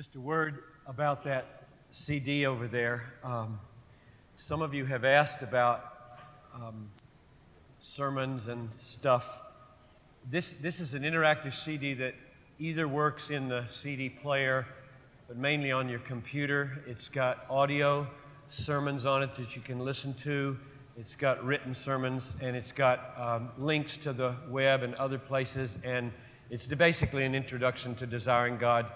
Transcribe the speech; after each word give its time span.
Just 0.00 0.16
a 0.16 0.20
word 0.20 0.62
about 0.86 1.24
that 1.24 1.64
CD 1.90 2.46
over 2.46 2.66
there. 2.66 3.12
Um, 3.22 3.60
some 4.38 4.62
of 4.62 4.72
you 4.72 4.86
have 4.86 5.04
asked 5.04 5.42
about 5.42 5.92
um, 6.54 6.88
sermons 7.80 8.48
and 8.48 8.74
stuff. 8.74 9.42
This, 10.30 10.54
this 10.54 10.80
is 10.80 10.94
an 10.94 11.02
interactive 11.02 11.52
CD 11.52 11.92
that 11.92 12.14
either 12.58 12.88
works 12.88 13.28
in 13.28 13.48
the 13.48 13.66
CD 13.66 14.08
player, 14.08 14.66
but 15.28 15.36
mainly 15.36 15.70
on 15.70 15.86
your 15.86 15.98
computer. 15.98 16.82
It's 16.86 17.10
got 17.10 17.44
audio 17.50 18.06
sermons 18.48 19.04
on 19.04 19.22
it 19.22 19.34
that 19.34 19.54
you 19.54 19.60
can 19.60 19.80
listen 19.80 20.14
to. 20.14 20.56
It's 20.96 21.14
got 21.14 21.44
written 21.44 21.74
sermons, 21.74 22.36
and 22.40 22.56
it's 22.56 22.72
got 22.72 23.12
um, 23.18 23.50
links 23.58 23.98
to 23.98 24.14
the 24.14 24.34
web 24.48 24.82
and 24.82 24.94
other 24.94 25.18
places. 25.18 25.76
And 25.84 26.10
it's 26.48 26.66
basically 26.66 27.26
an 27.26 27.34
introduction 27.34 27.94
to 27.96 28.06
Desiring 28.06 28.56
God 28.56 28.86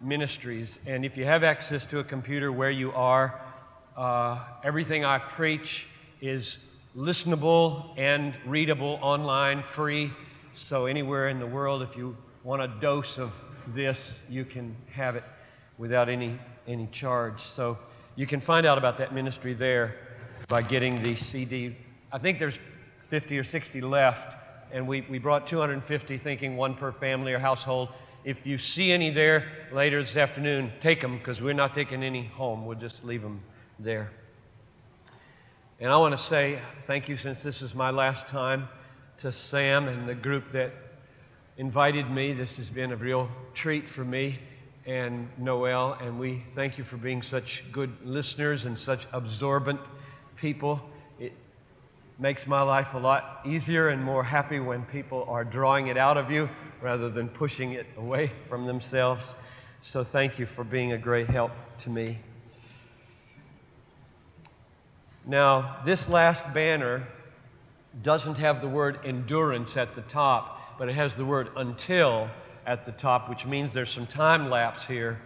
Ministries. 0.00 0.78
And 0.86 1.04
if 1.04 1.16
you 1.16 1.24
have 1.26 1.44
access 1.44 1.84
to 1.86 1.98
a 1.98 2.04
computer 2.04 2.50
where 2.50 2.70
you 2.70 2.92
are, 2.92 3.40
uh, 3.96 4.38
everything 4.64 5.04
I 5.04 5.18
preach 5.18 5.86
is 6.20 6.58
listenable 6.96 7.94
and 7.98 8.34
readable 8.46 8.98
online, 9.02 9.62
free. 9.62 10.10
So, 10.54 10.86
anywhere 10.86 11.28
in 11.28 11.38
the 11.38 11.46
world, 11.46 11.82
if 11.82 11.96
you 11.96 12.16
want 12.44 12.62
a 12.62 12.68
dose 12.68 13.18
of 13.18 13.40
this, 13.68 14.20
you 14.28 14.44
can 14.44 14.74
have 14.92 15.16
it 15.16 15.24
without 15.78 16.08
any, 16.08 16.38
any 16.66 16.88
charge. 16.88 17.40
So, 17.40 17.78
you 18.16 18.26
can 18.26 18.40
find 18.40 18.66
out 18.66 18.78
about 18.78 18.98
that 18.98 19.14
ministry 19.14 19.54
there 19.54 19.96
by 20.48 20.62
getting 20.62 21.00
the 21.02 21.14
CD. 21.14 21.76
I 22.12 22.18
think 22.18 22.38
there's 22.38 22.58
50 23.08 23.38
or 23.38 23.44
60 23.44 23.80
left, 23.82 24.36
and 24.72 24.86
we, 24.88 25.02
we 25.02 25.18
brought 25.18 25.46
250, 25.46 26.16
thinking 26.18 26.56
one 26.56 26.74
per 26.74 26.90
family 26.90 27.32
or 27.32 27.38
household. 27.38 27.90
If 28.22 28.46
you 28.46 28.58
see 28.58 28.92
any 28.92 29.08
there 29.08 29.50
later 29.72 29.98
this 29.98 30.14
afternoon, 30.14 30.72
take 30.78 31.00
them 31.00 31.16
because 31.16 31.40
we're 31.40 31.54
not 31.54 31.74
taking 31.74 32.02
any 32.02 32.26
home. 32.26 32.66
We'll 32.66 32.78
just 32.78 33.02
leave 33.02 33.22
them 33.22 33.40
there. 33.78 34.10
And 35.80 35.90
I 35.90 35.96
want 35.96 36.12
to 36.12 36.22
say 36.22 36.58
thank 36.82 37.08
you 37.08 37.16
since 37.16 37.42
this 37.42 37.62
is 37.62 37.74
my 37.74 37.88
last 37.88 38.28
time 38.28 38.68
to 39.18 39.32
Sam 39.32 39.88
and 39.88 40.06
the 40.06 40.14
group 40.14 40.52
that 40.52 40.72
invited 41.56 42.10
me. 42.10 42.34
This 42.34 42.58
has 42.58 42.68
been 42.68 42.92
a 42.92 42.96
real 42.96 43.26
treat 43.54 43.88
for 43.88 44.04
me 44.04 44.38
and 44.84 45.26
Noel, 45.38 45.96
and 46.02 46.18
we 46.18 46.42
thank 46.54 46.76
you 46.76 46.84
for 46.84 46.98
being 46.98 47.22
such 47.22 47.64
good 47.72 47.90
listeners 48.04 48.66
and 48.66 48.78
such 48.78 49.06
absorbent 49.12 49.80
people. 50.36 50.80
It 51.18 51.32
makes 52.18 52.46
my 52.46 52.60
life 52.60 52.92
a 52.92 52.98
lot 52.98 53.40
easier 53.46 53.88
and 53.88 54.04
more 54.04 54.24
happy 54.24 54.60
when 54.60 54.82
people 54.84 55.24
are 55.26 55.44
drawing 55.44 55.86
it 55.86 55.96
out 55.96 56.18
of 56.18 56.30
you 56.30 56.50
rather 56.82 57.08
than 57.08 57.28
pushing 57.28 57.72
it 57.72 57.86
away 57.96 58.32
from 58.46 58.66
themselves. 58.66 59.36
So 59.82 60.04
thank 60.04 60.38
you 60.38 60.46
for 60.46 60.64
being 60.64 60.92
a 60.92 60.98
great 60.98 61.28
help 61.28 61.52
to 61.78 61.90
me. 61.90 62.18
Now, 65.26 65.76
this 65.84 66.08
last 66.08 66.52
banner 66.54 67.06
doesn't 68.02 68.38
have 68.38 68.60
the 68.60 68.68
word 68.68 69.00
endurance 69.04 69.76
at 69.76 69.94
the 69.94 70.02
top, 70.02 70.78
but 70.78 70.88
it 70.88 70.94
has 70.94 71.16
the 71.16 71.24
word 71.24 71.50
until 71.56 72.30
at 72.66 72.84
the 72.84 72.92
top, 72.92 73.28
which 73.28 73.46
means 73.46 73.74
there's 73.74 73.90
some 73.90 74.06
time 74.06 74.48
lapse 74.48 74.86
here 74.86 75.20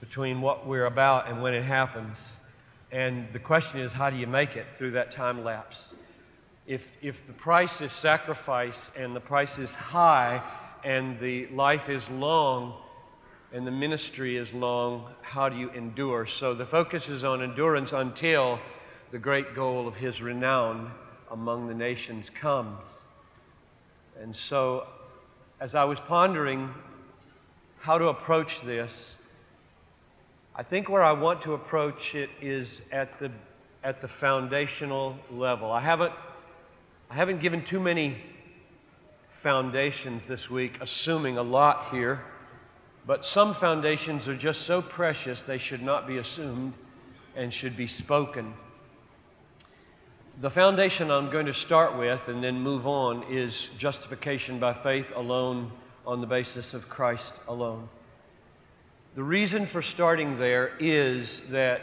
between 0.00 0.40
what 0.40 0.66
we're 0.66 0.86
about 0.86 1.28
and 1.28 1.42
when 1.42 1.54
it 1.54 1.62
happens. 1.62 2.36
And 2.92 3.30
the 3.32 3.38
question 3.38 3.80
is, 3.80 3.92
how 3.92 4.10
do 4.10 4.16
you 4.16 4.26
make 4.26 4.56
it 4.56 4.70
through 4.70 4.92
that 4.92 5.10
time 5.10 5.44
lapse? 5.44 5.94
If, 6.66 7.02
if 7.02 7.26
the 7.26 7.32
price 7.32 7.80
is 7.80 7.92
sacrifice 7.92 8.90
and 8.96 9.14
the 9.14 9.20
price 9.20 9.58
is 9.58 9.74
high, 9.74 10.42
and 10.86 11.18
the 11.18 11.48
life 11.48 11.88
is 11.88 12.08
long 12.08 12.72
and 13.52 13.66
the 13.66 13.72
ministry 13.72 14.36
is 14.36 14.54
long, 14.54 15.12
how 15.20 15.48
do 15.48 15.56
you 15.56 15.68
endure? 15.70 16.26
So 16.26 16.54
the 16.54 16.64
focus 16.64 17.08
is 17.08 17.24
on 17.24 17.42
endurance 17.42 17.92
until 17.92 18.60
the 19.10 19.18
great 19.18 19.52
goal 19.52 19.88
of 19.88 19.96
his 19.96 20.22
renown 20.22 20.92
among 21.28 21.66
the 21.66 21.74
nations 21.74 22.30
comes. 22.30 23.08
And 24.20 24.34
so, 24.34 24.86
as 25.58 25.74
I 25.74 25.82
was 25.84 25.98
pondering 25.98 26.72
how 27.80 27.98
to 27.98 28.06
approach 28.06 28.60
this, 28.60 29.20
I 30.54 30.62
think 30.62 30.88
where 30.88 31.02
I 31.02 31.12
want 31.12 31.42
to 31.42 31.54
approach 31.54 32.14
it 32.14 32.30
is 32.40 32.82
at 32.92 33.18
the, 33.18 33.32
at 33.82 34.00
the 34.00 34.08
foundational 34.08 35.18
level. 35.32 35.72
I 35.72 35.80
haven't, 35.80 36.12
I 37.10 37.14
haven't 37.16 37.40
given 37.40 37.64
too 37.64 37.80
many 37.80 38.18
foundations 39.36 40.26
this 40.26 40.50
week, 40.50 40.78
assuming 40.80 41.36
a 41.36 41.42
lot 41.42 41.88
here, 41.90 42.24
but 43.06 43.22
some 43.22 43.52
foundations 43.52 44.28
are 44.28 44.36
just 44.36 44.62
so 44.62 44.80
precious 44.80 45.42
they 45.42 45.58
should 45.58 45.82
not 45.82 46.06
be 46.06 46.16
assumed 46.16 46.72
and 47.36 47.52
should 47.52 47.76
be 47.76 47.86
spoken. 47.86 48.54
The 50.40 50.48
foundation 50.48 51.10
I'm 51.10 51.28
going 51.28 51.44
to 51.46 51.54
start 51.54 51.98
with 51.98 52.28
and 52.28 52.42
then 52.42 52.60
move 52.60 52.86
on 52.86 53.24
is 53.24 53.68
justification 53.76 54.58
by 54.58 54.72
faith 54.72 55.12
alone 55.14 55.70
on 56.06 56.22
the 56.22 56.26
basis 56.26 56.72
of 56.72 56.88
Christ 56.88 57.34
alone. 57.46 57.90
The 59.16 59.22
reason 59.22 59.66
for 59.66 59.82
starting 59.82 60.38
there 60.38 60.72
is 60.80 61.50
that 61.50 61.82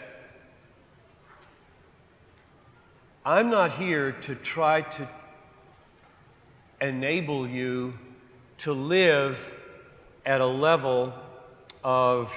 I'm 3.23 3.51
not 3.51 3.73
here 3.73 4.11
to 4.23 4.33
try 4.33 4.81
to 4.81 5.07
enable 6.83 7.47
you 7.47 7.93
to 8.59 8.73
live 8.73 9.51
at 10.25 10.41
a 10.41 10.45
level 10.45 11.13
of 11.83 12.33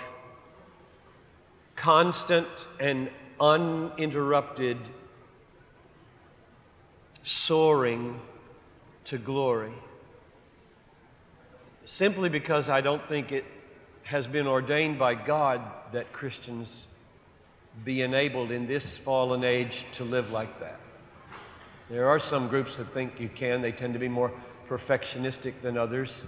constant 1.75 2.47
and 2.81 3.11
uninterrupted 3.41 4.79
soaring 7.23 8.21
to 9.05 9.19
glory. 9.19 9.73
Simply 11.84 12.28
because 12.28 12.69
I 12.69 12.81
don't 12.81 13.07
think 13.07 13.31
it 13.33 13.45
has 14.05 14.27
been 14.27 14.47
ordained 14.47 14.99
by 14.99 15.15
God 15.15 15.61
that 15.93 16.13
Christians 16.13 16.89
be 17.84 18.03
enabled 18.03 18.51
in 18.51 18.67
this 18.67 18.97
fallen 18.97 19.45
age 19.45 19.84
to 19.93 20.05
live 20.05 20.31
like 20.31 20.61
that. 20.61 20.81
There 21.88 22.08
are 22.08 22.19
some 22.19 22.48
groups 22.48 22.78
that 22.78 22.86
think 22.86 23.20
you 23.20 23.28
can, 23.28 23.60
they 23.60 23.70
tend 23.70 23.92
to 23.92 24.00
be 24.00 24.08
more 24.08 24.32
perfectionistic 24.69 25.60
than 25.60 25.78
others. 25.78 26.26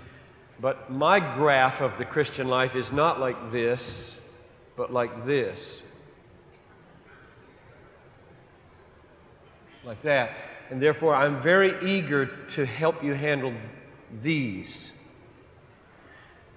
But 0.60 0.90
my 0.90 1.18
graph 1.18 1.80
of 1.80 1.98
the 1.98 2.04
Christian 2.04 2.48
life 2.48 2.76
is 2.76 2.92
not 2.92 3.18
like 3.18 3.50
this, 3.50 4.32
but 4.76 4.92
like 4.92 5.24
this. 5.24 5.82
Like 9.84 10.02
that. 10.02 10.30
And 10.70 10.80
therefore, 10.80 11.14
I'm 11.14 11.40
very 11.40 11.74
eager 11.82 12.26
to 12.26 12.64
help 12.64 13.02
you 13.02 13.14
handle 13.14 13.52
these. 14.12 14.96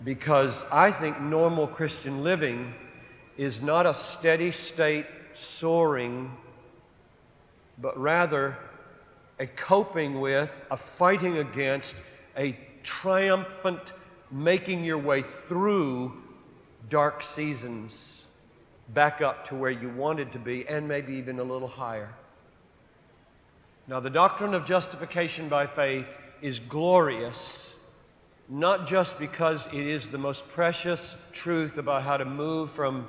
Because 0.04 0.64
I 0.72 0.92
think 0.92 1.20
normal 1.20 1.66
Christian 1.66 2.24
living 2.24 2.74
is 3.38 3.62
not 3.62 3.86
a 3.86 3.94
steady 3.94 4.52
state 4.52 5.06
soaring, 5.34 6.36
but 7.80 7.98
rather 7.98 8.58
a 9.42 9.48
coping 9.48 10.22
with, 10.22 10.64
a 10.70 10.78
fighting 10.78 11.40
against, 11.40 11.96
a 12.38 12.56
triumphant 12.84 13.92
making 14.30 14.84
your 14.84 15.00
way 15.00 15.24
through 15.24 16.14
dark 16.90 17.24
seasons 17.24 18.30
back 18.94 19.20
up 19.20 19.44
to 19.46 19.56
where 19.56 19.72
you 19.72 19.90
wanted 19.90 20.32
to 20.32 20.38
be 20.38 20.68
and 20.68 20.88
maybe 20.88 21.16
even 21.16 21.40
a 21.40 21.44
little 21.44 21.68
higher. 21.68 22.14
Now, 23.88 24.00
the 24.00 24.12
doctrine 24.12 24.54
of 24.54 24.64
justification 24.64 25.50
by 25.50 25.66
faith 25.66 26.20
is 26.44 26.60
glorious, 26.60 27.92
not 28.48 28.86
just 28.86 29.18
because 29.18 29.66
it 29.74 29.88
is 29.88 30.12
the 30.12 30.20
most 30.20 30.48
precious 30.50 31.32
truth 31.34 31.80
about 31.80 32.04
how 32.04 32.18
to 32.18 32.26
move 32.26 32.70
from 32.70 33.08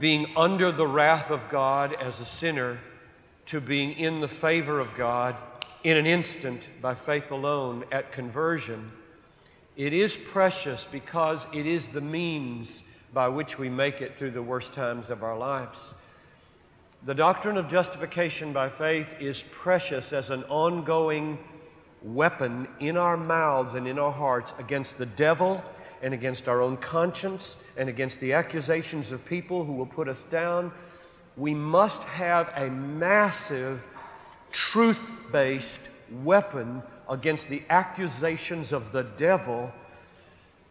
being 0.00 0.26
under 0.38 0.72
the 0.72 0.86
wrath 0.86 1.30
of 1.30 1.50
God 1.50 1.92
as 1.92 2.22
a 2.22 2.24
sinner 2.24 2.78
to 3.48 3.60
being 3.62 3.92
in 3.92 4.20
the 4.20 4.28
favor 4.28 4.78
of 4.78 4.94
God 4.94 5.34
in 5.82 5.96
an 5.96 6.04
instant 6.04 6.68
by 6.82 6.92
faith 6.92 7.30
alone 7.30 7.82
at 7.90 8.12
conversion, 8.12 8.92
it 9.74 9.94
is 9.94 10.18
precious 10.18 10.86
because 10.86 11.46
it 11.54 11.64
is 11.64 11.88
the 11.88 12.00
means 12.00 12.94
by 13.14 13.26
which 13.28 13.58
we 13.58 13.70
make 13.70 14.02
it 14.02 14.14
through 14.14 14.32
the 14.32 14.42
worst 14.42 14.74
times 14.74 15.08
of 15.08 15.22
our 15.22 15.38
lives. 15.38 15.94
The 17.06 17.14
doctrine 17.14 17.56
of 17.56 17.68
justification 17.68 18.52
by 18.52 18.68
faith 18.68 19.14
is 19.18 19.42
precious 19.50 20.12
as 20.12 20.28
an 20.28 20.44
ongoing 20.44 21.38
weapon 22.02 22.68
in 22.80 22.98
our 22.98 23.16
mouths 23.16 23.76
and 23.76 23.88
in 23.88 23.98
our 23.98 24.12
hearts 24.12 24.52
against 24.58 24.98
the 24.98 25.06
devil 25.06 25.64
and 26.02 26.12
against 26.12 26.48
our 26.48 26.60
own 26.60 26.76
conscience 26.76 27.72
and 27.78 27.88
against 27.88 28.20
the 28.20 28.34
accusations 28.34 29.10
of 29.10 29.24
people 29.24 29.64
who 29.64 29.72
will 29.72 29.86
put 29.86 30.06
us 30.06 30.24
down 30.24 30.70
we 31.38 31.54
must 31.54 32.02
have 32.02 32.52
a 32.56 32.68
massive 32.68 33.86
truth 34.50 35.10
based 35.30 35.88
weapon 36.24 36.82
against 37.08 37.48
the 37.48 37.62
accusations 37.70 38.72
of 38.72 38.90
the 38.92 39.04
devil 39.16 39.72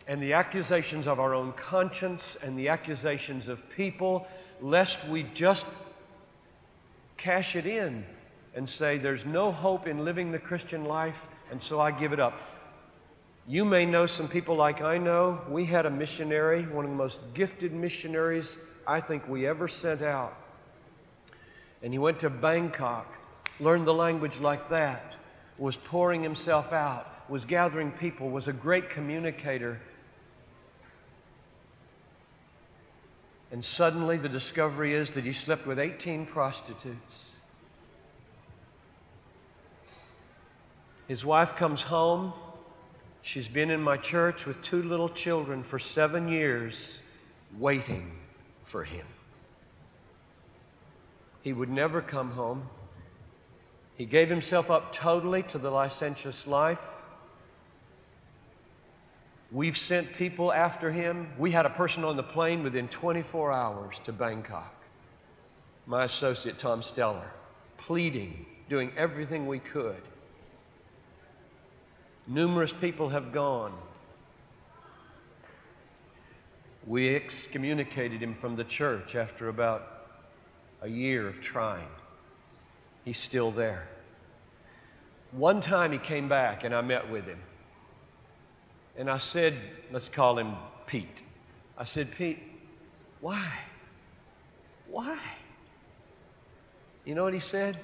and 0.07 0.21
the 0.21 0.33
accusations 0.33 1.07
of 1.07 1.19
our 1.19 1.33
own 1.33 1.53
conscience 1.53 2.37
and 2.43 2.57
the 2.57 2.69
accusations 2.69 3.47
of 3.47 3.67
people, 3.69 4.27
lest 4.61 5.07
we 5.07 5.25
just 5.33 5.65
cash 7.15 7.55
it 7.55 7.65
in 7.65 8.05
and 8.55 8.67
say, 8.67 8.97
There's 8.97 9.25
no 9.25 9.51
hope 9.51 9.87
in 9.87 10.03
living 10.03 10.31
the 10.31 10.39
Christian 10.39 10.85
life, 10.85 11.27
and 11.51 11.61
so 11.61 11.79
I 11.79 11.91
give 11.91 12.13
it 12.13 12.19
up. 12.19 12.41
You 13.47 13.63
may 13.63 13.85
know 13.85 14.05
some 14.05 14.27
people 14.27 14.55
like 14.55 14.81
I 14.81 14.97
know. 14.97 15.41
We 15.49 15.65
had 15.65 15.85
a 15.85 15.89
missionary, 15.89 16.63
one 16.63 16.83
of 16.83 16.91
the 16.91 16.97
most 16.97 17.33
gifted 17.33 17.71
missionaries 17.71 18.73
I 18.85 18.99
think 18.99 19.27
we 19.27 19.47
ever 19.47 19.67
sent 19.69 20.01
out. 20.01 20.35
And 21.81 21.93
he 21.93 21.99
went 21.99 22.19
to 22.19 22.29
Bangkok, 22.29 23.17
learned 23.59 23.85
the 23.85 23.93
language 23.93 24.39
like 24.39 24.69
that, 24.69 25.15
was 25.57 25.75
pouring 25.75 26.23
himself 26.23 26.73
out, 26.73 27.29
was 27.29 27.45
gathering 27.45 27.91
people, 27.91 28.29
was 28.29 28.47
a 28.47 28.53
great 28.53 28.89
communicator. 28.89 29.79
And 33.51 33.63
suddenly 33.63 34.17
the 34.17 34.29
discovery 34.29 34.93
is 34.93 35.11
that 35.11 35.23
he 35.23 35.33
slept 35.33 35.65
with 35.65 35.79
18 35.79 36.25
prostitutes. 36.25 37.41
His 41.07 41.23
wife 41.23 41.55
comes 41.55 41.81
home. 41.81 42.33
She's 43.21 43.47
been 43.47 43.71
in 43.71 43.81
my 43.81 43.97
church 43.97 44.45
with 44.45 44.61
two 44.61 44.83
little 44.83 45.09
children 45.09 45.63
for 45.63 45.79
seven 45.79 46.27
years, 46.27 47.09
waiting 47.57 48.11
for 48.63 48.83
him. 48.83 49.05
He 51.47 51.53
would 51.53 51.69
never 51.69 52.01
come 52.01 52.31
home. 52.31 52.67
He 53.95 54.03
gave 54.03 54.29
himself 54.29 54.69
up 54.69 54.91
totally 54.91 55.43
to 55.43 55.57
the 55.57 55.71
licentious 55.71 56.45
life. 56.45 57.01
We've 59.49 59.77
sent 59.77 60.13
people 60.17 60.51
after 60.51 60.91
him. 60.91 61.29
We 61.37 61.51
had 61.51 61.65
a 61.65 61.69
person 61.69 62.03
on 62.03 62.17
the 62.17 62.21
plane 62.21 62.63
within 62.63 62.89
24 62.89 63.53
hours 63.53 63.99
to 63.99 64.11
Bangkok. 64.11 64.75
My 65.85 66.03
associate, 66.03 66.57
Tom 66.57 66.81
Steller, 66.81 67.29
pleading, 67.77 68.45
doing 68.67 68.91
everything 68.97 69.47
we 69.47 69.59
could. 69.59 70.01
Numerous 72.27 72.73
people 72.73 73.07
have 73.07 73.31
gone. 73.31 73.71
We 76.85 77.15
excommunicated 77.15 78.21
him 78.21 78.33
from 78.33 78.57
the 78.57 78.65
church 78.65 79.15
after 79.15 79.47
about 79.47 79.96
a 80.81 80.87
year 80.87 81.27
of 81.27 81.39
trying. 81.39 81.87
He's 83.05 83.17
still 83.17 83.51
there. 83.51 83.87
One 85.31 85.61
time 85.61 85.91
he 85.91 85.97
came 85.97 86.27
back 86.29 86.63
and 86.63 86.73
I 86.73 86.81
met 86.81 87.09
with 87.09 87.25
him. 87.25 87.39
And 88.97 89.09
I 89.09 89.17
said, 89.17 89.53
let's 89.91 90.09
call 90.09 90.37
him 90.37 90.55
Pete. 90.87 91.23
I 91.77 91.83
said, 91.83 92.11
Pete, 92.11 92.39
why? 93.21 93.51
Why? 94.89 95.19
You 97.05 97.15
know 97.15 97.23
what 97.23 97.33
he 97.33 97.39
said? 97.39 97.77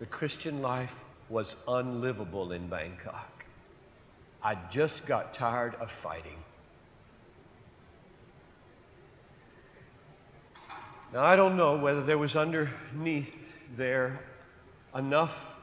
The 0.00 0.06
Christian 0.06 0.62
life 0.62 1.04
was 1.28 1.56
unlivable 1.68 2.52
in 2.52 2.66
Bangkok. 2.66 3.44
I 4.42 4.56
just 4.68 5.06
got 5.06 5.32
tired 5.32 5.74
of 5.76 5.90
fighting. 5.90 6.39
Now, 11.12 11.24
I 11.24 11.34
don't 11.34 11.56
know 11.56 11.76
whether 11.76 12.02
there 12.02 12.18
was 12.18 12.36
underneath 12.36 13.52
there 13.76 14.20
enough 14.94 15.56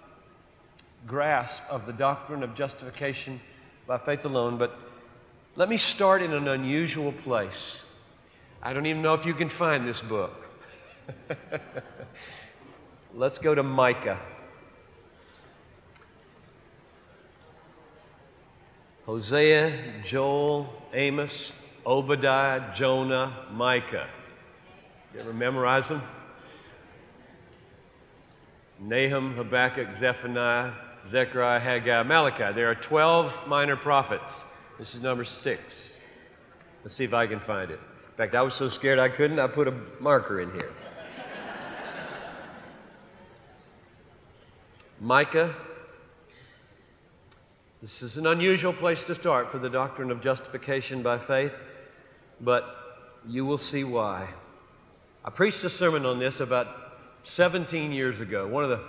grasp 1.05 1.63
of 1.69 1.85
the 1.85 1.93
doctrine 1.93 2.43
of 2.43 2.53
justification 2.53 3.39
by 3.85 3.97
faith 3.97 4.25
alone, 4.25 4.57
but 4.57 4.77
let 5.55 5.69
me 5.69 5.77
start 5.77 6.21
in 6.21 6.33
an 6.33 6.49
unusual 6.49 7.13
place. 7.13 7.85
I 8.61 8.73
don't 8.73 8.85
even 8.85 9.01
know 9.01 9.13
if 9.13 9.25
you 9.25 9.33
can 9.33 9.47
find 9.47 9.87
this 9.87 10.01
book. 10.01 10.33
Let's 13.13 13.37
go 13.37 13.55
to 13.55 13.63
Micah. 13.63 14.19
Hosea, 19.05 20.01
Joel, 20.03 20.67
Amos, 20.93 21.53
Obadiah, 21.85 22.73
Jonah, 22.75 23.45
Micah. 23.53 24.09
You 25.17 25.23
ever 25.23 25.33
memorize 25.33 25.89
them? 25.89 26.03
Nahum, 28.79 29.33
Habakkuk, 29.33 29.95
Zephaniah, 29.95 30.73
Zechariah, 31.09 31.59
Haggai, 31.59 32.03
Malachi. 32.03 32.53
There 32.53 32.69
are 32.69 32.75
12 32.75 33.47
minor 33.47 33.75
prophets. 33.75 34.45
This 34.77 34.93
is 34.93 35.01
number 35.01 35.23
six. 35.23 35.99
Let's 36.83 36.93
see 36.93 37.03
if 37.03 37.15
I 37.15 37.25
can 37.25 37.39
find 37.39 37.71
it. 37.71 37.79
In 37.79 38.15
fact, 38.15 38.35
I 38.35 38.43
was 38.43 38.53
so 38.53 38.67
scared 38.67 38.99
I 38.99 39.09
couldn't, 39.09 39.39
I 39.39 39.47
put 39.47 39.67
a 39.67 39.73
marker 39.99 40.39
in 40.39 40.51
here. 40.51 40.71
Micah. 45.01 45.55
This 47.81 48.03
is 48.03 48.17
an 48.17 48.27
unusual 48.27 48.73
place 48.73 49.03
to 49.05 49.15
start 49.15 49.51
for 49.51 49.57
the 49.57 49.69
doctrine 49.69 50.11
of 50.11 50.21
justification 50.21 51.01
by 51.01 51.17
faith, 51.17 51.63
but 52.39 53.09
you 53.27 53.47
will 53.47 53.57
see 53.57 53.83
why. 53.83 54.27
I 55.27 55.29
preached 55.29 55.61
a 55.65 55.69
sermon 55.69 56.05
on 56.05 56.19
this 56.19 56.39
about 56.39 56.69
17 57.23 57.91
years 57.91 58.21
ago, 58.21 58.47
one 58.47 58.63
of 58.63 58.69
the 58.69 58.79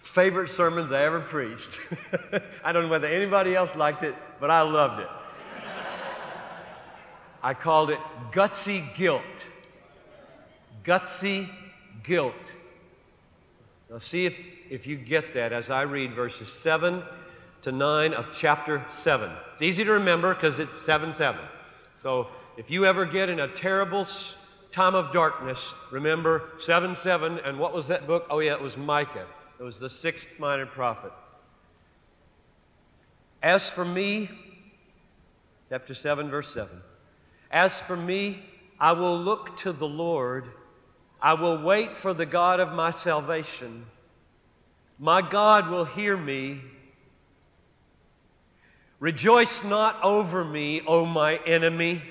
favorite 0.00 0.50
sermons 0.50 0.92
I 0.92 1.04
ever 1.04 1.20
preached. 1.20 1.80
I 2.64 2.72
don't 2.72 2.82
know 2.82 2.90
whether 2.90 3.08
anybody 3.08 3.54
else 3.54 3.74
liked 3.74 4.02
it, 4.02 4.14
but 4.40 4.50
I 4.50 4.60
loved 4.60 5.00
it. 5.00 5.08
I 7.42 7.54
called 7.54 7.88
it 7.88 7.98
Gutsy 8.30 8.94
Guilt. 8.94 9.48
Gutsy 10.84 11.48
Guilt. 12.02 12.52
Now, 13.90 13.96
see 13.96 14.26
if, 14.26 14.38
if 14.68 14.86
you 14.86 14.96
get 14.96 15.32
that 15.32 15.54
as 15.54 15.70
I 15.70 15.82
read 15.82 16.12
verses 16.12 16.52
7 16.52 17.02
to 17.62 17.72
9 17.72 18.12
of 18.12 18.30
chapter 18.32 18.84
7. 18.90 19.30
It's 19.54 19.62
easy 19.62 19.82
to 19.84 19.92
remember 19.92 20.34
because 20.34 20.60
it's 20.60 20.84
7 20.84 21.14
7. 21.14 21.40
So, 21.96 22.26
if 22.58 22.70
you 22.70 22.84
ever 22.84 23.06
get 23.06 23.30
in 23.30 23.40
a 23.40 23.48
terrible 23.48 24.04
time 24.74 24.96
of 24.96 25.12
darkness, 25.12 25.72
remember 25.92 26.42
7 26.58 26.96
7. 26.96 27.38
And 27.38 27.58
what 27.58 27.72
was 27.72 27.88
that 27.88 28.06
book? 28.06 28.26
Oh, 28.28 28.40
yeah, 28.40 28.54
it 28.54 28.60
was 28.60 28.76
Micah. 28.76 29.26
It 29.58 29.62
was 29.62 29.78
the 29.78 29.88
sixth 29.88 30.40
minor 30.40 30.66
prophet. 30.66 31.12
As 33.40 33.70
for 33.70 33.84
me, 33.84 34.28
chapter 35.68 35.94
7, 35.94 36.28
verse 36.28 36.52
7. 36.52 36.76
As 37.52 37.80
for 37.80 37.96
me, 37.96 38.42
I 38.80 38.92
will 38.92 39.16
look 39.16 39.56
to 39.58 39.70
the 39.70 39.86
Lord. 39.86 40.46
I 41.22 41.34
will 41.34 41.62
wait 41.62 41.94
for 41.94 42.12
the 42.12 42.26
God 42.26 42.58
of 42.58 42.72
my 42.72 42.90
salvation. 42.90 43.86
My 44.98 45.22
God 45.22 45.68
will 45.68 45.84
hear 45.84 46.16
me. 46.16 46.60
Rejoice 48.98 49.62
not 49.62 50.02
over 50.02 50.44
me, 50.44 50.80
O 50.86 51.06
my 51.06 51.36
enemy. 51.46 52.02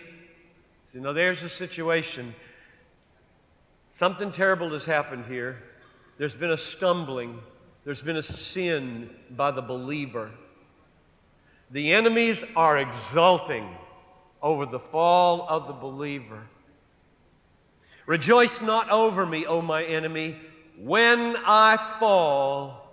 So, 0.85 0.99
you 0.99 1.01
know, 1.01 1.11
there's 1.11 1.43
a 1.43 1.49
situation 1.49 2.33
Something 3.93 4.31
terrible 4.31 4.71
has 4.71 4.87
happened 4.87 5.25
here. 5.27 5.61
There's 6.17 6.33
been 6.33 6.49
a 6.49 6.57
stumbling, 6.57 7.39
there's 7.85 8.01
been 8.01 8.17
a 8.17 8.23
sin 8.23 9.11
by 9.29 9.51
the 9.51 9.61
believer. 9.61 10.31
The 11.69 11.93
enemies 11.93 12.43
are 12.55 12.79
exulting 12.79 13.69
over 14.41 14.65
the 14.65 14.79
fall 14.79 15.45
of 15.47 15.67
the 15.67 15.73
believer. 15.73 16.41
Rejoice 18.07 18.63
not 18.63 18.89
over 18.89 19.27
me, 19.27 19.45
O 19.45 19.61
my 19.61 19.83
enemy. 19.83 20.37
When 20.75 21.35
I 21.45 21.77
fall, 21.77 22.91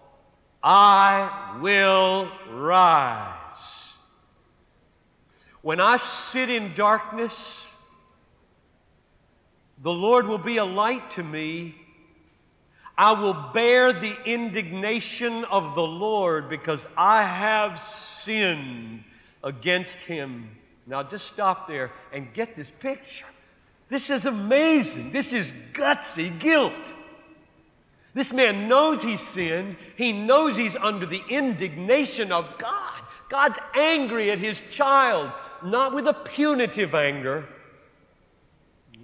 I 0.62 1.58
will 1.62 2.30
rise. 2.50 3.96
When 5.62 5.80
I 5.80 5.96
sit 5.96 6.50
in 6.50 6.74
darkness, 6.74 7.69
the 9.82 9.92
Lord 9.92 10.26
will 10.26 10.38
be 10.38 10.58
a 10.58 10.64
light 10.64 11.10
to 11.12 11.22
me. 11.22 11.74
I 12.98 13.12
will 13.12 13.32
bear 13.54 13.94
the 13.94 14.14
indignation 14.26 15.44
of 15.44 15.74
the 15.74 15.82
Lord 15.82 16.50
because 16.50 16.86
I 16.96 17.22
have 17.22 17.78
sinned 17.78 19.04
against 19.42 20.02
him. 20.02 20.50
Now, 20.86 21.02
just 21.02 21.26
stop 21.26 21.66
there 21.66 21.92
and 22.12 22.30
get 22.34 22.56
this 22.56 22.70
picture. 22.70 23.24
This 23.88 24.10
is 24.10 24.26
amazing. 24.26 25.12
This 25.12 25.32
is 25.32 25.50
gutsy 25.72 26.38
guilt. 26.38 26.92
This 28.12 28.32
man 28.32 28.68
knows 28.68 29.02
he's 29.02 29.20
sinned. 29.20 29.76
He 29.96 30.12
knows 30.12 30.56
he's 30.56 30.76
under 30.76 31.06
the 31.06 31.22
indignation 31.28 32.32
of 32.32 32.58
God. 32.58 33.00
God's 33.30 33.58
angry 33.74 34.30
at 34.30 34.38
his 34.38 34.60
child, 34.70 35.32
not 35.64 35.94
with 35.94 36.06
a 36.06 36.12
punitive 36.14 36.94
anger 36.94 37.48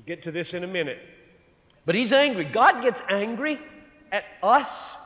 get 0.07 0.23
to 0.23 0.31
this 0.31 0.55
in 0.55 0.65
a 0.65 0.69
minute. 0.69 0.99
But 1.85 1.95
he's 1.95 2.13
angry. 2.13 2.45
God 2.45 2.83
gets 2.83 3.03
angry 3.09 3.59
at 4.11 4.25
us. 4.43 4.97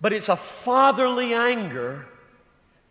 But 0.00 0.12
it's 0.12 0.28
a 0.28 0.36
fatherly 0.36 1.32
anger 1.32 2.06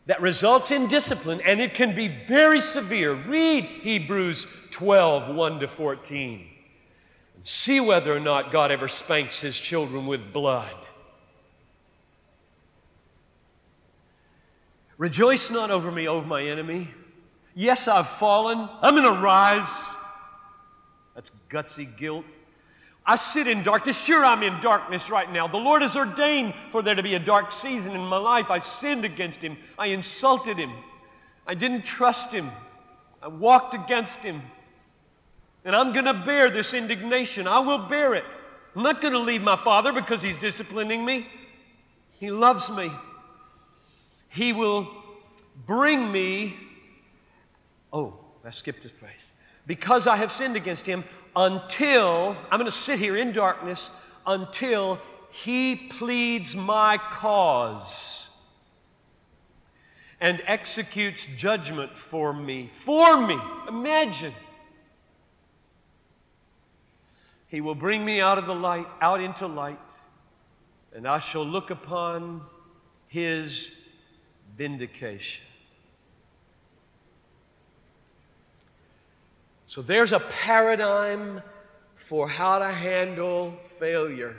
that 0.06 0.22
results 0.22 0.72
in 0.72 0.88
discipline, 0.88 1.40
and 1.46 1.62
it 1.62 1.74
can 1.74 1.96
be 1.96 2.08
very 2.08 2.60
severe. 2.60 3.14
Read 3.14 3.66
Hebrews 3.66 4.48
12 4.72 5.34
1 5.34 5.60
to 5.60 5.68
14. 5.68 6.48
And 7.36 7.48
see 7.48 7.80
whether 7.80 8.16
or 8.16 8.20
not 8.20 8.52
God 8.52 8.72
ever 8.72 8.88
spanks 8.88 9.40
his 9.40 9.58
children 9.58 10.08
with 10.08 10.34
blood. 10.34 10.76
Rejoice 14.98 15.50
not 15.50 15.72
over 15.72 15.92
me, 15.92 16.08
over 16.08 16.28
my 16.28 16.44
enemy. 16.44 16.88
Yes, 17.56 17.88
I've 17.88 18.08
fallen. 18.08 18.68
I'm 18.82 18.96
going 18.96 19.14
to 19.14 19.22
rise. 19.22 19.94
That's 21.16 21.32
gutsy 21.50 21.96
guilt. 21.98 22.26
I 23.06 23.18
sit 23.18 23.48
in 23.48 23.64
darkness. 23.64 24.04
Sure, 24.04 24.24
I'm 24.24 24.44
in 24.44 24.60
darkness 24.62 25.10
right 25.10 25.32
now. 25.32 25.48
The 25.48 25.58
Lord 25.58 25.82
has 25.82 25.96
ordained 25.96 26.54
for 26.70 26.82
there 26.82 26.96
to 26.96 27.04
be 27.04 27.16
a 27.16 27.20
dark 27.20 27.52
season 27.52 27.94
in 27.94 28.02
my 28.02 28.18
life. 28.18 28.50
I 28.50 28.60
sinned 28.60 29.04
against 29.04 29.42
Him. 29.42 29.58
I 29.78 29.88
insulted 29.88 30.58
Him. 30.58 30.72
I 31.46 31.54
didn't 31.54 31.84
trust 31.84 32.32
Him. 32.32 32.50
I 33.22 33.28
walked 33.28 33.74
against 33.74 34.20
Him. 34.20 34.42
And 35.66 35.76
I'm 35.76 35.92
going 35.92 36.06
to 36.06 36.14
bear 36.14 36.50
this 36.50 36.74
indignation. 36.74 37.48
I 37.48 37.60
will 37.60 37.78
bear 37.78 38.14
it. 38.16 38.26
I'm 38.76 38.84
not 38.84 39.02
going 39.02 39.14
to 39.14 39.20
leave 39.20 39.44
my 39.44 39.58
Father 39.58 39.92
because 39.92 40.22
He's 40.22 40.38
disciplining 40.38 41.06
me. 41.06 41.28
He 42.20 42.32
loves 42.32 42.72
me. 42.72 42.90
He 44.30 44.54
will 44.54 44.90
bring 45.68 46.12
me. 46.12 46.58
Oh, 47.94 48.18
I 48.44 48.50
skipped 48.50 48.84
a 48.84 48.90
phrase. 48.90 49.14
Because 49.66 50.08
I 50.08 50.18
have 50.18 50.32
sinned 50.32 50.58
against 50.58 50.86
Him, 50.86 51.06
until, 51.36 52.36
I'm 52.52 52.60
going 52.60 52.66
to 52.66 52.72
sit 52.72 53.00
here 53.00 53.16
in 53.16 53.32
darkness 53.32 53.90
until 54.26 55.00
he 55.32 55.76
pleads 55.76 56.56
my 56.56 56.98
cause 56.98 58.30
and 60.22 60.42
executes 60.46 61.26
judgment 61.36 61.98
for 61.98 62.34
me. 62.34 62.68
For 62.68 63.26
me. 63.26 63.38
Imagine. 63.68 64.34
He 67.48 67.62
will 67.62 67.76
bring 67.76 68.06
me 68.06 68.22
out 68.22 68.38
of 68.38 68.46
the 68.46 68.56
light, 68.56 68.88
out 69.02 69.22
into 69.22 69.48
light, 69.48 69.80
and 70.96 71.08
I 71.08 71.20
shall 71.20 71.46
look 71.46 71.72
upon 71.72 72.42
his 73.08 73.76
vindication. 74.56 75.46
So 79.74 79.82
there's 79.82 80.14
a 80.14 80.20
paradigm 80.20 81.42
for 81.96 82.30
how 82.30 82.60
to 82.60 82.72
handle 82.72 83.56
failure. 83.64 84.36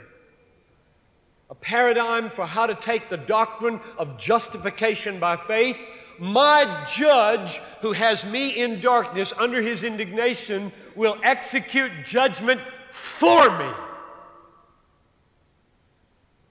A 1.49 1.55
paradigm 1.55 2.29
for 2.29 2.45
how 2.45 2.65
to 2.65 2.73
take 2.73 3.09
the 3.09 3.17
doctrine 3.17 3.81
of 3.97 4.17
justification 4.17 5.19
by 5.19 5.35
faith. 5.35 5.77
My 6.19 6.87
judge, 6.89 7.57
who 7.81 7.91
has 7.91 8.23
me 8.23 8.51
in 8.51 8.79
darkness 8.79 9.33
under 9.37 9.61
his 9.61 9.83
indignation, 9.83 10.71
will 10.95 11.17
execute 11.21 11.91
judgment 12.05 12.61
for 12.89 13.49
me. 13.59 13.73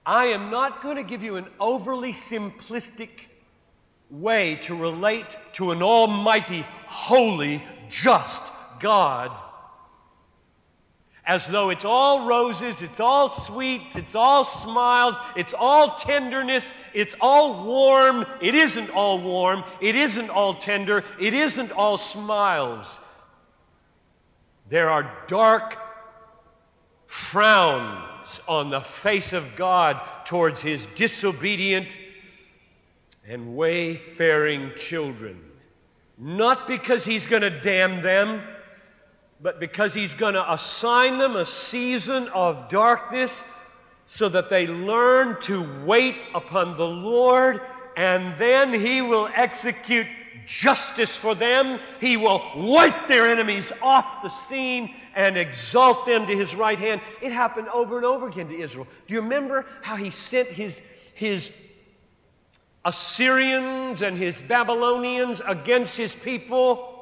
I 0.05 0.25
am 0.25 0.51
not 0.51 0.83
going 0.83 0.97
to 0.97 1.03
give 1.03 1.23
you 1.23 1.37
an 1.37 1.47
overly 1.59 2.11
simplistic 2.11 3.09
way 4.11 4.57
to 4.57 4.75
relate 4.75 5.39
to 5.53 5.71
an 5.71 5.81
almighty, 5.81 6.63
holy, 6.85 7.63
just 7.89 8.51
God 8.79 9.31
as 11.27 11.47
though 11.47 11.71
it's 11.71 11.85
all 11.85 12.27
roses, 12.27 12.83
it's 12.83 12.99
all 12.99 13.29
sweets, 13.29 13.95
it's 13.95 14.13
all 14.13 14.43
smiles, 14.43 15.17
it's 15.35 15.55
all 15.57 15.95
tenderness, 15.95 16.71
it's 16.93 17.15
all 17.19 17.63
warm. 17.65 18.25
It 18.41 18.53
isn't 18.53 18.91
all 18.91 19.19
warm, 19.19 19.63
it 19.81 19.95
isn't 19.95 20.29
all 20.29 20.53
tender, 20.53 21.03
it 21.19 21.33
isn't 21.33 21.71
all 21.71 21.97
smiles. 21.97 23.01
There 24.69 24.89
are 24.89 25.11
dark 25.27 25.77
frowns 27.07 28.39
on 28.47 28.69
the 28.69 28.81
face 28.81 29.33
of 29.33 29.55
God 29.55 29.99
towards 30.25 30.61
his 30.61 30.85
disobedient 30.87 31.87
and 33.27 33.55
wayfaring 33.55 34.73
children. 34.75 35.41
Not 36.19 36.67
because 36.67 37.03
he's 37.03 37.25
going 37.25 37.41
to 37.41 37.49
damn 37.49 38.01
them 38.01 38.41
but 39.45 39.59
because 39.59 39.93
He's 39.93 40.15
going 40.15 40.33
to 40.33 40.51
assign 40.51 41.19
them 41.19 41.35
a 41.35 41.45
season 41.45 42.27
of 42.29 42.67
darkness 42.67 43.45
so 44.07 44.27
that 44.27 44.49
they 44.49 44.65
learn 44.65 45.39
to 45.41 45.69
wait 45.85 46.15
upon 46.33 46.75
the 46.77 46.87
Lord, 46.87 47.61
and 47.95 48.35
then 48.39 48.73
He 48.73 49.03
will 49.03 49.29
execute 49.35 50.07
justice 50.47 51.15
for 51.15 51.35
them. 51.35 51.79
He 52.01 52.17
will 52.17 52.41
wipe 52.55 53.07
their 53.07 53.29
enemies 53.29 53.71
off 53.83 54.23
the 54.23 54.29
scene 54.29 54.95
and 55.15 55.37
exalt 55.37 56.07
them 56.07 56.25
to 56.25 56.35
His 56.35 56.55
right 56.55 56.79
hand. 56.79 57.01
It 57.21 57.31
happened 57.31 57.67
over 57.67 57.97
and 57.97 58.05
over 58.05 58.27
again 58.27 58.47
to 58.47 58.59
Israel. 58.59 58.87
Do 59.05 59.13
you 59.13 59.21
remember 59.21 59.67
how 59.83 59.95
He 59.95 60.09
sent 60.09 60.47
His, 60.49 60.81
his 61.13 61.53
Assyrians 62.83 64.01
and 64.01 64.17
His 64.17 64.41
Babylonians 64.41 65.39
against 65.45 65.97
His 65.97 66.15
people? 66.15 66.94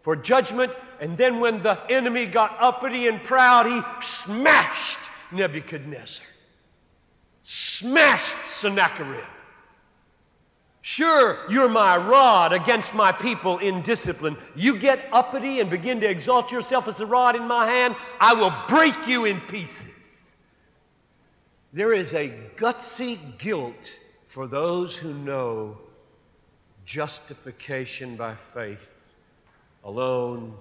For 0.00 0.16
judgment. 0.16 0.72
And 1.00 1.16
then 1.16 1.40
when 1.40 1.62
the 1.62 1.78
enemy 1.90 2.26
got 2.26 2.56
uppity 2.60 3.08
and 3.08 3.22
proud, 3.22 3.66
he 3.66 3.80
smashed 4.02 4.98
Nebuchadnezzar, 5.32 6.26
smashed 7.42 8.44
Sennacherib. 8.44 9.24
Sure, 10.80 11.38
you're 11.50 11.68
my 11.68 11.98
rod 11.98 12.52
against 12.54 12.94
my 12.94 13.12
people 13.12 13.58
in 13.58 13.82
discipline. 13.82 14.38
You 14.56 14.78
get 14.78 15.06
uppity 15.12 15.60
and 15.60 15.68
begin 15.68 16.00
to 16.00 16.08
exalt 16.08 16.50
yourself 16.50 16.88
as 16.88 17.00
a 17.00 17.06
rod 17.06 17.36
in 17.36 17.46
my 17.46 17.66
hand, 17.66 17.94
I 18.18 18.32
will 18.32 18.54
break 18.68 19.06
you 19.06 19.26
in 19.26 19.40
pieces. 19.42 20.34
There 21.74 21.92
is 21.92 22.14
a 22.14 22.32
gutsy 22.56 23.18
guilt 23.36 23.92
for 24.24 24.46
those 24.46 24.96
who 24.96 25.12
know 25.12 25.76
justification 26.86 28.16
by 28.16 28.34
faith 28.34 28.88
alone, 29.88 30.54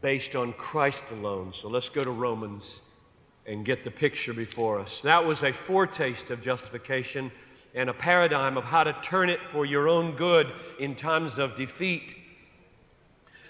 based 0.00 0.36
on 0.36 0.52
Christ 0.52 1.04
alone. 1.10 1.52
So 1.52 1.68
let's 1.68 1.88
go 1.88 2.04
to 2.04 2.10
Romans 2.10 2.82
and 3.46 3.64
get 3.64 3.82
the 3.82 3.90
picture 3.90 4.32
before 4.32 4.78
us. 4.78 5.02
That 5.02 5.24
was 5.24 5.42
a 5.42 5.52
foretaste 5.52 6.30
of 6.30 6.40
justification 6.40 7.32
and 7.74 7.90
a 7.90 7.92
paradigm 7.92 8.56
of 8.56 8.64
how 8.64 8.84
to 8.84 8.92
turn 9.02 9.28
it 9.28 9.44
for 9.44 9.66
your 9.66 9.88
own 9.88 10.12
good 10.12 10.46
in 10.78 10.94
times 10.94 11.38
of 11.38 11.56
defeat. 11.56 12.14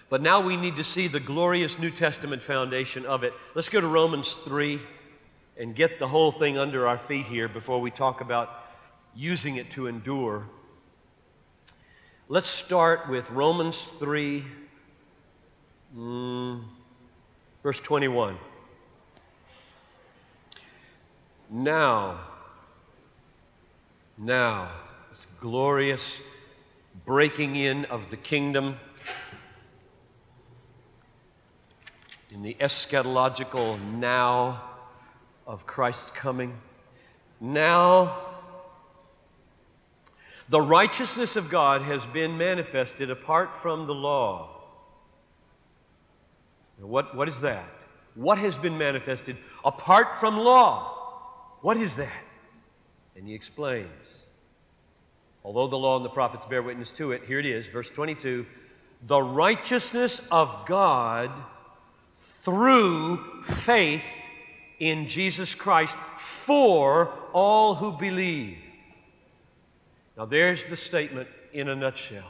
But 0.08 0.22
now 0.22 0.40
we 0.40 0.56
need 0.56 0.76
to 0.76 0.84
see 0.84 1.06
the 1.06 1.20
glorious 1.20 1.78
New 1.78 1.90
Testament 1.90 2.40
foundation 2.40 3.04
of 3.04 3.24
it. 3.24 3.34
Let's 3.54 3.68
go 3.68 3.80
to 3.80 3.86
Romans 3.86 4.32
3 4.32 4.80
and 5.58 5.74
get 5.74 5.98
the 5.98 6.08
whole 6.08 6.32
thing 6.32 6.56
under 6.56 6.88
our 6.88 6.96
feet 6.96 7.26
here 7.26 7.46
before 7.46 7.78
we 7.78 7.90
talk 7.90 8.22
about 8.22 8.64
using 9.14 9.56
it 9.56 9.70
to 9.72 9.86
endure. 9.86 10.48
Let's 12.30 12.50
start 12.50 13.08
with 13.08 13.30
Romans 13.30 13.86
3, 13.86 14.44
mm, 15.96 16.62
verse 17.62 17.80
21. 17.80 18.36
Now, 21.48 22.20
now, 24.18 24.68
this 25.08 25.26
glorious 25.40 26.20
breaking 27.06 27.56
in 27.56 27.86
of 27.86 28.10
the 28.10 28.18
kingdom 28.18 28.76
in 32.30 32.42
the 32.42 32.58
eschatological 32.60 33.80
now 33.94 34.62
of 35.46 35.66
Christ's 35.66 36.10
coming. 36.10 36.58
Now, 37.40 38.27
the 40.48 40.60
righteousness 40.60 41.36
of 41.36 41.50
God 41.50 41.82
has 41.82 42.06
been 42.06 42.38
manifested 42.38 43.10
apart 43.10 43.54
from 43.54 43.86
the 43.86 43.94
law. 43.94 44.50
What, 46.80 47.14
what 47.14 47.28
is 47.28 47.40
that? 47.42 47.68
What 48.14 48.38
has 48.38 48.56
been 48.58 48.78
manifested 48.78 49.36
apart 49.64 50.14
from 50.14 50.38
law? 50.38 50.94
What 51.60 51.76
is 51.76 51.96
that? 51.96 52.24
And 53.16 53.26
he 53.26 53.34
explains. 53.34 54.24
Although 55.44 55.66
the 55.66 55.78
law 55.78 55.96
and 55.96 56.04
the 56.04 56.10
prophets 56.10 56.46
bear 56.46 56.62
witness 56.62 56.90
to 56.92 57.12
it, 57.12 57.22
here 57.26 57.38
it 57.38 57.46
is, 57.46 57.68
verse 57.68 57.90
22 57.90 58.46
the 59.06 59.22
righteousness 59.22 60.20
of 60.30 60.66
God 60.66 61.30
through 62.42 63.42
faith 63.42 64.04
in 64.78 65.06
Jesus 65.06 65.54
Christ 65.54 65.96
for 66.16 67.12
all 67.32 67.74
who 67.74 67.92
believe. 67.92 68.58
Now, 70.18 70.24
there's 70.24 70.66
the 70.66 70.76
statement 70.76 71.28
in 71.52 71.68
a 71.68 71.76
nutshell. 71.76 72.28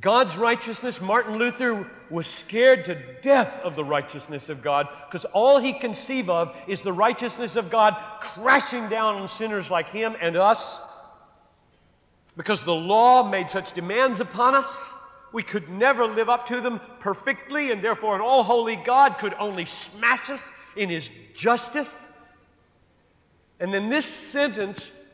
God's 0.00 0.38
righteousness, 0.38 1.00
Martin 1.00 1.36
Luther 1.36 1.90
was 2.08 2.28
scared 2.28 2.84
to 2.84 2.94
death 3.20 3.60
of 3.64 3.74
the 3.74 3.84
righteousness 3.84 4.48
of 4.48 4.62
God 4.62 4.86
because 5.08 5.24
all 5.24 5.58
he 5.58 5.72
conceived 5.72 6.28
of 6.28 6.56
is 6.68 6.82
the 6.82 6.92
righteousness 6.92 7.56
of 7.56 7.68
God 7.68 7.96
crashing 8.20 8.88
down 8.88 9.16
on 9.16 9.26
sinners 9.26 9.68
like 9.68 9.88
him 9.88 10.14
and 10.20 10.36
us. 10.36 10.80
because 12.36 12.62
the 12.62 12.72
law 12.72 13.28
made 13.28 13.50
such 13.50 13.72
demands 13.72 14.20
upon 14.20 14.54
us. 14.54 14.94
We 15.32 15.42
could 15.42 15.68
never 15.68 16.06
live 16.06 16.28
up 16.28 16.46
to 16.46 16.60
them 16.60 16.80
perfectly, 17.00 17.72
and 17.72 17.82
therefore, 17.82 18.14
an 18.14 18.20
all 18.20 18.44
holy 18.44 18.76
God 18.76 19.18
could 19.18 19.34
only 19.34 19.64
smash 19.64 20.30
us 20.30 20.50
in 20.76 20.88
his 20.88 21.10
justice. 21.34 22.16
And 23.58 23.74
then 23.74 23.88
this 23.88 24.06
sentence 24.06 25.09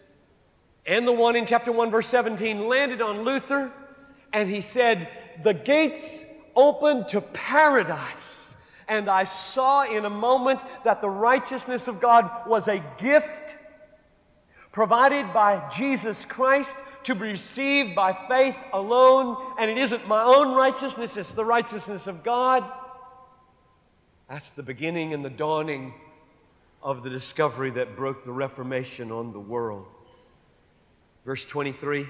and 0.86 1.06
the 1.06 1.12
one 1.12 1.36
in 1.36 1.46
chapter 1.46 1.72
1, 1.72 1.90
verse 1.90 2.06
17 2.06 2.68
landed 2.68 3.02
on 3.02 3.22
Luther, 3.24 3.72
and 4.32 4.48
he 4.48 4.60
said, 4.60 5.08
The 5.42 5.54
gates 5.54 6.32
open 6.54 7.06
to 7.08 7.20
paradise. 7.20 8.56
And 8.88 9.08
I 9.10 9.24
saw 9.24 9.84
in 9.84 10.04
a 10.04 10.10
moment 10.10 10.60
that 10.84 11.00
the 11.00 11.10
righteousness 11.10 11.88
of 11.88 12.00
God 12.00 12.30
was 12.46 12.68
a 12.68 12.80
gift 12.98 13.56
provided 14.70 15.32
by 15.32 15.68
Jesus 15.70 16.24
Christ 16.24 16.76
to 17.04 17.14
be 17.14 17.28
received 17.28 17.96
by 17.96 18.12
faith 18.12 18.56
alone, 18.72 19.54
and 19.58 19.70
it 19.70 19.78
isn't 19.78 20.06
my 20.06 20.22
own 20.22 20.54
righteousness, 20.54 21.16
it's 21.16 21.32
the 21.32 21.44
righteousness 21.44 22.06
of 22.06 22.22
God. 22.22 22.70
That's 24.28 24.50
the 24.50 24.62
beginning 24.62 25.14
and 25.14 25.24
the 25.24 25.30
dawning 25.30 25.94
of 26.82 27.02
the 27.02 27.10
discovery 27.10 27.70
that 27.70 27.96
broke 27.96 28.22
the 28.24 28.32
Reformation 28.32 29.10
on 29.10 29.32
the 29.32 29.40
world. 29.40 29.86
Verse 31.26 31.44
23 31.44 32.06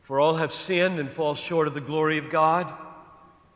For 0.00 0.18
all 0.18 0.36
have 0.36 0.50
sinned 0.50 0.98
and 0.98 1.08
fall 1.08 1.34
short 1.34 1.68
of 1.68 1.74
the 1.74 1.80
glory 1.80 2.18
of 2.18 2.30
God. 2.30 2.72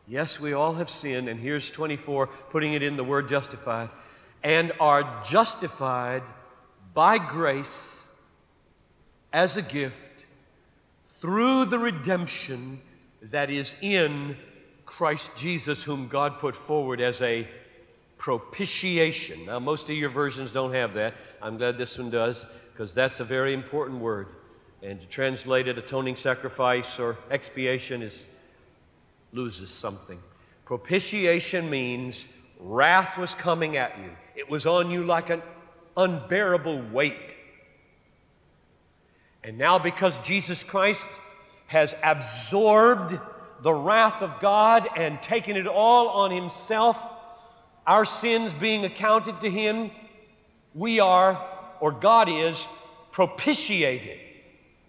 Yes, 0.07 0.39
we 0.39 0.53
all 0.53 0.75
have 0.75 0.89
sinned, 0.89 1.27
and 1.27 1.39
here's 1.39 1.71
24, 1.71 2.27
putting 2.27 2.73
it 2.73 2.83
in 2.83 2.95
the 2.95 3.03
word 3.03 3.27
justified, 3.27 3.89
and 4.43 4.71
are 4.79 5.23
justified 5.27 6.21
by 6.93 7.17
grace 7.17 8.21
as 9.33 9.57
a 9.57 9.63
gift 9.63 10.27
through 11.19 11.65
the 11.65 11.79
redemption 11.79 12.79
that 13.23 13.49
is 13.49 13.75
in 13.81 14.37
Christ 14.85 15.35
Jesus, 15.35 15.83
whom 15.83 16.07
God 16.07 16.37
put 16.37 16.55
forward 16.55 17.01
as 17.01 17.19
a 17.23 17.47
propitiation. 18.19 19.47
Now, 19.47 19.57
most 19.57 19.89
of 19.89 19.95
your 19.95 20.09
versions 20.09 20.51
don't 20.51 20.73
have 20.73 20.93
that. 20.93 21.15
I'm 21.41 21.57
glad 21.57 21.79
this 21.79 21.97
one 21.97 22.11
does, 22.11 22.45
because 22.75 22.93
that's 22.93 23.21
a 23.21 23.23
very 23.23 23.53
important 23.53 24.01
word. 24.01 24.27
And 24.83 24.99
to 24.99 25.07
translate 25.07 25.69
it, 25.69 25.77
atoning 25.77 26.17
sacrifice 26.17 26.99
or 26.99 27.15
expiation 27.31 28.01
is 28.01 28.27
loses 29.31 29.69
something. 29.69 30.19
Propitiation 30.65 31.69
means 31.69 32.37
wrath 32.59 33.17
was 33.17 33.33
coming 33.33 33.77
at 33.77 33.97
you. 33.99 34.11
It 34.35 34.49
was 34.49 34.67
on 34.67 34.91
you 34.91 35.05
like 35.05 35.29
an 35.29 35.41
unbearable 35.95 36.81
weight. 36.91 37.37
And 39.41 39.57
now, 39.57 39.79
because 39.79 40.17
Jesus 40.27 40.61
Christ 40.61 41.07
has 41.67 41.95
absorbed 42.03 43.17
the 43.61 43.73
wrath 43.73 44.21
of 44.21 44.41
God 44.41 44.89
and 44.97 45.21
taken 45.21 45.55
it 45.55 45.67
all 45.67 46.09
on 46.09 46.29
Himself, 46.29 47.19
our 47.87 48.03
sins 48.03 48.53
being 48.53 48.83
accounted 48.83 49.39
to 49.39 49.49
Him, 49.49 49.91
we 50.73 50.99
are, 50.99 51.41
or 51.79 51.91
God 51.91 52.29
is, 52.29 52.67
propitiated, 53.11 54.19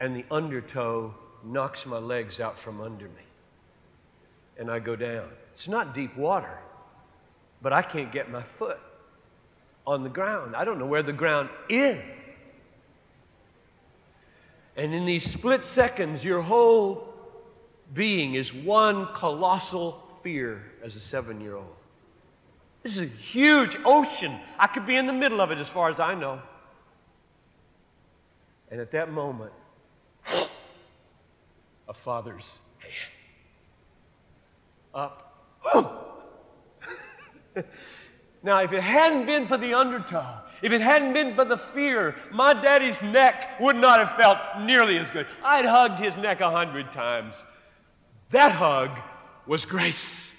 and 0.00 0.16
the 0.16 0.24
undertow 0.30 1.14
knocks 1.44 1.84
my 1.84 1.98
legs 1.98 2.40
out 2.40 2.58
from 2.58 2.80
under 2.80 3.04
me. 3.04 3.26
And 4.58 4.70
I 4.70 4.78
go 4.78 4.96
down. 4.96 5.28
It's 5.52 5.68
not 5.68 5.92
deep 5.92 6.16
water, 6.16 6.58
but 7.60 7.74
I 7.74 7.82
can't 7.82 8.10
get 8.10 8.30
my 8.30 8.40
foot 8.40 8.78
on 9.86 10.04
the 10.04 10.08
ground. 10.08 10.56
I 10.56 10.64
don't 10.64 10.78
know 10.78 10.86
where 10.86 11.02
the 11.02 11.12
ground 11.12 11.50
is. 11.68 12.38
And 14.76 14.94
in 14.94 15.06
these 15.06 15.24
split 15.24 15.64
seconds, 15.64 16.24
your 16.24 16.42
whole 16.42 17.12
being 17.94 18.34
is 18.34 18.52
one 18.52 19.06
colossal 19.14 19.92
fear 20.22 20.62
as 20.82 20.96
a 20.96 21.00
seven 21.00 21.40
year 21.40 21.56
old. 21.56 21.74
This 22.82 22.98
is 22.98 23.10
a 23.10 23.16
huge 23.16 23.76
ocean. 23.84 24.32
I 24.58 24.66
could 24.66 24.86
be 24.86 24.96
in 24.96 25.06
the 25.06 25.12
middle 25.12 25.40
of 25.40 25.50
it 25.50 25.58
as 25.58 25.70
far 25.70 25.88
as 25.88 25.98
I 25.98 26.14
know. 26.14 26.40
And 28.70 28.80
at 28.80 28.90
that 28.92 29.10
moment, 29.10 29.52
a 31.88 31.92
father's 31.92 32.58
hand 32.78 32.92
up. 34.94 35.22
now, 38.42 38.62
if 38.62 38.72
it 38.72 38.82
hadn't 38.82 39.26
been 39.26 39.46
for 39.46 39.56
the 39.56 39.74
undertow, 39.74 40.42
if 40.62 40.72
it 40.72 40.80
hadn't 40.80 41.12
been 41.12 41.30
for 41.30 41.44
the 41.44 41.58
fear, 41.58 42.16
my 42.32 42.54
daddy's 42.54 43.02
neck 43.02 43.60
would 43.60 43.76
not 43.76 43.98
have 43.98 44.12
felt 44.12 44.38
nearly 44.60 44.98
as 44.98 45.10
good. 45.10 45.26
I'd 45.44 45.66
hugged 45.66 46.00
his 46.00 46.16
neck 46.16 46.40
a 46.40 46.50
hundred 46.50 46.92
times. 46.92 47.44
That 48.30 48.52
hug 48.52 48.90
was 49.46 49.64
grace. 49.64 50.32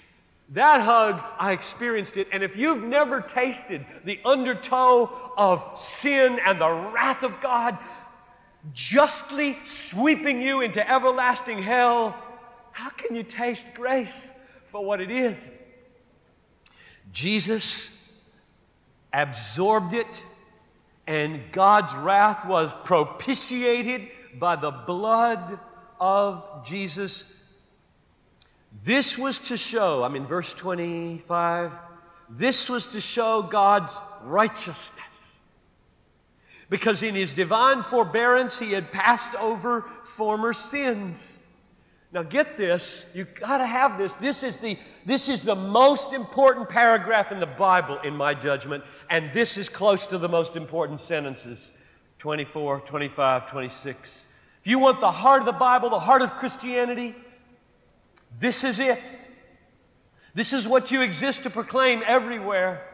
That 0.50 0.80
hug, 0.80 1.22
I 1.38 1.52
experienced 1.52 2.16
it. 2.16 2.28
And 2.32 2.42
if 2.42 2.56
you've 2.56 2.82
never 2.82 3.20
tasted 3.20 3.84
the 4.04 4.18
undertow 4.24 5.32
of 5.36 5.76
sin 5.76 6.38
and 6.44 6.60
the 6.60 6.70
wrath 6.70 7.22
of 7.22 7.40
God 7.40 7.78
justly 8.72 9.58
sweeping 9.64 10.40
you 10.40 10.62
into 10.62 10.88
everlasting 10.90 11.58
hell, 11.58 12.16
how 12.72 12.90
can 12.90 13.14
you 13.14 13.22
taste 13.22 13.66
grace 13.74 14.30
for 14.64 14.84
what 14.84 15.00
it 15.00 15.10
is? 15.10 15.62
Jesus 17.12 17.97
absorbed 19.12 19.94
it, 19.94 20.22
and 21.06 21.40
God's 21.52 21.94
wrath 21.94 22.46
was 22.46 22.72
propitiated 22.84 24.08
by 24.38 24.56
the 24.56 24.70
blood 24.70 25.58
of 26.00 26.64
Jesus 26.64 27.38
this 28.84 29.18
was 29.18 29.38
to 29.40 29.56
show, 29.56 30.04
I'm 30.04 30.16
in 30.16 30.26
verse 30.26 30.54
25, 30.54 31.72
this 32.30 32.68
was 32.68 32.88
to 32.88 33.00
show 33.00 33.42
God's 33.42 33.98
righteousness. 34.24 35.40
Because 36.70 37.02
in 37.02 37.14
his 37.14 37.32
divine 37.32 37.82
forbearance, 37.82 38.58
he 38.58 38.72
had 38.72 38.92
passed 38.92 39.34
over 39.36 39.82
former 39.82 40.52
sins. 40.52 41.42
Now 42.10 42.22
get 42.22 42.56
this, 42.56 43.04
you 43.14 43.24
gotta 43.24 43.66
have 43.66 43.98
this. 43.98 44.14
This 44.14 44.42
is 44.42 44.58
the 44.58 44.78
this 45.04 45.28
is 45.28 45.42
the 45.42 45.54
most 45.54 46.14
important 46.14 46.68
paragraph 46.68 47.32
in 47.32 47.38
the 47.38 47.46
Bible, 47.46 47.98
in 47.98 48.16
my 48.16 48.32
judgment, 48.32 48.84
and 49.10 49.30
this 49.32 49.58
is 49.58 49.68
close 49.68 50.06
to 50.06 50.18
the 50.18 50.28
most 50.28 50.56
important 50.56 51.00
sentences 51.00 51.72
24, 52.18 52.80
25, 52.80 53.50
26. 53.50 54.32
If 54.60 54.66
you 54.66 54.78
want 54.78 55.00
the 55.00 55.10
heart 55.10 55.40
of 55.40 55.46
the 55.46 55.52
Bible, 55.52 55.90
the 55.90 55.98
heart 55.98 56.22
of 56.22 56.34
Christianity, 56.36 57.14
this 58.38 58.64
is 58.64 58.80
it. 58.80 59.02
This 60.34 60.52
is 60.52 60.66
what 60.66 60.90
you 60.90 61.02
exist 61.02 61.42
to 61.42 61.50
proclaim 61.50 62.02
everywhere. 62.06 62.86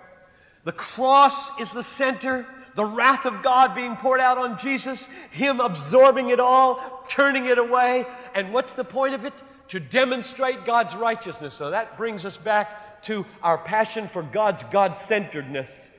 The 0.64 0.72
cross 0.72 1.59
is 1.61 1.72
the 1.72 1.83
center, 1.83 2.46
the 2.74 2.84
wrath 2.84 3.24
of 3.24 3.42
God 3.42 3.74
being 3.74 3.96
poured 3.96 4.20
out 4.20 4.38
on 4.38 4.58
Jesus, 4.58 5.08
Him 5.30 5.60
absorbing 5.60 6.30
it 6.30 6.40
all, 6.40 7.04
turning 7.08 7.46
it 7.46 7.58
away. 7.58 8.04
And 8.34 8.52
what's 8.52 8.74
the 8.74 8.84
point 8.84 9.14
of 9.14 9.24
it? 9.24 9.34
To 9.68 9.80
demonstrate 9.80 10.64
God's 10.64 10.94
righteousness. 10.94 11.54
So 11.54 11.70
that 11.70 11.96
brings 11.96 12.24
us 12.24 12.37
back 12.37 13.02
to 13.04 13.24
our 13.42 13.58
passion 13.58 14.08
for 14.08 14.22
God's 14.22 14.64
God 14.64 14.98
centeredness. 14.98 15.92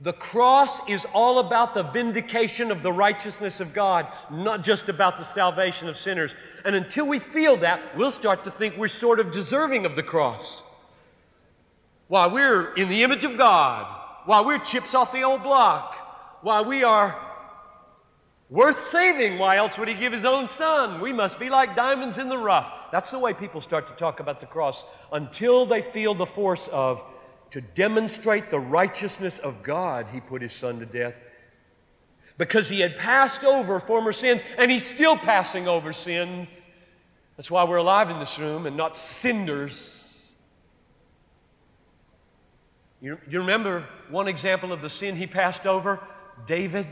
The 0.00 0.12
cross 0.12 0.88
is 0.88 1.06
all 1.12 1.38
about 1.38 1.74
the 1.74 1.84
vindication 1.84 2.72
of 2.72 2.82
the 2.82 2.90
righteousness 2.90 3.60
of 3.60 3.72
God, 3.72 4.08
not 4.30 4.64
just 4.64 4.88
about 4.88 5.16
the 5.16 5.24
salvation 5.24 5.88
of 5.88 5.96
sinners. 5.96 6.34
And 6.64 6.74
until 6.74 7.06
we 7.06 7.20
feel 7.20 7.56
that, 7.58 7.96
we'll 7.96 8.10
start 8.10 8.42
to 8.44 8.50
think 8.50 8.76
we're 8.76 8.88
sort 8.88 9.20
of 9.20 9.32
deserving 9.32 9.86
of 9.86 9.94
the 9.94 10.02
cross. 10.02 10.64
While 12.08 12.30
we're 12.30 12.74
in 12.74 12.88
the 12.88 13.04
image 13.04 13.22
of 13.22 13.36
God, 13.36 13.86
while 14.24 14.44
we're 14.44 14.58
chips 14.58 14.92
off 14.92 15.12
the 15.12 15.22
old 15.22 15.44
block, 15.44 16.01
while 16.42 16.64
we 16.64 16.84
are 16.84 17.18
worth 18.50 18.78
saving, 18.78 19.38
why 19.38 19.56
else 19.56 19.78
would 19.78 19.88
He 19.88 19.94
give 19.94 20.12
His 20.12 20.24
own 20.24 20.48
Son? 20.48 21.00
We 21.00 21.12
must 21.12 21.40
be 21.40 21.48
like 21.48 21.74
diamonds 21.74 22.18
in 22.18 22.28
the 22.28 22.38
rough. 22.38 22.90
That's 22.90 23.10
the 23.10 23.18
way 23.18 23.32
people 23.32 23.60
start 23.60 23.86
to 23.86 23.94
talk 23.94 24.20
about 24.20 24.40
the 24.40 24.46
cross 24.46 24.84
until 25.12 25.64
they 25.64 25.82
feel 25.82 26.14
the 26.14 26.26
force 26.26 26.68
of 26.68 27.02
to 27.50 27.60
demonstrate 27.60 28.50
the 28.50 28.58
righteousness 28.58 29.38
of 29.38 29.62
God, 29.62 30.06
he 30.10 30.20
put 30.20 30.40
his 30.40 30.54
son 30.54 30.78
to 30.78 30.86
death. 30.86 31.14
Because 32.38 32.68
he 32.68 32.80
had 32.80 32.96
passed 32.96 33.44
over 33.44 33.78
former 33.78 34.12
sins, 34.12 34.42
and 34.56 34.70
he's 34.70 34.86
still 34.86 35.16
passing 35.16 35.68
over 35.68 35.92
sins. 35.92 36.66
That's 37.36 37.50
why 37.50 37.64
we're 37.64 37.76
alive 37.76 38.08
in 38.08 38.18
this 38.18 38.38
room 38.38 38.66
and 38.66 38.74
not 38.74 38.96
cinders. 38.96 40.34
You, 43.02 43.18
you 43.28 43.40
remember 43.40 43.84
one 44.08 44.28
example 44.28 44.72
of 44.72 44.80
the 44.80 44.88
sin 44.88 45.16
he 45.16 45.26
passed 45.26 45.66
over? 45.66 46.00
David. 46.46 46.86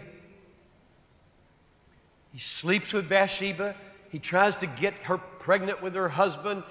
He 2.33 2.38
sleeps 2.38 2.92
with 2.92 3.09
Bathsheba. 3.09 3.74
He 4.11 4.18
tries 4.18 4.57
to 4.57 4.66
get 4.66 4.94
her 5.05 5.18
pregnant 5.18 5.83
with 5.83 5.94
her 5.94 6.09
husband. 6.09 6.62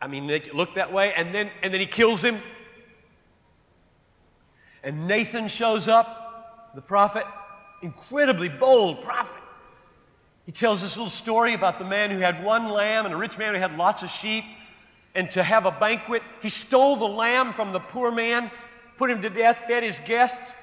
I 0.00 0.06
mean, 0.06 0.28
it 0.30 0.54
look 0.54 0.74
that 0.74 0.92
way. 0.92 1.12
And 1.14 1.34
then, 1.34 1.50
and 1.62 1.72
then 1.72 1.80
he 1.80 1.86
kills 1.86 2.22
him. 2.22 2.38
And 4.82 5.06
Nathan 5.06 5.48
shows 5.48 5.88
up, 5.88 6.72
the 6.74 6.80
prophet, 6.80 7.24
incredibly 7.82 8.48
bold 8.48 9.02
prophet. 9.02 9.42
He 10.46 10.52
tells 10.52 10.82
this 10.82 10.96
little 10.96 11.10
story 11.10 11.54
about 11.54 11.78
the 11.78 11.84
man 11.84 12.10
who 12.10 12.18
had 12.18 12.42
one 12.42 12.68
lamb 12.68 13.04
and 13.04 13.14
a 13.14 13.16
rich 13.16 13.38
man 13.38 13.54
who 13.54 13.60
had 13.60 13.76
lots 13.76 14.02
of 14.02 14.10
sheep. 14.10 14.44
And 15.14 15.30
to 15.32 15.42
have 15.42 15.66
a 15.66 15.70
banquet, 15.70 16.22
he 16.40 16.48
stole 16.48 16.96
the 16.96 17.06
lamb 17.06 17.52
from 17.52 17.72
the 17.72 17.78
poor 17.78 18.10
man, 18.10 18.50
put 18.96 19.10
him 19.10 19.20
to 19.22 19.30
death, 19.30 19.58
fed 19.58 19.82
his 19.82 20.00
guests. 20.00 20.56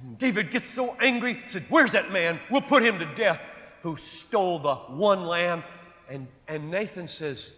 And 0.00 0.18
David 0.18 0.50
gets 0.50 0.66
so 0.66 0.96
angry, 1.00 1.42
said, 1.46 1.64
Where's 1.68 1.92
that 1.92 2.12
man? 2.12 2.40
We'll 2.50 2.60
put 2.60 2.82
him 2.82 2.98
to 2.98 3.06
death 3.14 3.40
who 3.82 3.96
stole 3.96 4.58
the 4.58 4.74
one 4.74 5.26
lamb. 5.26 5.62
And, 6.08 6.26
and 6.48 6.70
Nathan 6.70 7.08
says, 7.08 7.52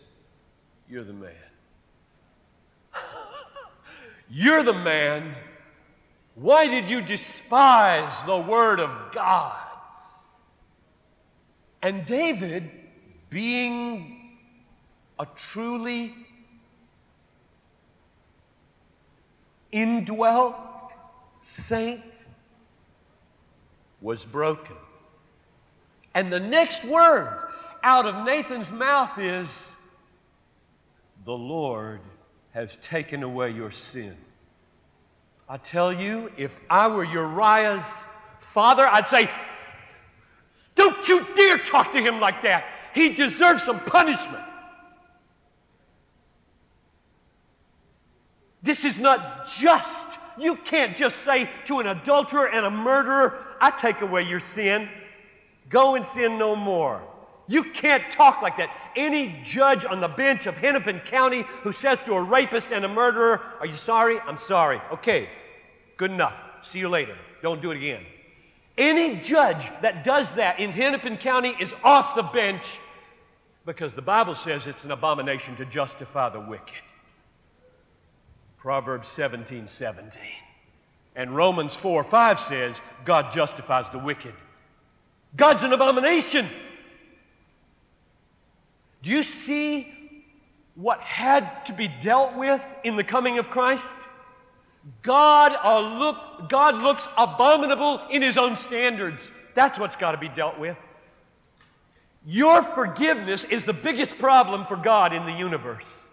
You're 0.88 1.04
the 1.04 1.12
man. 1.12 1.32
You're 4.30 4.62
the 4.62 4.74
man 4.74 5.34
why 6.40 6.68
did 6.68 6.88
you 6.88 7.00
despise 7.00 8.22
the 8.22 8.36
word 8.36 8.78
of 8.78 9.12
God? 9.12 9.56
And 11.82 12.06
David, 12.06 12.70
being 13.28 14.38
a 15.18 15.26
truly 15.34 16.14
indwelt 19.72 20.94
saint, 21.40 22.24
was 24.00 24.24
broken. 24.24 24.76
And 26.14 26.32
the 26.32 26.40
next 26.40 26.84
word 26.84 27.48
out 27.82 28.06
of 28.06 28.24
Nathan's 28.24 28.72
mouth 28.72 29.18
is, 29.18 29.74
The 31.24 31.36
Lord 31.36 32.00
has 32.52 32.76
taken 32.76 33.22
away 33.22 33.50
your 33.50 33.70
sin. 33.70 34.14
I 35.48 35.56
tell 35.56 35.92
you, 35.92 36.30
if 36.36 36.60
I 36.68 36.88
were 36.88 37.04
Uriah's 37.04 38.06
father, 38.40 38.86
I'd 38.86 39.06
say, 39.06 39.30
Don't 40.74 41.08
you 41.08 41.24
dare 41.36 41.58
talk 41.58 41.92
to 41.92 42.00
him 42.00 42.20
like 42.20 42.42
that. 42.42 42.64
He 42.94 43.10
deserves 43.10 43.62
some 43.62 43.80
punishment. 43.80 44.44
This 48.62 48.84
is 48.84 48.98
not 48.98 49.48
just. 49.48 50.17
You 50.38 50.56
can't 50.56 50.96
just 50.96 51.18
say 51.18 51.48
to 51.66 51.80
an 51.80 51.86
adulterer 51.86 52.48
and 52.48 52.64
a 52.64 52.70
murderer, 52.70 53.34
I 53.60 53.70
take 53.70 54.00
away 54.00 54.22
your 54.22 54.40
sin. 54.40 54.88
Go 55.68 55.96
and 55.96 56.04
sin 56.04 56.38
no 56.38 56.56
more. 56.56 57.02
You 57.48 57.64
can't 57.64 58.10
talk 58.10 58.42
like 58.42 58.58
that. 58.58 58.74
Any 58.94 59.40
judge 59.42 59.84
on 59.84 60.00
the 60.00 60.08
bench 60.08 60.46
of 60.46 60.56
Hennepin 60.56 61.00
County 61.00 61.44
who 61.62 61.72
says 61.72 62.02
to 62.04 62.12
a 62.12 62.22
rapist 62.22 62.72
and 62.72 62.84
a 62.84 62.88
murderer, 62.88 63.40
Are 63.58 63.66
you 63.66 63.72
sorry? 63.72 64.20
I'm 64.20 64.36
sorry. 64.36 64.80
Okay, 64.92 65.28
good 65.96 66.10
enough. 66.10 66.46
See 66.62 66.78
you 66.78 66.88
later. 66.88 67.16
Don't 67.42 67.62
do 67.62 67.70
it 67.70 67.78
again. 67.78 68.04
Any 68.76 69.16
judge 69.20 69.70
that 69.80 70.04
does 70.04 70.32
that 70.32 70.60
in 70.60 70.70
Hennepin 70.70 71.16
County 71.16 71.54
is 71.58 71.74
off 71.82 72.14
the 72.14 72.22
bench 72.22 72.78
because 73.66 73.92
the 73.92 74.02
Bible 74.02 74.34
says 74.34 74.66
it's 74.66 74.84
an 74.84 74.92
abomination 74.92 75.56
to 75.56 75.64
justify 75.64 76.28
the 76.28 76.40
wicked. 76.40 76.74
Proverbs 78.58 79.08
17 79.08 79.68
17. 79.68 80.22
And 81.16 81.34
Romans 81.34 81.76
4 81.76 82.04
5 82.04 82.38
says, 82.38 82.82
God 83.04 83.32
justifies 83.32 83.90
the 83.90 83.98
wicked. 83.98 84.34
God's 85.36 85.62
an 85.62 85.72
abomination. 85.72 86.46
Do 89.02 89.10
you 89.10 89.22
see 89.22 89.86
what 90.74 91.00
had 91.00 91.66
to 91.66 91.72
be 91.72 91.88
dealt 92.00 92.34
with 92.36 92.78
in 92.84 92.96
the 92.96 93.04
coming 93.04 93.38
of 93.38 93.50
Christ? 93.50 93.96
God, 95.02 95.52
look, 95.98 96.48
God 96.48 96.82
looks 96.82 97.06
abominable 97.16 98.00
in 98.10 98.22
his 98.22 98.36
own 98.36 98.56
standards. 98.56 99.32
That's 99.54 99.78
what's 99.78 99.96
got 99.96 100.12
to 100.12 100.18
be 100.18 100.28
dealt 100.28 100.58
with. 100.58 100.78
Your 102.26 102.62
forgiveness 102.62 103.44
is 103.44 103.64
the 103.64 103.72
biggest 103.72 104.18
problem 104.18 104.64
for 104.64 104.76
God 104.76 105.12
in 105.12 105.26
the 105.26 105.32
universe. 105.32 106.07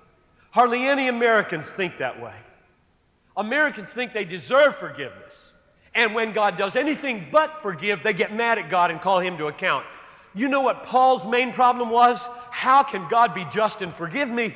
Hardly 0.56 0.88
any 0.88 1.10
Americans 1.10 1.70
think 1.70 1.98
that 1.98 2.22
way. 2.22 2.34
Americans 3.36 3.94
think 3.94 4.14
they 4.14 4.24
deserve 4.24 4.78
forgiveness. 4.78 5.54
And 5.94 6.16
when 6.16 6.32
God 6.32 6.56
does 6.56 6.78
anything 6.78 7.28
but 7.30 7.62
forgive, 7.62 8.04
they 8.04 8.14
get 8.14 8.34
mad 8.34 8.58
at 8.58 8.70
God 8.70 8.90
and 8.90 9.02
call 9.02 9.20
him 9.20 9.38
to 9.38 9.48
account. 9.48 9.86
You 10.34 10.48
know 10.48 10.62
what 10.62 10.84
Paul's 10.84 11.26
main 11.26 11.52
problem 11.52 11.90
was? 11.90 12.26
How 12.52 12.84
can 12.84 13.06
God 13.10 13.36
be 13.36 13.44
just 13.52 13.82
and 13.82 13.94
forgive 13.94 14.30
me? 14.30 14.56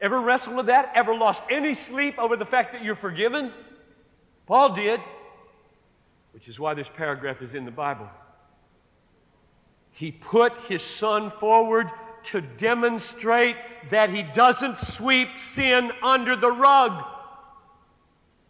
Ever 0.00 0.20
wrestled 0.20 0.56
with 0.56 0.66
that? 0.66 0.90
Ever 0.96 1.14
lost 1.14 1.44
any 1.48 1.74
sleep 1.74 2.18
over 2.18 2.34
the 2.34 2.44
fact 2.44 2.72
that 2.72 2.82
you're 2.82 2.96
forgiven? 2.96 3.52
Paul 4.46 4.72
did, 4.72 4.98
which 6.32 6.48
is 6.48 6.58
why 6.58 6.74
this 6.74 6.88
paragraph 6.88 7.40
is 7.42 7.54
in 7.54 7.64
the 7.64 7.70
Bible. 7.70 8.10
He 9.92 10.10
put 10.10 10.52
his 10.66 10.82
son 10.82 11.30
forward 11.30 11.92
to 12.26 12.40
demonstrate 12.40 13.56
that 13.90 14.10
he 14.10 14.22
doesn't 14.22 14.78
sweep 14.78 15.38
sin 15.38 15.92
under 16.02 16.36
the 16.36 16.50
rug. 16.50 17.04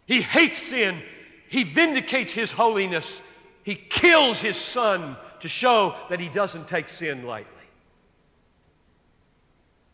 He 0.06 0.22
hates 0.22 0.58
sin. 0.58 1.02
He 1.48 1.62
vindicates 1.62 2.32
his 2.32 2.50
holiness. 2.50 3.22
He 3.62 3.74
kills 3.74 4.40
his 4.40 4.56
son 4.56 5.16
to 5.40 5.48
show 5.48 5.94
that 6.08 6.20
he 6.20 6.28
doesn't 6.28 6.68
take 6.68 6.88
sin 6.88 7.24
lightly. 7.26 7.52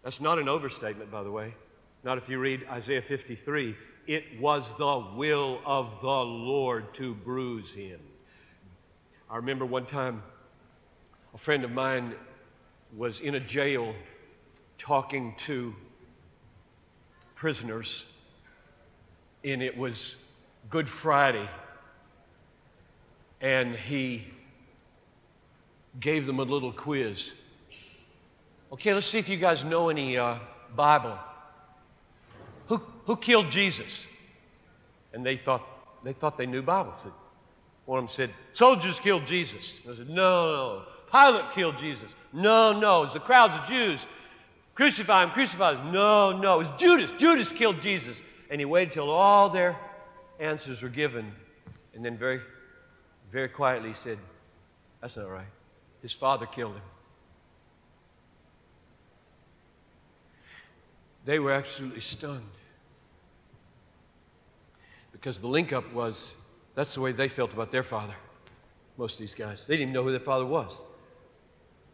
That's 0.03 0.21
not 0.21 0.39
an 0.39 0.49
overstatement, 0.49 1.11
by 1.11 1.23
the 1.23 1.31
way. 1.31 1.55
Not 2.05 2.19
if 2.19 2.29
you 2.29 2.39
read 2.39 2.67
Isaiah 2.71 3.03
53. 3.03 3.77
It 4.07 4.41
was 4.41 4.77
the 4.77 5.07
will 5.15 5.61
of 5.65 6.01
the 6.03 6.09
Lord 6.09 6.93
to 6.95 7.15
bruise 7.15 7.73
him. 7.73 8.01
I 9.31 9.37
remember 9.37 9.65
one 9.65 9.87
time 9.87 10.23
a 11.35 11.39
friend 11.39 11.65
of 11.65 11.71
mine 11.71 12.15
was 12.97 13.21
in 13.21 13.35
a 13.35 13.41
jail 13.41 13.95
talking 14.79 15.35
to 15.37 15.75
prisoners, 17.35 18.13
and 19.45 19.63
it 19.63 19.77
was 19.77 20.17
Good 20.71 20.89
Friday, 20.89 21.49
and 23.41 23.75
he 23.75 24.25
gave 26.01 26.27
them 26.27 26.39
a 26.39 26.45
little 26.45 26.73
quiz. 26.73 27.35
Okay, 28.73 28.95
let's 28.95 29.07
see 29.07 29.19
if 29.19 29.29
you 29.29 29.37
guys 29.37 29.65
know 29.65 29.89
any 29.89 30.17
uh, 30.17 30.37
Bible. 30.75 31.19
Who, 32.69 32.81
who 33.05 33.17
killed 33.17 33.51
Jesus? 33.51 34.07
And 35.13 35.27
they 35.27 35.37
thought 35.37 35.67
they 36.03 36.13
thought 36.13 36.37
they 36.37 36.47
knew 36.47 36.63
Bible. 36.63 36.95
Said, 36.95 37.13
one 37.85 37.99
of 37.99 38.05
them 38.05 38.09
said, 38.09 38.31
soldiers 38.53 38.99
killed 38.99 39.27
Jesus. 39.27 39.81
I 39.89 39.95
said, 39.95 40.09
no, 40.09 40.47
no. 40.47 40.83
Pilate 41.13 41.51
killed 41.53 41.77
Jesus. 41.77 42.15
No, 42.33 42.79
no. 42.79 42.99
It 42.99 43.01
was 43.03 43.13
the 43.13 43.21
crowds 43.21 43.59
of 43.59 43.67
Jews. 43.67 44.07
Crucify 44.75 45.25
him, 45.25 45.31
crucify 45.31 45.75
him. 45.75 45.93
No, 45.93 46.39
no. 46.39 46.55
It 46.55 46.59
was 46.59 46.71
Judas. 46.79 47.13
Judas 47.19 47.53
killed 47.53 47.81
Jesus. 47.81 48.23
And 48.51 48.61
he 48.61 48.65
waited 48.65 48.95
till 48.95 49.11
all 49.11 49.51
their 49.51 49.77
answers 50.41 50.83
were 50.83 50.89
given. 50.89 51.31
And 51.95 52.03
then, 52.03 52.17
very, 52.17 52.41
very 53.29 53.49
quietly, 53.49 53.91
he 53.91 53.95
said, 53.95 54.19
That's 55.01 55.17
not 55.17 55.31
right. 55.31 55.47
His 56.01 56.13
father 56.13 56.47
killed 56.47 56.75
him. 56.75 56.83
They 61.25 61.39
were 61.39 61.53
absolutely 61.53 62.01
stunned. 62.01 62.43
Because 65.13 65.39
the 65.39 65.47
link 65.47 65.73
up 65.73 65.93
was 65.93 66.35
that's 66.75 66.95
the 66.95 67.01
way 67.01 67.13
they 67.13 67.29
felt 67.29 67.53
about 67.53 67.71
their 67.71 67.83
father. 67.83 68.15
Most 68.97 69.15
of 69.15 69.21
these 69.21 69.35
guys. 69.35 69.67
They 69.67 69.75
didn't 69.75 69.91
even 69.91 69.93
know 69.93 70.03
who 70.03 70.11
their 70.11 70.21
father 70.21 70.47
was. 70.47 70.77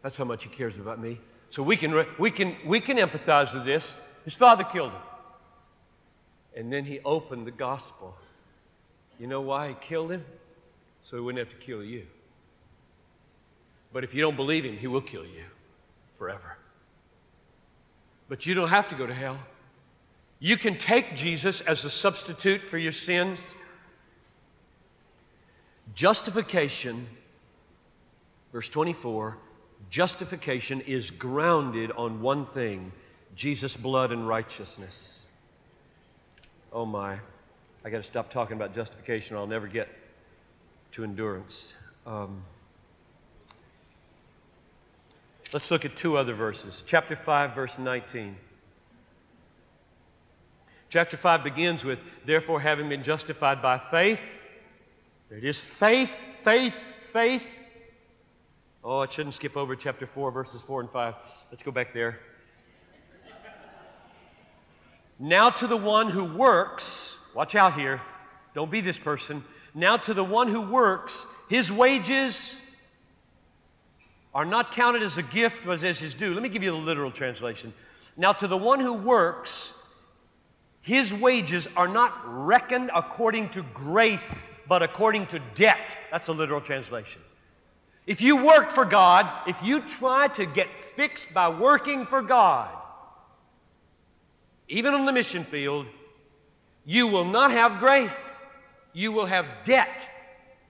That's 0.01 0.17
how 0.17 0.25
much 0.25 0.43
he 0.43 0.49
cares 0.49 0.77
about 0.77 0.99
me. 0.99 1.19
So 1.49 1.63
we 1.63 1.75
can, 1.75 2.05
we 2.17 2.31
can, 2.31 2.55
we 2.65 2.79
can 2.79 2.97
empathize 2.97 3.53
with 3.53 3.65
this. 3.65 3.99
His 4.23 4.35
father 4.35 4.63
killed 4.63 4.91
him. 4.91 5.01
And 6.55 6.71
then 6.71 6.85
he 6.85 6.99
opened 7.01 7.47
the 7.47 7.51
gospel. 7.51 8.15
You 9.19 9.27
know 9.27 9.41
why 9.41 9.69
he 9.69 9.75
killed 9.81 10.11
him? 10.11 10.23
So 11.03 11.17
he 11.17 11.21
wouldn't 11.21 11.45
have 11.45 11.57
to 11.57 11.65
kill 11.65 11.83
you. 11.83 12.05
But 13.91 14.03
if 14.03 14.13
you 14.13 14.21
don't 14.21 14.35
believe 14.35 14.65
him, 14.65 14.77
he 14.77 14.87
will 14.87 15.01
kill 15.01 15.25
you 15.25 15.45
forever. 16.13 16.57
But 18.27 18.45
you 18.45 18.53
don't 18.53 18.69
have 18.69 18.87
to 18.89 18.95
go 18.95 19.07
to 19.07 19.13
hell. 19.13 19.39
You 20.39 20.55
can 20.55 20.77
take 20.77 21.15
Jesus 21.15 21.61
as 21.61 21.83
a 21.83 21.89
substitute 21.89 22.61
for 22.61 22.77
your 22.77 22.91
sins. 22.91 23.55
Justification, 25.95 27.07
verse 28.53 28.69
24, 28.69 29.37
justification 29.89 30.81
is 30.81 31.11
grounded 31.11 31.91
on 31.91 32.21
one 32.21 32.45
thing 32.45 32.91
Jesus' 33.35 33.77
blood 33.77 34.11
and 34.11 34.27
righteousness. 34.27 35.27
Oh 36.71 36.85
my, 36.85 37.19
I 37.83 37.89
got 37.89 37.97
to 37.97 38.03
stop 38.03 38.29
talking 38.29 38.57
about 38.57 38.73
justification 38.73 39.35
or 39.35 39.39
I'll 39.39 39.47
never 39.47 39.67
get 39.67 39.87
to 40.91 41.03
endurance. 41.03 41.75
Um, 42.05 42.41
let's 45.53 45.71
look 45.71 45.85
at 45.85 45.95
two 45.95 46.17
other 46.17 46.33
verses. 46.33 46.83
Chapter 46.85 47.15
5, 47.15 47.55
verse 47.55 47.79
19. 47.79 48.35
Chapter 50.89 51.17
5 51.17 51.43
begins 51.43 51.83
with, 51.83 52.01
Therefore, 52.25 52.59
having 52.59 52.89
been 52.89 53.03
justified 53.03 53.61
by 53.61 53.77
faith, 53.77 54.41
there 55.29 55.37
it 55.37 55.43
is 55.43 55.63
faith, 55.63 56.11
faith, 56.31 56.77
faith. 56.99 57.58
Oh, 58.83 58.99
I 58.99 59.07
shouldn't 59.07 59.35
skip 59.35 59.57
over 59.57 59.75
chapter 59.75 60.05
4, 60.05 60.31
verses 60.31 60.63
4 60.63 60.81
and 60.81 60.89
5. 60.89 61.15
Let's 61.51 61.63
go 61.63 61.71
back 61.71 61.93
there. 61.93 62.19
Now 65.19 65.49
to 65.49 65.67
the 65.67 65.75
one 65.75 66.09
who 66.09 66.23
works, 66.23 67.29
watch 67.35 67.55
out 67.55 67.73
here, 67.73 68.01
don't 68.53 68.71
be 68.71 68.79
this 68.79 68.97
person. 68.97 69.43
Now 69.75 69.97
to 69.97 70.13
the 70.13 70.23
one 70.23 70.47
who 70.47 70.61
works, 70.61 71.27
his 71.49 71.69
wages 71.71 72.55
are 74.33 74.45
not 74.45 74.71
counted 74.71 75.03
as 75.03 75.17
a 75.17 75.23
gift, 75.23 75.65
but 75.65 75.83
as 75.83 75.99
his 75.99 76.13
due. 76.13 76.33
Let 76.33 76.41
me 76.41 76.47
give 76.47 76.63
you 76.63 76.71
the 76.71 76.77
literal 76.77 77.11
translation. 77.11 77.73
Now 78.15 78.31
to 78.31 78.47
the 78.47 78.57
one 78.57 78.79
who 78.79 78.93
works, 78.93 79.75
his 80.81 81.13
wages 81.13 81.67
are 81.75 81.87
not 81.87 82.13
reckoned 82.25 82.91
according 82.95 83.49
to 83.49 83.63
grace, 83.73 84.65
but 84.69 84.81
according 84.81 85.27
to 85.27 85.39
debt. 85.53 85.97
That's 86.11 86.29
a 86.29 86.33
literal 86.33 86.61
translation. 86.61 87.21
If 88.09 88.21
you 88.21 88.43
work 88.43 88.71
for 88.71 88.85
God, 88.85 89.29
if 89.45 89.61
you 89.61 89.81
try 89.81 90.29
to 90.29 90.47
get 90.47 90.75
fixed 90.75 91.31
by 91.31 91.47
working 91.47 92.05
for 92.05 92.23
God, 92.23 92.75
even 94.67 94.95
on 94.95 95.05
the 95.05 95.13
mission 95.13 95.43
field, 95.43 95.85
you 96.87 97.05
will 97.05 97.25
not 97.25 97.51
have 97.51 97.77
grace. 97.77 98.39
You 98.93 99.11
will 99.11 99.27
have 99.27 99.45
debt. 99.63 100.09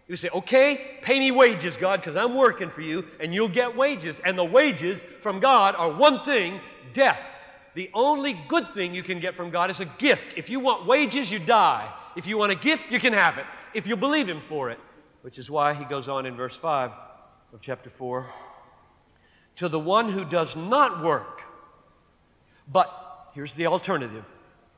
You 0.09 0.17
say, 0.17 0.27
okay, 0.33 0.97
pay 1.01 1.17
me 1.17 1.31
wages, 1.31 1.77
God, 1.77 2.01
because 2.01 2.17
I'm 2.17 2.35
working 2.35 2.69
for 2.69 2.81
you, 2.81 3.05
and 3.21 3.33
you'll 3.33 3.47
get 3.47 3.73
wages. 3.73 4.19
And 4.25 4.37
the 4.37 4.43
wages 4.43 5.03
from 5.03 5.39
God 5.39 5.75
are 5.75 5.93
one 5.93 6.25
thing 6.25 6.59
death. 6.91 7.33
The 7.73 7.89
only 7.93 8.33
good 8.49 8.67
thing 8.73 8.93
you 8.93 9.03
can 9.03 9.21
get 9.21 9.33
from 9.33 9.49
God 9.49 9.71
is 9.71 9.79
a 9.79 9.85
gift. 9.85 10.37
If 10.37 10.49
you 10.49 10.59
want 10.59 10.85
wages, 10.85 11.31
you 11.31 11.39
die. 11.39 11.89
If 12.17 12.27
you 12.27 12.37
want 12.37 12.51
a 12.51 12.55
gift, 12.55 12.91
you 12.91 12.99
can 12.99 13.13
have 13.13 13.37
it. 13.37 13.45
If 13.73 13.87
you 13.87 13.95
believe 13.95 14.27
Him 14.27 14.41
for 14.41 14.69
it, 14.71 14.79
which 15.21 15.39
is 15.39 15.49
why 15.49 15.73
He 15.73 15.85
goes 15.85 16.09
on 16.09 16.25
in 16.25 16.35
verse 16.35 16.57
5 16.57 16.91
of 17.53 17.61
chapter 17.61 17.89
4 17.89 18.27
to 19.55 19.67
the 19.67 19.79
one 19.79 20.09
who 20.09 20.23
does 20.23 20.55
not 20.55 21.03
work, 21.03 21.41
but 22.71 23.31
here's 23.33 23.53
the 23.55 23.67
alternative 23.67 24.23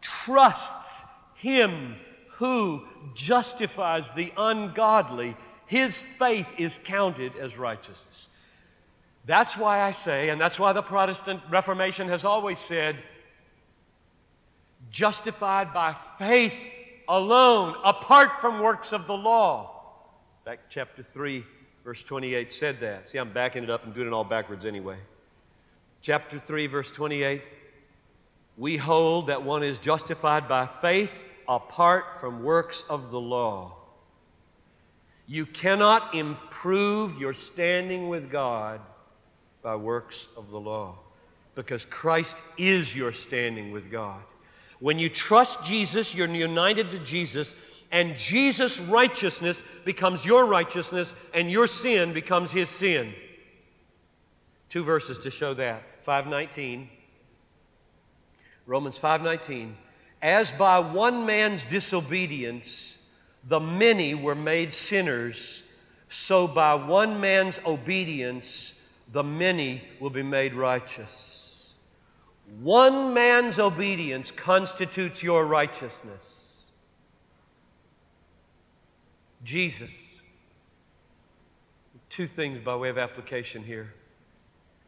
trusts 0.02 1.06
Him 1.36 1.96
who 2.34 2.84
justifies 3.14 4.12
the 4.12 4.34
ungodly, 4.36 5.36
his 5.68 6.02
faith 6.02 6.48
is 6.58 6.80
counted 6.84 7.36
as 7.36 7.58
righteousness. 7.58 8.30
That's 9.26 9.56
why 9.56 9.82
I 9.82 9.92
say, 9.92 10.30
and 10.30 10.42
that's 10.42 10.60
why 10.60 10.74
the 10.74 10.82
Protestant 10.82 11.42
Reformation 11.52 12.08
has 12.08 12.26
always 12.26 12.58
said, 12.58 12.96
justified 14.90 15.74
by 15.74 15.94
faith 15.94 16.56
alone, 17.08 17.76
apart 17.86 18.32
from 18.42 18.60
works 18.60 18.92
of 18.92 19.06
the 19.06 19.16
law. 19.16 19.84
In 20.42 20.52
fact, 20.52 20.64
chapter 20.70 21.04
3, 21.04 21.46
verse 21.84 22.04
28 22.04 22.52
said 22.52 22.80
that. 22.82 23.08
See, 23.08 23.18
I'm 23.18 23.32
backing 23.32 23.64
it 23.64 23.70
up 23.70 23.86
and 23.86 23.94
doing 23.94 24.08
it 24.08 24.14
all 24.14 24.24
backwards 24.24 24.66
anyway. 24.66 24.98
Chapter 26.02 26.40
3, 26.40 26.68
verse 26.68 26.92
28 26.92 27.42
we 28.58 28.78
hold 28.78 29.28
that 29.28 29.44
one 29.44 29.64
is 29.64 29.80
justified 29.80 30.48
by 30.48 30.68
faith 30.68 31.26
apart 31.48 32.20
from 32.20 32.44
works 32.44 32.84
of 32.90 33.10
the 33.10 33.20
law. 33.20 33.76
You 35.26 35.46
cannot 35.46 36.14
improve 36.14 37.20
your 37.20 37.34
standing 37.34 38.10
with 38.10 38.30
God 38.30 38.82
by 39.62 39.76
works 39.76 40.28
of 40.36 40.52
the 40.52 40.60
law 40.60 41.00
because 41.56 41.86
Christ 41.86 42.38
is 42.58 42.96
your 42.96 43.12
standing 43.12 43.72
with 43.72 43.90
God. 43.90 44.22
When 44.80 45.00
you 45.00 45.10
trust 45.10 45.64
Jesus, 45.64 46.14
you're 46.14 46.28
united 46.28 46.92
to 46.92 47.00
Jesus, 47.00 47.56
and 47.92 48.16
Jesus' 48.16 48.80
righteousness 48.80 49.64
becomes 49.84 50.26
your 50.26 50.46
righteousness, 50.46 51.14
and 51.34 51.52
your 51.52 51.68
sin 51.68 52.14
becomes 52.14 52.52
his 52.52 52.70
sin. 52.70 53.14
Two 54.70 54.84
verses 54.84 55.20
to 55.20 55.32
show 55.32 55.54
that 55.56 55.84
519. 56.04 56.90
Romans 58.66 58.98
5:19 59.00 59.76
As 60.22 60.52
by 60.54 60.80
one 60.80 61.26
man's 61.26 61.66
disobedience 61.66 62.98
the 63.44 63.60
many 63.60 64.14
were 64.14 64.36
made 64.36 64.74
sinners 64.74 65.64
so 66.08 66.48
by 66.48 66.76
one 66.76 67.20
man's 67.20 67.60
obedience 67.66 68.78
the 69.12 69.24
many 69.24 69.82
will 70.00 70.10
be 70.10 70.24
made 70.24 70.54
righteous. 70.54 71.76
One 72.60 73.14
man's 73.14 73.60
obedience 73.60 74.32
constitutes 74.32 75.24
your 75.24 75.46
righteousness. 75.46 76.41
Jesus. 79.44 80.18
Two 82.10 82.28
things 82.28 82.60
by 82.60 82.76
way 82.76 82.90
of 82.90 82.98
application 82.98 83.64
here. 83.64 83.94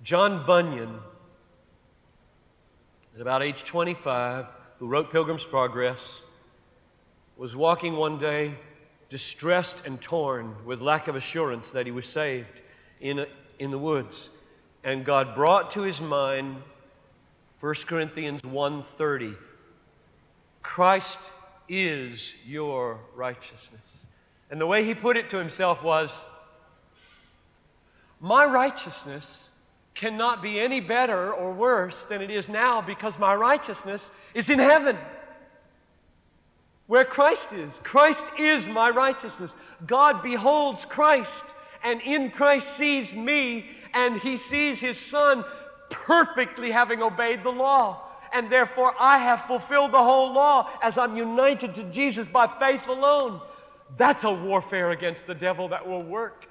John 0.04 0.46
Bunyan, 0.46 1.00
at 3.16 3.22
about 3.22 3.42
age 3.42 3.64
25, 3.64 4.52
who 4.80 4.88
wrote 4.88 5.12
Pilgrim's 5.12 5.46
Progress, 5.46 6.26
was 7.38 7.56
walking 7.56 7.96
one 7.96 8.20
day 8.20 8.56
distressed 9.10 9.86
and 9.86 10.02
torn 10.02 10.56
with 10.66 10.82
lack 10.82 11.08
of 11.08 11.16
assurance 11.16 11.72
that 11.72 11.86
he 11.86 11.92
was 11.92 12.06
saved 12.06 12.62
in 13.00 13.20
a, 13.20 13.28
in 13.60 13.72
the 13.72 13.78
woods. 13.78 14.30
And 14.84 15.06
God 15.06 15.34
brought 15.36 15.72
to 15.72 15.84
his 15.84 16.02
mind 16.02 16.58
1 17.60 17.74
Corinthians 17.88 18.42
1:30. 18.42 19.38
Christ 20.62 21.20
is 21.70 22.36
your 22.46 23.00
righteousness. 23.16 24.08
And 24.54 24.62
the 24.62 24.68
way 24.68 24.86
he 24.86 24.94
put 24.94 25.18
it 25.18 25.32
to 25.32 25.38
himself 25.40 25.84
was 25.84 26.24
my 28.20 28.46
righteousness 28.46 29.50
cannot 29.96 30.44
be 30.44 30.60
any 30.60 30.80
better 30.80 31.34
or 31.34 31.52
worse 31.52 32.04
than 32.04 32.22
it 32.22 32.30
is 32.30 32.50
now 32.50 32.80
because 32.80 33.18
my 33.18 33.34
righteousness 33.34 34.12
is 34.36 34.52
in 34.52 34.60
heaven 34.60 34.96
where 36.86 37.04
Christ 37.04 37.52
is. 37.52 37.82
Christ 37.84 38.28
is 38.38 38.68
my 38.68 38.92
righteousness. 38.92 39.56
God 39.88 40.22
beholds 40.22 40.86
Christ 40.86 41.46
and 41.84 42.00
in 42.02 42.30
Christ 42.30 42.78
sees 42.78 43.16
me, 43.16 43.66
and 43.96 44.20
he 44.20 44.38
sees 44.38 44.80
his 44.80 45.00
son 45.00 45.46
perfectly 45.90 46.70
having 46.70 47.02
obeyed 47.02 47.44
the 47.44 47.50
law. 47.50 48.04
And 48.32 48.52
therefore, 48.52 48.94
I 49.00 49.18
have 49.18 49.46
fulfilled 49.46 49.94
the 49.94 50.04
whole 50.04 50.32
law 50.32 50.70
as 50.84 51.00
I'm 51.00 51.18
united 51.18 51.74
to 51.74 51.84
Jesus 51.86 52.28
by 52.28 52.46
faith 52.46 52.88
alone. 52.88 53.42
That's 53.98 54.24
a 54.24 54.34
warfare 54.34 54.92
against 54.92 55.28
the 55.28 55.36
devil 55.36 55.68
that 55.70 55.88
will 55.88 56.04
work. 56.04 56.48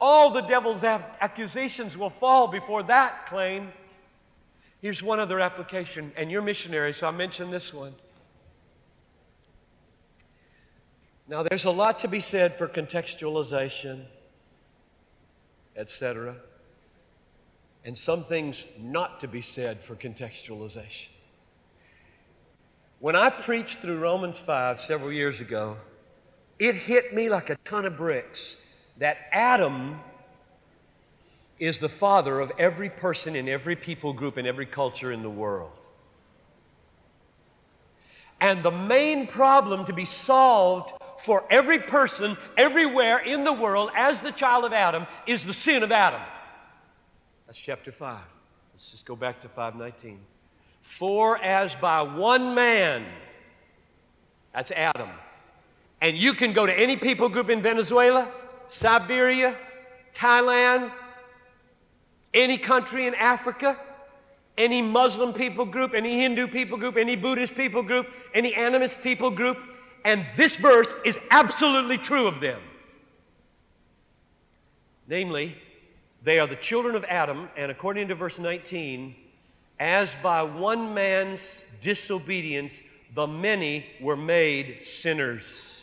All 0.00 0.30
the 0.30 0.42
devil's 0.42 0.84
accusations 0.84 1.96
will 1.96 2.10
fall 2.10 2.48
before 2.48 2.82
that 2.84 3.26
claim. 3.26 3.72
Here's 4.82 5.02
one 5.02 5.18
other 5.18 5.40
application, 5.40 6.12
and 6.16 6.30
you're 6.30 6.42
missionary, 6.42 6.92
so 6.92 7.08
I 7.08 7.10
mention 7.10 7.50
this 7.50 7.72
one. 7.72 7.94
Now, 11.26 11.42
there's 11.42 11.64
a 11.64 11.70
lot 11.70 11.98
to 12.00 12.08
be 12.08 12.20
said 12.20 12.54
for 12.54 12.68
contextualization, 12.68 14.04
etc., 15.74 16.36
and 17.84 17.96
some 17.96 18.22
things 18.22 18.66
not 18.80 19.20
to 19.20 19.28
be 19.28 19.40
said 19.40 19.80
for 19.80 19.96
contextualization. 19.96 21.08
When 23.00 23.16
I 23.16 23.30
preached 23.30 23.78
through 23.78 23.98
Romans 23.98 24.38
5 24.40 24.80
several 24.80 25.10
years 25.10 25.40
ago, 25.40 25.78
it 26.58 26.74
hit 26.74 27.14
me 27.14 27.28
like 27.28 27.50
a 27.50 27.56
ton 27.64 27.84
of 27.84 27.96
bricks 27.96 28.56
that 28.98 29.18
Adam 29.32 30.00
is 31.58 31.78
the 31.78 31.88
father 31.88 32.40
of 32.40 32.52
every 32.58 32.90
person 32.90 33.34
in 33.36 33.48
every 33.48 33.76
people 33.76 34.12
group 34.12 34.38
in 34.38 34.46
every 34.46 34.66
culture 34.66 35.12
in 35.12 35.22
the 35.22 35.30
world. 35.30 35.78
And 38.40 38.62
the 38.62 38.70
main 38.70 39.26
problem 39.26 39.86
to 39.86 39.94
be 39.94 40.04
solved 40.04 40.92
for 41.18 41.44
every 41.50 41.78
person 41.78 42.36
everywhere 42.58 43.18
in 43.18 43.44
the 43.44 43.52
world 43.52 43.90
as 43.96 44.20
the 44.20 44.32
child 44.32 44.64
of 44.64 44.72
Adam 44.74 45.06
is 45.26 45.44
the 45.44 45.54
sin 45.54 45.82
of 45.82 45.90
Adam. 45.90 46.20
That's 47.46 47.58
chapter 47.58 47.90
5. 47.90 48.18
Let's 48.74 48.90
just 48.90 49.06
go 49.06 49.16
back 49.16 49.40
to 49.40 49.48
519. 49.48 50.20
For 50.82 51.38
as 51.38 51.74
by 51.76 52.02
one 52.02 52.54
man, 52.54 53.06
that's 54.52 54.70
Adam, 54.70 55.08
and 56.00 56.16
you 56.16 56.34
can 56.34 56.52
go 56.52 56.66
to 56.66 56.78
any 56.78 56.96
people 56.96 57.28
group 57.28 57.50
in 57.50 57.60
Venezuela, 57.60 58.28
Siberia, 58.68 59.56
Thailand, 60.14 60.92
any 62.34 62.58
country 62.58 63.06
in 63.06 63.14
Africa, 63.14 63.78
any 64.58 64.82
Muslim 64.82 65.32
people 65.32 65.64
group, 65.64 65.94
any 65.94 66.20
Hindu 66.20 66.48
people 66.48 66.78
group, 66.78 66.96
any 66.96 67.16
Buddhist 67.16 67.54
people 67.54 67.82
group, 67.82 68.08
any 68.34 68.52
animist 68.52 69.02
people 69.02 69.30
group, 69.30 69.58
and 70.04 70.24
this 70.36 70.56
verse 70.56 70.92
is 71.04 71.18
absolutely 71.30 71.98
true 71.98 72.26
of 72.26 72.40
them. 72.40 72.60
Namely, 75.08 75.56
they 76.22 76.38
are 76.38 76.46
the 76.46 76.56
children 76.56 76.94
of 76.94 77.04
Adam, 77.04 77.48
and 77.56 77.70
according 77.70 78.08
to 78.08 78.14
verse 78.14 78.38
19, 78.38 79.14
as 79.78 80.16
by 80.22 80.42
one 80.42 80.94
man's 80.94 81.64
disobedience, 81.80 82.82
the 83.14 83.26
many 83.26 83.86
were 84.00 84.16
made 84.16 84.84
sinners. 84.84 85.75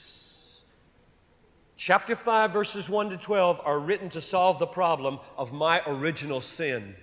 Chapter 1.85 2.15
5, 2.15 2.51
verses 2.51 2.87
1 2.87 3.09
to 3.09 3.17
12 3.17 3.59
are 3.65 3.77
written 3.77 4.07
to 4.07 4.21
solve 4.21 4.57
the 4.57 4.65
problem 4.65 5.19
of 5.37 5.51
my 5.51 5.81
original 5.85 6.39
sin. 6.39 6.95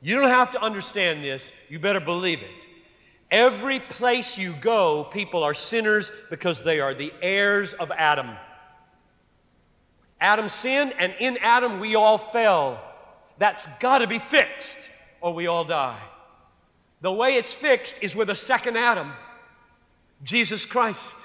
You 0.00 0.14
don't 0.14 0.30
have 0.30 0.52
to 0.52 0.62
understand 0.62 1.22
this, 1.22 1.52
you 1.68 1.78
better 1.78 2.00
believe 2.00 2.40
it. 2.40 2.50
Every 3.30 3.80
place 3.80 4.38
you 4.38 4.54
go, 4.58 5.04
people 5.04 5.44
are 5.44 5.52
sinners 5.52 6.10
because 6.30 6.62
they 6.62 6.80
are 6.80 6.94
the 6.94 7.12
heirs 7.20 7.74
of 7.74 7.90
Adam. 7.90 8.30
Adam 10.18 10.48
sinned, 10.48 10.94
and 10.98 11.14
in 11.20 11.36
Adam 11.42 11.78
we 11.78 11.94
all 11.94 12.16
fell. 12.16 12.82
That's 13.36 13.66
got 13.80 13.98
to 13.98 14.06
be 14.06 14.18
fixed, 14.18 14.88
or 15.20 15.34
we 15.34 15.46
all 15.46 15.64
die. 15.66 16.00
The 17.02 17.12
way 17.12 17.36
it's 17.36 17.52
fixed 17.52 17.96
is 18.00 18.16
with 18.16 18.30
a 18.30 18.36
second 18.36 18.78
Adam, 18.78 19.12
Jesus 20.22 20.64
Christ. 20.64 21.16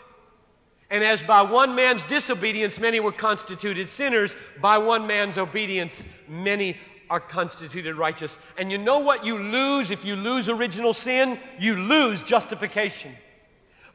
And 0.90 1.04
as 1.04 1.22
by 1.22 1.44
one 1.44 1.76
man's 1.76 2.04
disobedience 2.04 2.80
many 2.80 3.00
were 3.00 3.12
constituted 3.12 3.90
sinners, 3.90 4.36
by 4.60 4.78
one 4.80 5.06
man's 5.06 5.38
obedience 5.38 6.04
many 6.28 6.78
are 7.10 7.20
constituted 7.20 7.96
righteous. 7.96 8.38
And 8.58 8.72
you 8.72 8.78
know 8.78 9.00
what 9.00 9.26
you 9.26 9.38
lose 9.38 9.92
if 9.92 10.06
you 10.06 10.16
lose 10.16 10.50
original 10.50 10.94
sin? 10.94 11.40
You 11.60 11.76
lose 11.76 12.24
justification. 12.24 13.16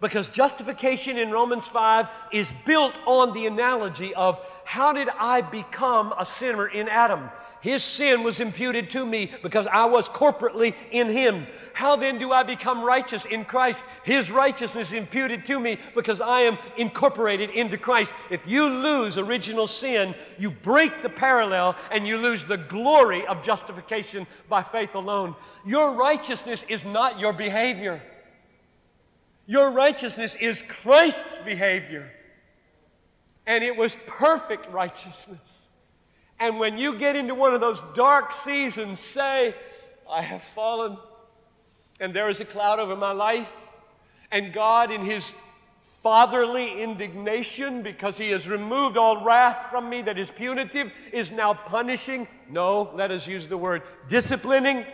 Because 0.01 0.29
justification 0.29 1.17
in 1.17 1.31
Romans 1.31 1.67
5 1.69 2.09
is 2.33 2.53
built 2.65 2.99
on 3.07 3.33
the 3.33 3.47
analogy 3.47 4.15
of 4.15 4.45
how 4.65 4.93
did 4.93 5.09
I 5.19 5.41
become 5.41 6.13
a 6.19 6.27
sinner 6.27 6.67
in 6.67 6.89
Adam? 6.89 7.31
His 7.65 7.83
sin 7.83 8.23
was 8.23 8.41
imputed 8.41 8.91
to 8.91 9.07
me 9.07 9.33
because 9.43 9.67
I 9.67 9.87
was 9.87 10.07
corporately 10.07 10.75
in 10.91 11.09
Him. 11.09 11.47
How 11.73 11.97
then 11.97 12.19
do 12.19 12.31
I 12.31 12.43
become 12.43 12.85
righteous 12.85 13.25
in 13.25 13.47
Christ? 13.47 13.83
His 14.03 14.31
righteousness 14.31 14.93
imputed 14.93 15.47
to 15.47 15.59
me 15.59 15.79
because 15.95 16.21
I 16.21 16.41
am 16.41 16.59
incorporated 16.77 17.49
into 17.49 17.79
Christ. 17.79 18.13
If 18.29 18.47
you 18.47 18.69
lose 18.69 19.17
original 19.17 19.67
sin, 19.67 20.15
you 20.39 20.51
break 20.51 21.01
the 21.01 21.09
parallel 21.09 21.75
and 21.91 22.07
you 22.07 22.19
lose 22.19 22.45
the 22.45 22.59
glory 22.59 23.27
of 23.27 23.43
justification 23.43 24.27
by 24.51 24.63
faith 24.63 24.95
alone. 24.95 25.35
Your 25.65 25.95
righteousness 25.95 26.67
is 26.69 26.85
not 26.85 27.19
your 27.19 27.33
behavior, 27.33 28.03
your 29.47 29.71
righteousness 29.71 30.37
is 30.39 30.63
Christ's 30.69 31.39
behavior. 31.39 32.13
And 33.47 33.65
it 33.65 33.75
was 33.75 33.97
perfect 34.07 34.71
righteousness. 34.71 35.64
And 36.45 36.59
when 36.59 36.77
you 36.77 36.99
get 36.99 37.17
into 37.17 37.35
one 37.35 37.55
of 37.55 37.63
those 37.63 37.81
dark 37.95 38.35
seasons, 38.35 39.01
say, 39.01 39.55
I 40.07 40.21
have 40.21 40.43
fallen, 40.43 40.99
and 42.01 42.13
there 42.13 42.29
is 42.29 42.39
a 42.39 42.45
cloud 42.45 42.79
over 42.79 42.95
my 42.95 43.13
life, 43.13 43.73
and 44.31 44.53
God, 44.53 44.91
in 44.91 45.01
His 45.01 45.33
fatherly 46.03 46.83
indignation, 46.83 47.81
because 47.81 48.19
He 48.19 48.29
has 48.29 48.47
removed 48.47 48.99
all 48.99 49.25
wrath 49.25 49.71
from 49.71 49.89
me 49.89 50.03
that 50.03 50.19
is 50.19 50.31
punitive, 50.31 50.93
is 51.15 51.33
now 51.33 51.55
punishing. 51.55 52.29
No, 52.51 52.91
let 52.93 53.11
us 53.11 53.27
use 53.27 53.47
the 53.47 53.57
word 53.57 53.81
disciplining. 54.07 54.85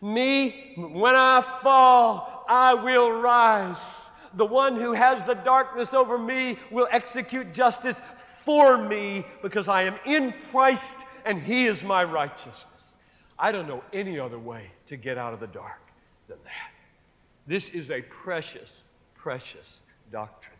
Me, 0.00 0.72
when 0.78 1.14
I 1.14 1.42
fall, 1.42 2.46
I 2.48 2.72
will 2.72 3.10
rise 3.20 4.08
the 4.36 4.44
one 4.44 4.76
who 4.76 4.92
has 4.92 5.24
the 5.24 5.34
darkness 5.34 5.94
over 5.94 6.18
me 6.18 6.58
will 6.70 6.86
execute 6.90 7.54
justice 7.54 8.00
for 8.44 8.76
me 8.76 9.24
because 9.42 9.66
I 9.66 9.82
am 9.82 9.96
in 10.04 10.34
Christ 10.50 10.98
and 11.24 11.40
He 11.40 11.66
is 11.66 11.82
my 11.82 12.04
righteousness. 12.04 12.98
I 13.38 13.50
don't 13.50 13.66
know 13.66 13.82
any 13.92 14.18
other 14.18 14.38
way 14.38 14.70
to 14.86 14.96
get 14.96 15.18
out 15.18 15.32
of 15.32 15.40
the 15.40 15.46
dark 15.46 15.80
than 16.28 16.38
that. 16.44 16.70
This 17.46 17.70
is 17.70 17.90
a 17.90 18.02
precious, 18.02 18.82
precious 19.14 19.82
doctrine. 20.12 20.56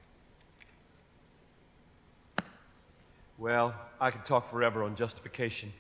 Well, 3.38 3.74
I 4.00 4.10
could 4.10 4.24
talk 4.24 4.46
forever 4.46 4.82
on 4.82 4.96
justification. 4.96 5.70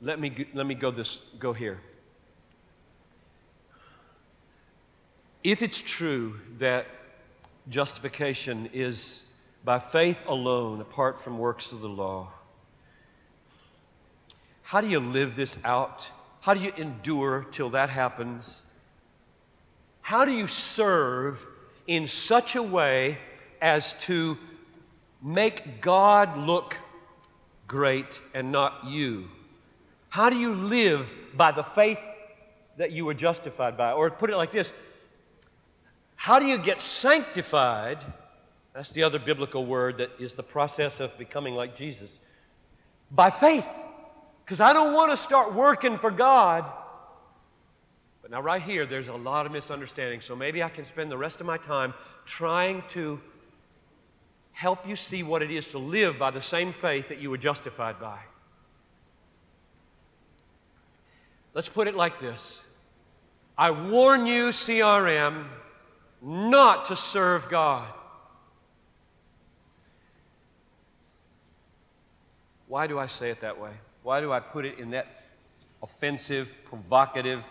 Let 0.00 0.18
me, 0.18 0.46
let 0.52 0.66
me 0.66 0.74
go, 0.74 0.90
this, 0.90 1.18
go 1.38 1.52
here. 1.52 1.80
If 5.44 5.62
it's 5.62 5.80
true 5.80 6.40
that 6.58 6.86
justification 7.68 8.68
is 8.72 9.32
by 9.64 9.78
faith 9.78 10.24
alone, 10.26 10.80
apart 10.80 11.20
from 11.20 11.38
works 11.38 11.72
of 11.72 11.80
the 11.80 11.88
law. 11.88 12.28
How 14.62 14.80
do 14.80 14.88
you 14.88 15.00
live 15.00 15.36
this 15.36 15.62
out? 15.64 16.10
How 16.40 16.54
do 16.54 16.60
you 16.60 16.72
endure 16.76 17.46
till 17.52 17.70
that 17.70 17.90
happens? 17.90 18.72
How 20.00 20.24
do 20.24 20.32
you 20.32 20.46
serve 20.46 21.44
in 21.86 22.06
such 22.06 22.56
a 22.56 22.62
way 22.62 23.18
as 23.60 23.92
to 24.06 24.36
make 25.22 25.80
God 25.80 26.36
look 26.36 26.76
great 27.68 28.20
and 28.34 28.50
not 28.50 28.86
you? 28.88 29.28
How 30.08 30.28
do 30.28 30.36
you 30.36 30.54
live 30.54 31.14
by 31.34 31.52
the 31.52 31.62
faith 31.62 32.02
that 32.76 32.90
you 32.90 33.04
were 33.04 33.14
justified 33.14 33.76
by? 33.76 33.92
Or 33.92 34.10
put 34.10 34.30
it 34.30 34.36
like 34.36 34.52
this 34.52 34.72
how 36.22 36.38
do 36.38 36.46
you 36.46 36.56
get 36.56 36.80
sanctified? 36.80 37.98
That's 38.74 38.92
the 38.92 39.02
other 39.02 39.18
biblical 39.18 39.66
word 39.66 39.98
that 39.98 40.12
is 40.20 40.34
the 40.34 40.42
process 40.44 41.00
of 41.00 41.18
becoming 41.18 41.56
like 41.56 41.74
Jesus. 41.74 42.20
By 43.10 43.28
faith. 43.28 43.66
Because 44.44 44.60
I 44.60 44.72
don't 44.72 44.92
want 44.92 45.10
to 45.10 45.16
start 45.16 45.52
working 45.52 45.98
for 45.98 46.12
God. 46.12 46.64
But 48.20 48.30
now, 48.30 48.40
right 48.40 48.62
here, 48.62 48.86
there's 48.86 49.08
a 49.08 49.16
lot 49.16 49.46
of 49.46 49.52
misunderstanding. 49.52 50.20
So 50.20 50.36
maybe 50.36 50.62
I 50.62 50.68
can 50.68 50.84
spend 50.84 51.10
the 51.10 51.18
rest 51.18 51.40
of 51.40 51.46
my 51.48 51.56
time 51.56 51.92
trying 52.24 52.84
to 52.90 53.20
help 54.52 54.86
you 54.86 54.94
see 54.94 55.24
what 55.24 55.42
it 55.42 55.50
is 55.50 55.72
to 55.72 55.78
live 55.78 56.20
by 56.20 56.30
the 56.30 56.40
same 56.40 56.70
faith 56.70 57.08
that 57.08 57.18
you 57.18 57.30
were 57.30 57.36
justified 57.36 57.98
by. 57.98 58.20
Let's 61.52 61.68
put 61.68 61.88
it 61.88 61.96
like 61.96 62.20
this 62.20 62.62
I 63.58 63.72
warn 63.72 64.28
you, 64.28 64.50
CRM 64.50 65.46
not 66.22 66.86
to 66.86 66.96
serve 66.96 67.48
God. 67.48 67.88
Why 72.68 72.86
do 72.86 72.98
I 72.98 73.06
say 73.06 73.30
it 73.30 73.40
that 73.40 73.60
way? 73.60 73.72
Why 74.02 74.20
do 74.20 74.32
I 74.32 74.40
put 74.40 74.64
it 74.64 74.78
in 74.78 74.90
that 74.92 75.06
offensive, 75.82 76.52
provocative, 76.64 77.46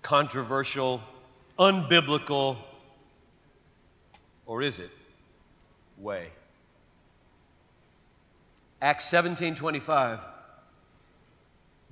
controversial, 0.00 1.02
unbiblical, 1.58 2.56
or 4.46 4.62
is 4.62 4.78
it, 4.78 4.90
way? 5.98 6.28
Acts 8.80 9.04
17 9.06 9.54
25. 9.54 10.24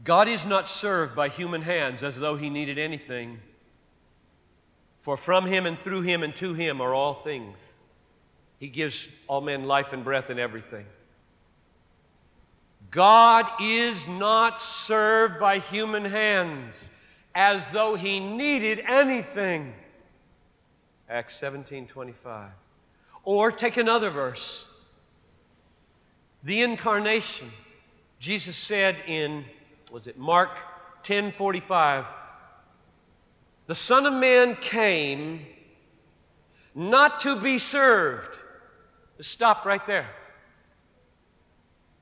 God 0.03 0.29
is 0.29 0.47
not 0.47 0.67
served 0.67 1.15
by 1.15 1.29
human 1.29 1.63
hands 1.63 2.03
as 2.03 2.19
though 2.19 2.37
he 2.37 2.49
needed 2.49 2.79
anything 2.79 3.39
For 5.01 5.17
from 5.17 5.47
him 5.47 5.65
and 5.65 5.79
through 5.79 6.03
him 6.03 6.23
and 6.23 6.37
to 6.37 6.53
him 6.53 6.83
are 6.83 6.95
all 6.95 7.15
things. 7.15 7.79
He 8.59 8.69
gives 8.69 9.09
all 9.27 9.41
men 9.41 9.67
life 9.67 9.95
and 9.95 10.05
breath 10.05 10.29
and 10.29 10.39
everything. 10.39 10.85
God 12.91 13.47
is 13.63 14.07
not 14.07 14.61
served 14.61 15.41
by 15.41 15.59
human 15.59 16.05
hands 16.05 16.91
as 17.35 17.71
though 17.71 17.95
he 17.95 18.21
needed 18.21 18.83
anything. 18.87 19.73
Acts 21.09 21.35
17 21.37 21.87
25. 21.87 22.51
Or 23.25 23.51
take 23.51 23.79
another 23.79 24.11
verse. 24.11 24.69
The 26.43 26.61
incarnation. 26.61 27.51
Jesus 28.19 28.55
said 28.55 28.97
in, 29.07 29.47
was 29.91 30.07
it 30.07 30.19
Mark 30.19 30.59
10 31.05 31.33
45, 31.33 32.07
the 33.71 33.77
Son 33.77 34.05
of 34.05 34.13
Man 34.13 34.57
came 34.57 35.47
not 36.75 37.21
to 37.21 37.37
be 37.37 37.57
served. 37.57 38.37
Stop 39.21 39.65
right 39.65 39.87
there. 39.87 40.11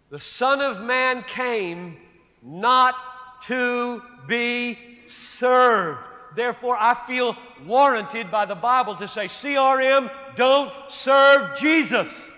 The 0.09 0.19
Son 0.19 0.63
of 0.63 0.83
Man 0.83 1.25
came 1.25 1.99
not 2.43 2.95
to 3.49 4.03
be 4.27 4.79
served. 5.09 6.01
Therefore, 6.35 6.79
I 6.81 6.95
feel 7.07 7.37
warranted 7.67 8.31
by 8.31 8.47
the 8.47 8.55
Bible 8.55 8.95
to 8.97 9.07
say, 9.07 9.27
CRM, 9.27 10.11
don't 10.37 10.73
serve 10.91 11.59
Jesus. 11.59 12.33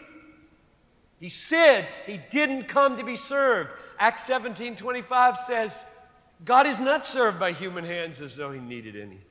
He 1.21 1.29
said 1.29 1.87
he 2.05 2.19
didn't 2.33 2.65
come 2.65 2.97
to 2.97 3.05
be 3.05 3.15
served. 3.15 3.71
Acts 3.97 4.25
17 4.25 4.75
25 4.75 5.37
says, 5.37 5.85
God 6.45 6.67
is 6.67 6.81
not 6.81 7.07
served 7.07 7.39
by 7.39 7.53
human 7.53 7.85
hands 7.85 8.21
as 8.21 8.37
though 8.37 8.51
he 8.51 8.61
needed 8.61 8.97
anything. 8.97 9.27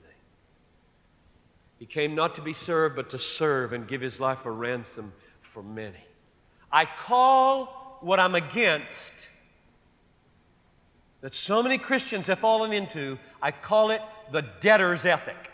He 1.80 1.86
came 1.86 2.14
not 2.14 2.36
to 2.36 2.42
be 2.42 2.54
served, 2.54 2.96
but 2.96 3.10
to 3.12 3.20
serve 3.20 3.74
and 3.74 3.88
give 3.88 4.02
his 4.02 4.20
life 4.20 4.46
a 4.46 4.52
ransom 4.52 5.14
for 5.40 5.64
many. 5.64 6.04
I 6.72 6.86
call 6.86 7.98
what 8.02 8.20
I'm 8.20 8.36
against 8.36 9.30
that 11.22 11.34
so 11.34 11.62
many 11.64 11.78
Christians 11.78 12.28
have 12.28 12.40
fallen 12.40 12.72
into, 12.72 13.18
I 13.42 13.52
call 13.52 13.92
it 13.92 14.02
the 14.32 14.42
debtor's 14.60 15.06
ethic. 15.06 15.52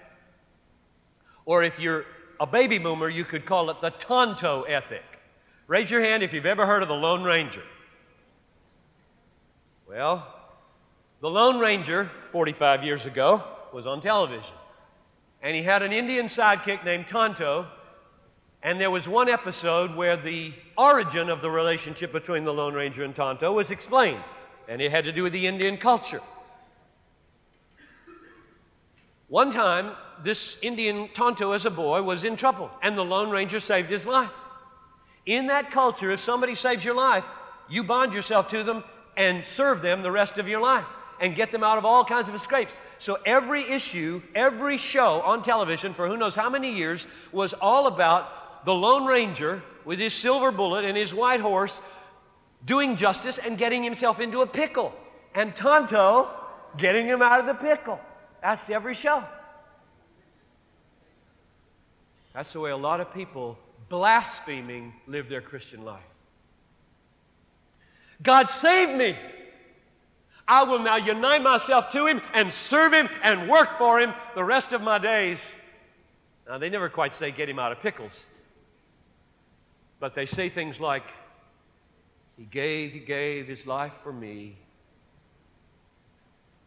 Or 1.46 1.64
if 1.64 1.80
you're 1.80 2.06
a 2.40 2.46
baby 2.46 2.78
boomer, 2.78 3.10
you 3.10 3.24
could 3.24 3.46
call 3.46 3.70
it 3.70 3.82
the 3.82 3.92
Tonto 3.92 4.64
ethic. 4.64 5.04
Raise 5.68 5.90
your 5.90 6.02
hand 6.02 6.22
if 6.22 6.34
you've 6.34 6.46
ever 6.46 6.66
heard 6.66 6.84
of 6.84 6.88
the 6.88 6.96
Lone 6.96 7.24
Ranger. 7.24 7.64
Well, 9.88 10.35
the 11.26 11.32
Lone 11.32 11.58
Ranger, 11.58 12.12
45 12.30 12.84
years 12.84 13.08
ago, 13.08 13.44
was 13.74 13.88
on 13.88 14.00
television. 14.00 14.54
And 15.42 15.56
he 15.56 15.64
had 15.64 15.82
an 15.82 15.92
Indian 15.92 16.28
sidekick 16.28 16.86
named 16.86 17.08
Tonto. 17.08 17.66
And 18.62 18.80
there 18.80 18.92
was 18.92 19.08
one 19.08 19.28
episode 19.28 19.96
where 19.96 20.18
the 20.18 20.54
origin 20.78 21.32
of 21.32 21.42
the 21.42 21.50
relationship 21.50 22.12
between 22.12 22.44
the 22.44 22.54
Lone 22.54 22.76
Ranger 22.76 23.04
and 23.04 23.16
Tonto 23.16 23.52
was 23.52 23.72
explained. 23.72 24.24
And 24.68 24.84
it 24.84 24.92
had 24.92 25.06
to 25.06 25.12
do 25.12 25.24
with 25.24 25.34
the 25.34 25.48
Indian 25.48 25.78
culture. 25.78 26.22
One 29.28 29.50
time, 29.50 29.94
this 30.22 30.60
Indian 30.62 31.10
Tonto, 31.12 31.54
as 31.54 31.66
a 31.66 31.72
boy, 31.72 32.04
was 32.04 32.24
in 32.24 32.36
trouble, 32.36 32.70
and 32.84 32.96
the 32.96 33.04
Lone 33.04 33.32
Ranger 33.32 33.60
saved 33.60 33.90
his 33.90 34.06
life. 34.06 34.36
In 35.26 35.48
that 35.48 35.72
culture, 35.72 36.12
if 36.12 36.20
somebody 36.20 36.54
saves 36.54 36.86
your 36.86 36.96
life, 36.96 37.26
you 37.68 37.84
bond 37.84 38.14
yourself 38.14 38.48
to 38.50 38.62
them 38.62 38.84
and 39.18 39.44
serve 39.44 39.82
them 39.82 40.04
the 40.04 40.12
rest 40.12 40.38
of 40.38 40.48
your 40.48 40.62
life 40.62 40.88
and 41.20 41.36
get 41.36 41.52
them 41.52 41.64
out 41.64 41.78
of 41.78 41.86
all 41.86 42.04
kinds 42.04 42.30
of 42.30 42.36
escapes. 42.36 42.82
So 42.98 43.18
every 43.26 43.64
issue, 43.64 44.22
every 44.34 44.78
show 44.78 45.22
on 45.22 45.44
television 45.44 45.94
for 45.94 46.08
who 46.08 46.18
knows 46.18 46.36
how 46.36 46.50
many 46.50 46.76
years 46.76 47.08
was 47.32 47.54
all 47.54 47.88
about 47.88 48.66
the 48.66 48.74
Lone 48.74 49.06
Ranger 49.06 49.64
with 49.86 50.00
his 50.00 50.14
silver 50.14 50.52
bullet 50.52 50.86
and 50.86 50.98
his 50.98 51.14
white 51.14 51.40
horse 51.40 51.82
doing 52.66 52.96
justice 52.96 53.38
and 53.38 53.58
getting 53.58 53.84
himself 53.84 54.20
into 54.20 54.42
a 54.42 54.48
pickle. 54.48 54.94
And 55.34 55.56
Tonto 55.56 56.32
getting 56.78 57.06
him 57.06 57.22
out 57.22 57.40
of 57.40 57.46
the 57.46 57.54
pickle. 57.54 58.00
That's 58.42 58.70
every 58.70 58.94
show. 58.94 59.24
That's 62.34 62.52
the 62.52 62.60
way 62.60 62.72
a 62.72 62.78
lot 62.78 63.00
of 63.00 63.14
people 63.14 63.58
blaspheming 63.88 64.94
live 65.08 65.30
their 65.30 65.42
Christian 65.42 65.86
life. 65.86 66.16
God 68.22 68.50
saved 68.50 68.98
me. 68.98 69.18
I 70.48 70.64
will 70.64 70.80
now 70.80 70.98
unite 70.98 71.42
myself 71.42 71.90
to 71.92 72.06
Him 72.06 72.22
and 72.34 72.52
serve 72.52 72.94
Him 72.94 73.10
and 73.24 73.50
work 73.50 73.72
for 73.78 74.00
Him 74.00 74.14
the 74.36 74.44
rest 74.44 74.74
of 74.74 74.82
my 74.82 75.00
days. 75.00 75.56
Now, 76.48 76.58
they 76.60 76.70
never 76.70 76.90
quite 76.90 77.16
say 77.16 77.32
get 77.32 77.50
Him 77.50 77.58
out 77.58 77.72
of 77.72 77.80
pickles, 77.80 78.28
but 80.00 80.14
they 80.14 80.28
say 80.28 80.50
things 80.50 80.80
like, 80.80 81.06
He 82.38 82.44
gave, 82.44 82.94
He 82.94 83.00
gave 83.00 83.48
His 83.48 83.66
life 83.66 83.94
for 83.94 84.14
me. 84.14 84.58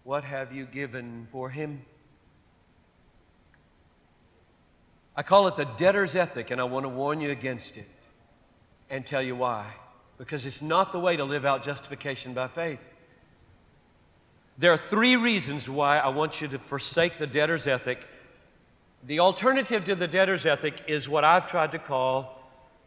What 0.03 0.25
have 0.25 0.53
you 0.53 0.65
given 0.65 1.29
for 1.31 1.51
Him? 1.51 1.85
I 5.15 5.23
call 5.23 5.47
it 5.49 5.57
the 5.57 5.65
debtor's 5.65 6.17
ethic, 6.17 6.51
and 6.51 6.61
I 6.61 6.65
want 6.65 6.85
to 6.85 6.89
warn 6.89 7.21
you 7.21 7.31
against 7.31 7.77
it 7.77 7.89
and 8.91 9.07
tell 9.07 9.23
you 9.23 9.37
why. 9.37 9.67
Because 10.17 10.47
it's 10.47 10.63
not 10.63 10.91
the 10.91 10.99
way 10.99 11.17
to 11.17 11.25
live 11.25 11.45
out 11.45 11.63
justification 11.63 12.33
by 12.35 12.49
faith. 12.49 12.95
There 14.61 14.73
are 14.73 14.77
three 14.77 15.15
reasons 15.15 15.71
why 15.71 15.99
I 15.99 16.09
want 16.09 16.41
you 16.41 16.49
to 16.49 16.59
forsake 16.59 17.19
the 17.19 17.29
debtor's 17.29 17.69
ethic. 17.69 18.05
The 19.07 19.21
alternative 19.21 19.85
to 19.85 19.95
the 19.95 20.09
debtor's 20.09 20.45
ethic 20.47 20.83
is 20.89 21.09
what 21.09 21.23
I've 21.23 21.47
tried 21.47 21.71
to 21.73 21.79
call 21.79 22.37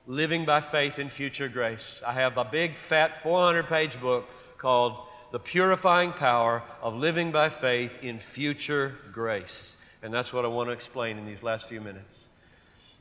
living 0.05 0.43
by 0.43 0.59
faith 0.59 0.99
in 0.99 1.09
future 1.09 1.47
grace. 1.47 2.03
I 2.05 2.11
have 2.11 2.37
a 2.37 2.43
big, 2.43 2.75
fat, 2.75 3.15
400 3.23 3.67
page 3.67 4.01
book 4.01 4.29
called 4.57 4.97
The 5.31 5.39
Purifying 5.39 6.11
Power 6.11 6.61
of 6.81 6.95
Living 6.95 7.31
by 7.31 7.47
Faith 7.47 8.03
in 8.03 8.19
Future 8.19 8.93
Grace. 9.13 9.77
And 10.03 10.13
that's 10.13 10.33
what 10.33 10.43
I 10.43 10.49
want 10.49 10.67
to 10.67 10.73
explain 10.73 11.17
in 11.17 11.25
these 11.25 11.41
last 11.41 11.69
few 11.69 11.79
minutes. 11.79 12.31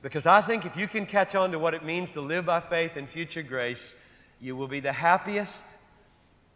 Because 0.01 0.27
I 0.27 0.43
think 0.43 0.65
if 0.65 0.77
you 0.77 0.87
can 0.87 1.07
catch 1.07 1.35
on 1.35 1.51
to 1.51 1.59
what 1.59 1.75
it 1.75 1.85
means 1.85 2.13
to 2.13 2.21
live 2.21 2.47
by 2.47 2.61
faith 2.61 2.97
in 2.97 3.09
future 3.09 3.43
grace, 3.43 3.97
you 4.41 4.55
will 4.55 4.69
be 4.69 4.79
the 4.79 4.93
happiest 4.93 5.67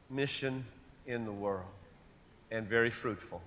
mission 0.09 0.65
in 1.09 1.25
the 1.25 1.33
world 1.33 1.67
and 2.51 2.67
very 2.67 2.91
fruitful. 2.91 3.43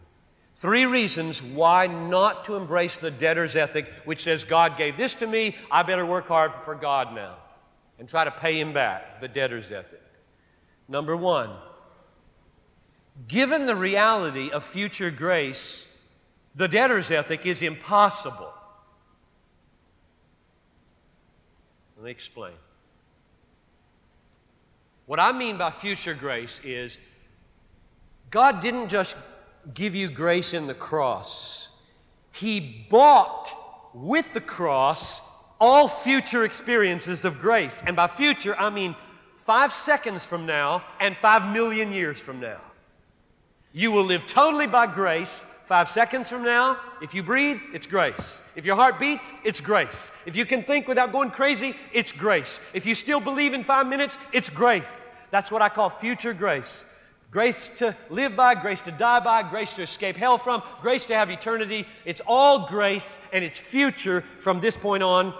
Three 0.56 0.86
reasons 0.86 1.42
why 1.42 1.88
not 1.88 2.46
to 2.46 2.56
embrace 2.56 2.98
the 2.98 3.12
debtor's 3.12 3.56
ethic, 3.56 3.92
which 4.06 4.24
says, 4.24 4.44
God 4.44 4.78
gave 4.78 4.98
this 4.98 5.14
to 5.16 5.28
me, 5.28 5.56
I 5.70 5.84
better 5.84 6.06
work 6.06 6.28
hard 6.28 6.52
for 6.66 6.74
God 6.74 7.14
now 7.14 7.36
and 8.00 8.10
try 8.10 8.24
to 8.24 8.32
pay 8.32 8.60
him 8.60 8.74
back, 8.74 9.22
the 9.22 9.28
debtor's 9.28 9.72
ethic. 9.72 10.02
Number 10.88 11.16
one, 11.16 11.52
given 13.28 13.66
the 13.66 13.76
reality 13.76 14.50
of 14.52 14.64
future 14.64 15.12
grace, 15.12 15.96
the 16.56 16.68
debtor's 16.68 17.12
ethic 17.12 17.46
is 17.46 17.62
impossible. 17.62 18.52
Let 21.98 22.06
me 22.06 22.12
explain. 22.12 22.54
What 25.06 25.20
I 25.20 25.32
mean 25.32 25.58
by 25.58 25.72
future 25.72 26.14
grace 26.14 26.60
is 26.64 27.00
God 28.30 28.62
didn't 28.62 28.90
just 28.90 29.18
give 29.74 29.96
you 29.96 30.10
grace 30.10 30.54
in 30.54 30.68
the 30.68 30.74
cross, 30.74 31.82
He 32.32 32.86
bought 32.90 33.54
with 33.94 34.34
the 34.34 34.42
cross 34.42 35.22
all 35.60 35.88
future 35.88 36.44
experiences 36.44 37.26
of 37.26 37.40
grace. 37.40 37.82
And 37.86 37.96
by 37.96 38.08
future, 38.08 38.56
I 38.58 38.70
mean 38.70 38.96
five 39.36 39.72
seconds 39.72 40.26
from 40.26 40.46
now 40.46 40.84
and 41.00 41.16
five 41.18 41.52
million 41.52 41.92
years 41.92 42.22
from 42.22 42.40
now. 42.40 42.60
You 43.74 43.92
will 43.92 44.06
live 44.06 44.26
totally 44.26 44.68
by 44.68 44.88
grace. 44.88 45.44
Five 45.66 45.90
seconds 45.90 46.30
from 46.32 46.44
now, 46.44 46.80
if 47.02 47.14
you 47.14 47.22
breathe, 47.22 47.60
it's 47.74 47.88
grace. 47.88 48.42
If 48.56 48.66
your 48.66 48.78
heart 48.78 49.00
beats, 49.00 49.34
it's 49.44 49.60
grace. 49.60 50.12
If 50.26 50.38
you 50.38 50.46
can 50.46 50.64
think 50.64 50.88
without 50.88 51.12
going 51.12 51.30
crazy, 51.30 51.76
it's 51.92 52.12
grace. 52.12 52.62
If 52.74 52.86
you 52.86 52.96
still 52.96 53.20
believe 53.20 53.54
in 53.54 53.64
five 53.64 53.86
minutes, 53.86 54.18
it's 54.32 54.50
grace. 54.50 55.12
That's 55.30 55.52
what 55.52 55.62
I 55.62 55.68
call 55.68 55.90
future 55.90 56.34
grace. 56.34 56.86
Grace 57.30 57.68
to 57.70 57.96
live 58.10 58.36
by, 58.36 58.56
grace 58.56 58.82
to 58.82 58.92
die 58.92 59.20
by, 59.20 59.44
grace 59.44 59.74
to 59.74 59.82
escape 59.82 60.16
hell 60.16 60.38
from, 60.38 60.64
grace 60.82 61.06
to 61.06 61.14
have 61.14 61.30
eternity. 61.30 61.86
It's 62.06 62.22
all 62.26 62.68
grace 62.68 63.20
and 63.34 63.44
it's 63.44 63.60
future 63.60 64.22
from 64.22 64.62
this 64.62 64.78
point 64.78 65.04
on. 65.04 65.34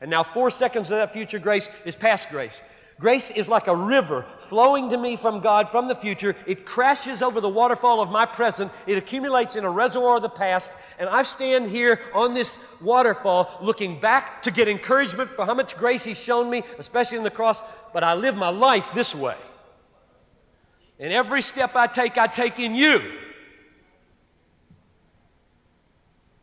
And 0.00 0.10
now, 0.10 0.22
four 0.22 0.50
seconds 0.50 0.90
of 0.90 0.98
that 0.98 1.12
future 1.12 1.38
grace 1.38 1.70
is 1.84 1.96
past 1.96 2.28
grace. 2.28 2.62
Grace 3.00 3.32
is 3.32 3.48
like 3.48 3.66
a 3.66 3.74
river 3.74 4.24
flowing 4.38 4.88
to 4.90 4.96
me 4.96 5.16
from 5.16 5.40
God 5.40 5.68
from 5.68 5.88
the 5.88 5.96
future. 5.96 6.36
It 6.46 6.64
crashes 6.64 7.22
over 7.22 7.40
the 7.40 7.48
waterfall 7.48 8.00
of 8.00 8.10
my 8.10 8.24
present. 8.24 8.70
It 8.86 8.96
accumulates 8.96 9.56
in 9.56 9.64
a 9.64 9.70
reservoir 9.70 10.16
of 10.16 10.22
the 10.22 10.28
past. 10.28 10.70
And 10.98 11.08
I 11.08 11.22
stand 11.22 11.68
here 11.70 12.00
on 12.14 12.34
this 12.34 12.58
waterfall 12.80 13.58
looking 13.60 13.98
back 13.98 14.42
to 14.42 14.52
get 14.52 14.68
encouragement 14.68 15.30
for 15.30 15.44
how 15.44 15.54
much 15.54 15.76
grace 15.76 16.04
He's 16.04 16.22
shown 16.22 16.48
me, 16.48 16.62
especially 16.78 17.18
in 17.18 17.24
the 17.24 17.30
cross. 17.30 17.64
But 17.92 18.04
I 18.04 18.14
live 18.14 18.36
my 18.36 18.50
life 18.50 18.92
this 18.94 19.12
way. 19.12 19.36
And 21.00 21.12
every 21.12 21.42
step 21.42 21.74
I 21.74 21.88
take, 21.88 22.16
I 22.16 22.28
take 22.28 22.60
in 22.60 22.76
you. 22.76 23.02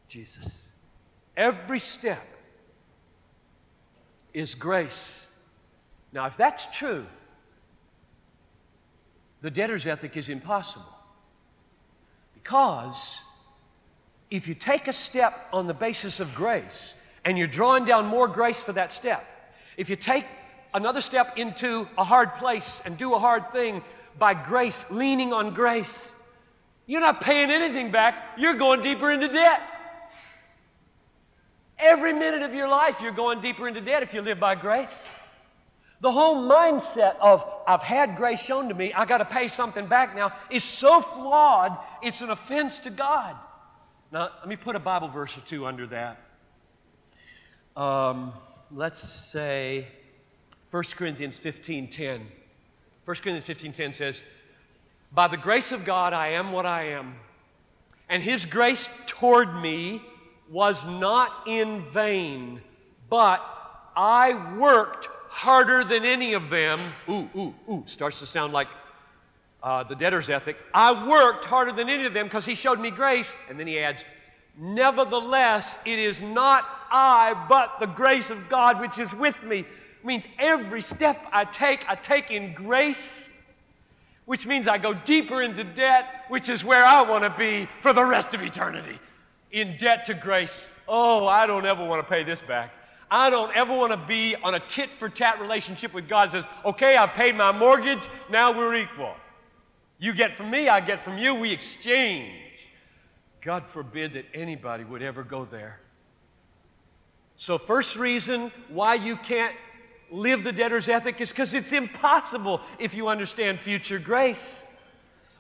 Jesus. 0.09 0.69
Every 1.37 1.79
step 1.79 2.27
is 4.33 4.53
grace. 4.53 5.30
Now, 6.14 6.26
if 6.26 6.36
that's 6.36 6.78
true, 6.78 7.05
the 9.41 9.51
debtor's 9.51 9.88
ethic 9.88 10.18
is 10.18 10.30
impossible. 10.30 10.93
Because 12.34 13.20
if 14.30 14.47
you 14.47 14.55
take 14.55 14.88
a 14.88 14.93
step 14.93 15.47
on 15.51 15.68
the 15.68 15.74
basis 15.74 16.20
of 16.20 16.34
grace 16.34 16.95
and 17.26 17.38
you're 17.38 17.47
drawing 17.47 17.86
down 17.86 18.05
more 18.05 18.28
grace 18.28 18.64
for 18.64 18.74
that 18.74 18.91
step, 18.91 19.26
if 19.78 19.89
you 19.89 19.95
take 19.95 20.26
another 20.74 21.01
step 21.01 21.38
into 21.38 21.88
a 21.97 22.03
hard 22.03 22.34
place 22.36 22.82
and 22.86 22.97
do 22.97 23.14
a 23.14 23.20
hard 23.20 23.51
thing 23.51 23.84
by 24.18 24.34
grace, 24.34 24.86
leaning 24.89 25.34
on 25.34 25.53
grace, 25.53 26.14
you're 26.88 27.01
not 27.01 27.22
paying 27.22 27.49
anything 27.49 27.91
back, 27.91 28.16
you're 28.38 28.55
going 28.55 28.82
deeper 28.82 29.12
into 29.12 29.28
debt. 29.28 29.62
Every 31.80 32.14
minute 32.14 32.43
of 32.43 32.53
your 32.53 32.68
life, 32.68 33.01
you're 33.01 33.12
going 33.12 33.41
deeper 33.41 33.68
into 33.68 33.82
debt 33.82 34.03
if 34.03 34.14
you 34.14 34.22
live 34.22 34.39
by 34.39 34.55
grace. 34.55 35.09
The 36.01 36.11
whole 36.11 36.49
mindset 36.49 37.15
of, 37.19 37.47
I've 37.67 37.83
had 37.83 38.15
grace 38.15 38.41
shown 38.41 38.67
to 38.69 38.73
me, 38.73 38.91
I 38.91 39.05
got 39.05 39.19
to 39.19 39.25
pay 39.25 39.47
something 39.47 39.85
back 39.85 40.15
now, 40.15 40.33
is 40.49 40.63
so 40.63 40.99
flawed, 40.99 41.77
it's 42.01 42.21
an 42.21 42.31
offense 42.31 42.79
to 42.79 42.89
God. 42.89 43.35
Now, 44.11 44.29
let 44.39 44.47
me 44.47 44.55
put 44.55 44.75
a 44.75 44.79
Bible 44.79 45.07
verse 45.09 45.37
or 45.37 45.41
two 45.41 45.67
under 45.67 45.85
that. 45.87 46.19
Um, 47.77 48.33
let's 48.71 48.99
say 48.99 49.87
1 50.71 50.83
Corinthians 50.95 51.39
15.10. 51.39 52.21
1 53.05 53.17
Corinthians 53.17 53.45
15.10 53.45 53.95
says, 53.95 54.23
By 55.11 55.27
the 55.27 55.37
grace 55.37 55.71
of 55.71 55.85
God 55.85 56.13
I 56.13 56.29
am 56.29 56.51
what 56.51 56.65
I 56.65 56.85
am, 56.85 57.15
and 58.09 58.23
his 58.23 58.45
grace 58.45 58.89
toward 59.05 59.61
me 59.61 60.01
was 60.49 60.83
not 60.85 61.47
in 61.47 61.83
vain, 61.83 62.59
but 63.07 63.39
I 63.95 64.55
worked 64.57 65.07
harder 65.32 65.84
than 65.86 66.03
any 66.03 66.34
of 66.34 66.49
them. 66.49 66.77
Ooh, 67.07 67.29
ooh, 67.36 67.53
ooh, 67.69 67.84
starts 67.86 68.19
to 68.19 68.25
sound 68.25 68.51
like 68.51 68.67
uh, 69.63 69.84
the 69.84 69.95
debtor's 69.95 70.29
ethic. 70.29 70.57
I 70.73 71.07
worked 71.07 71.45
harder 71.45 71.71
than 71.71 71.88
any 71.88 72.05
of 72.05 72.13
them 72.13 72.25
because 72.25 72.45
he 72.45 72.53
showed 72.53 72.79
me 72.79 72.91
grace. 72.91 73.36
And 73.49 73.57
then 73.57 73.65
he 73.65 73.79
adds, 73.79 74.05
Nevertheless, 74.57 75.77
it 75.86 75.97
is 75.97 76.21
not 76.21 76.67
I, 76.91 77.45
but 77.47 77.79
the 77.79 77.86
grace 77.88 78.29
of 78.29 78.49
God 78.49 78.82
which 78.82 78.99
is 78.99 79.15
with 79.15 79.41
me. 79.43 79.59
It 79.59 80.05
means 80.05 80.25
every 80.38 80.82
step 80.82 81.25
I 81.32 81.45
take, 81.45 81.88
I 81.88 81.95
take 81.95 82.29
in 82.29 82.53
grace, 82.53 83.29
which 84.25 84.45
means 84.45 84.67
I 84.67 84.77
go 84.77 84.93
deeper 84.93 85.41
into 85.41 85.63
debt, 85.63 86.25
which 86.27 86.49
is 86.49 86.65
where 86.65 86.84
I 86.84 87.03
want 87.03 87.23
to 87.23 87.29
be 87.29 87.69
for 87.82 87.93
the 87.93 88.03
rest 88.03 88.34
of 88.34 88.43
eternity. 88.43 88.99
In 89.51 89.77
debt 89.77 90.05
to 90.05 90.13
grace. 90.13 90.69
Oh, 90.88 91.25
I 91.25 91.47
don't 91.47 91.65
ever 91.65 91.86
want 91.88 92.05
to 92.05 92.09
pay 92.09 92.23
this 92.23 92.41
back. 92.41 92.73
I 93.14 93.30
don't 93.30 93.53
ever 93.53 93.76
want 93.76 93.91
to 93.91 93.97
be 93.97 94.38
on 94.38 94.55
a 94.55 94.59
tit 94.62 94.89
for 94.89 95.09
tat 95.09 95.41
relationship 95.41 95.93
with 95.93 96.07
God 96.07 96.32
says, 96.32 96.45
okay, 96.64 96.95
I've 96.95 97.14
paid 97.14 97.36
my 97.36 97.51
mortgage, 97.51 98.07
now 98.30 98.57
we're 98.57 98.74
equal. 98.76 99.14
You 99.99 100.14
get 100.14 100.32
from 100.32 100.49
me, 100.49 100.70
I 100.70 100.80
get 100.80 101.01
from 101.01 101.18
you, 101.18 101.36
we 101.36 101.51
exchange. 101.51 102.32
God 103.41 103.68
forbid 103.68 104.14
that 104.14 104.26
anybody 104.34 104.86
would 104.86 105.03
ever 105.03 105.24
go 105.24 105.43
there. 105.43 105.82
So, 107.36 107.57
first 107.57 107.97
reason 107.97 108.51
why 108.70 108.95
you 108.95 109.18
can't 109.18 109.55
live 110.09 110.43
the 110.43 110.51
debtor's 110.53 110.88
ethic 110.88 111.20
is 111.20 111.32
because 111.32 111.53
it's 111.53 111.74
impossible 111.74 112.62
if 112.80 112.93
you 112.93 113.09
understand 113.09 113.59
future 113.59 113.99
grace. 113.99 114.64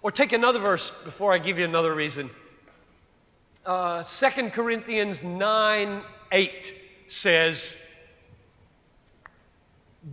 Or 0.01 0.11
take 0.11 0.33
another 0.33 0.59
verse 0.59 0.91
before 1.05 1.31
I 1.31 1.37
give 1.37 1.59
you 1.59 1.65
another 1.65 1.93
reason. 1.93 2.31
Uh, 3.65 4.03
2 4.03 4.49
Corinthians 4.49 5.23
9 5.23 6.01
8 6.31 6.80
says, 7.11 7.75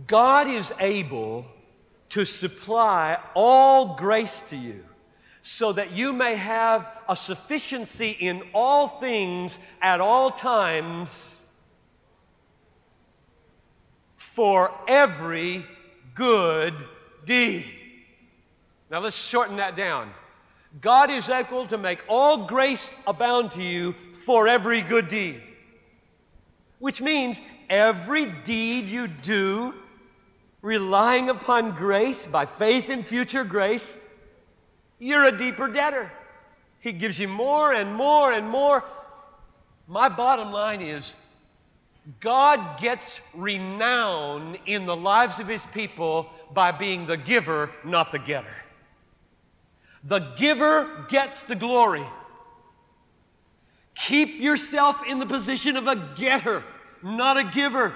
God 0.05 0.47
is 0.47 0.73
able 0.79 1.45
to 2.09 2.25
supply 2.25 3.17
all 3.33 3.95
grace 3.95 4.41
to 4.41 4.57
you 4.57 4.83
so 5.41 5.71
that 5.73 5.93
you 5.93 6.11
may 6.11 6.35
have 6.35 6.91
a 7.07 7.15
sufficiency 7.15 8.11
in 8.11 8.43
all 8.53 8.87
things 8.87 9.59
at 9.81 10.01
all 10.01 10.29
times 10.29 11.49
for 14.17 14.71
every 14.87 15.65
good 16.13 16.73
deed. 17.25 17.65
Now 18.91 18.99
let's 18.99 19.15
shorten 19.15 19.55
that 19.55 19.77
down. 19.77 20.11
God 20.81 21.09
is 21.09 21.29
able 21.29 21.65
to 21.67 21.77
make 21.77 22.03
all 22.07 22.45
grace 22.45 22.91
abound 23.07 23.51
to 23.51 23.63
you 23.63 23.95
for 24.13 24.47
every 24.47 24.81
good 24.81 25.07
deed 25.07 25.41
which 26.79 27.01
means 27.01 27.41
every 27.69 28.25
deed 28.25 28.89
you 28.89 29.07
do 29.07 29.73
relying 30.61 31.29
upon 31.29 31.75
grace 31.75 32.27
by 32.27 32.45
faith 32.45 32.89
in 32.89 33.03
future 33.03 33.43
grace, 33.43 33.97
you're 34.97 35.23
a 35.23 35.37
deeper 35.37 35.67
debtor. 35.67 36.11
He 36.81 36.91
gives 36.91 37.19
you 37.19 37.27
more 37.27 37.73
and 37.73 37.93
more 37.93 38.31
and 38.31 38.49
more. 38.49 38.83
My 39.87 40.09
bottom 40.09 40.51
line 40.51 40.81
is 40.81 41.15
God 42.19 42.79
gets 42.79 43.21
renown 43.33 44.57
in 44.65 44.85
the 44.85 44.95
lives 44.95 45.39
of 45.39 45.47
His 45.47 45.65
people 45.67 46.29
by 46.53 46.71
being 46.71 47.05
the 47.05 47.17
giver, 47.17 47.71
not 47.83 48.11
the 48.11 48.19
getter. 48.19 48.55
The 50.03 50.19
giver 50.37 51.05
gets 51.09 51.43
the 51.43 51.55
glory. 51.55 52.05
Keep 54.07 54.39
yourself 54.39 55.01
in 55.05 55.19
the 55.19 55.25
position 55.25 55.75
of 55.75 55.87
a 55.87 55.95
getter, 56.15 56.63
not 57.03 57.37
a 57.37 57.43
giver. 57.43 57.93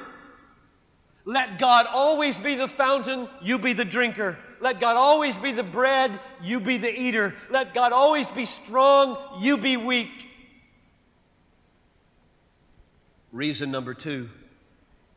Let 1.25 1.59
God 1.59 1.85
always 1.87 2.37
be 2.39 2.55
the 2.55 2.67
fountain, 2.67 3.29
you 3.41 3.57
be 3.57 3.71
the 3.73 3.85
drinker. 3.85 4.37
Let 4.59 4.81
God 4.81 4.97
always 4.97 5.37
be 5.37 5.53
the 5.53 5.63
bread, 5.63 6.19
you 6.41 6.59
be 6.59 6.77
the 6.77 6.91
eater. 6.91 7.33
Let 7.49 7.73
God 7.73 7.93
always 7.93 8.27
be 8.29 8.45
strong, 8.45 9.41
you 9.41 9.57
be 9.57 9.77
weak. 9.77 10.29
Reason 13.31 13.71
number 13.71 13.93
two 13.93 14.29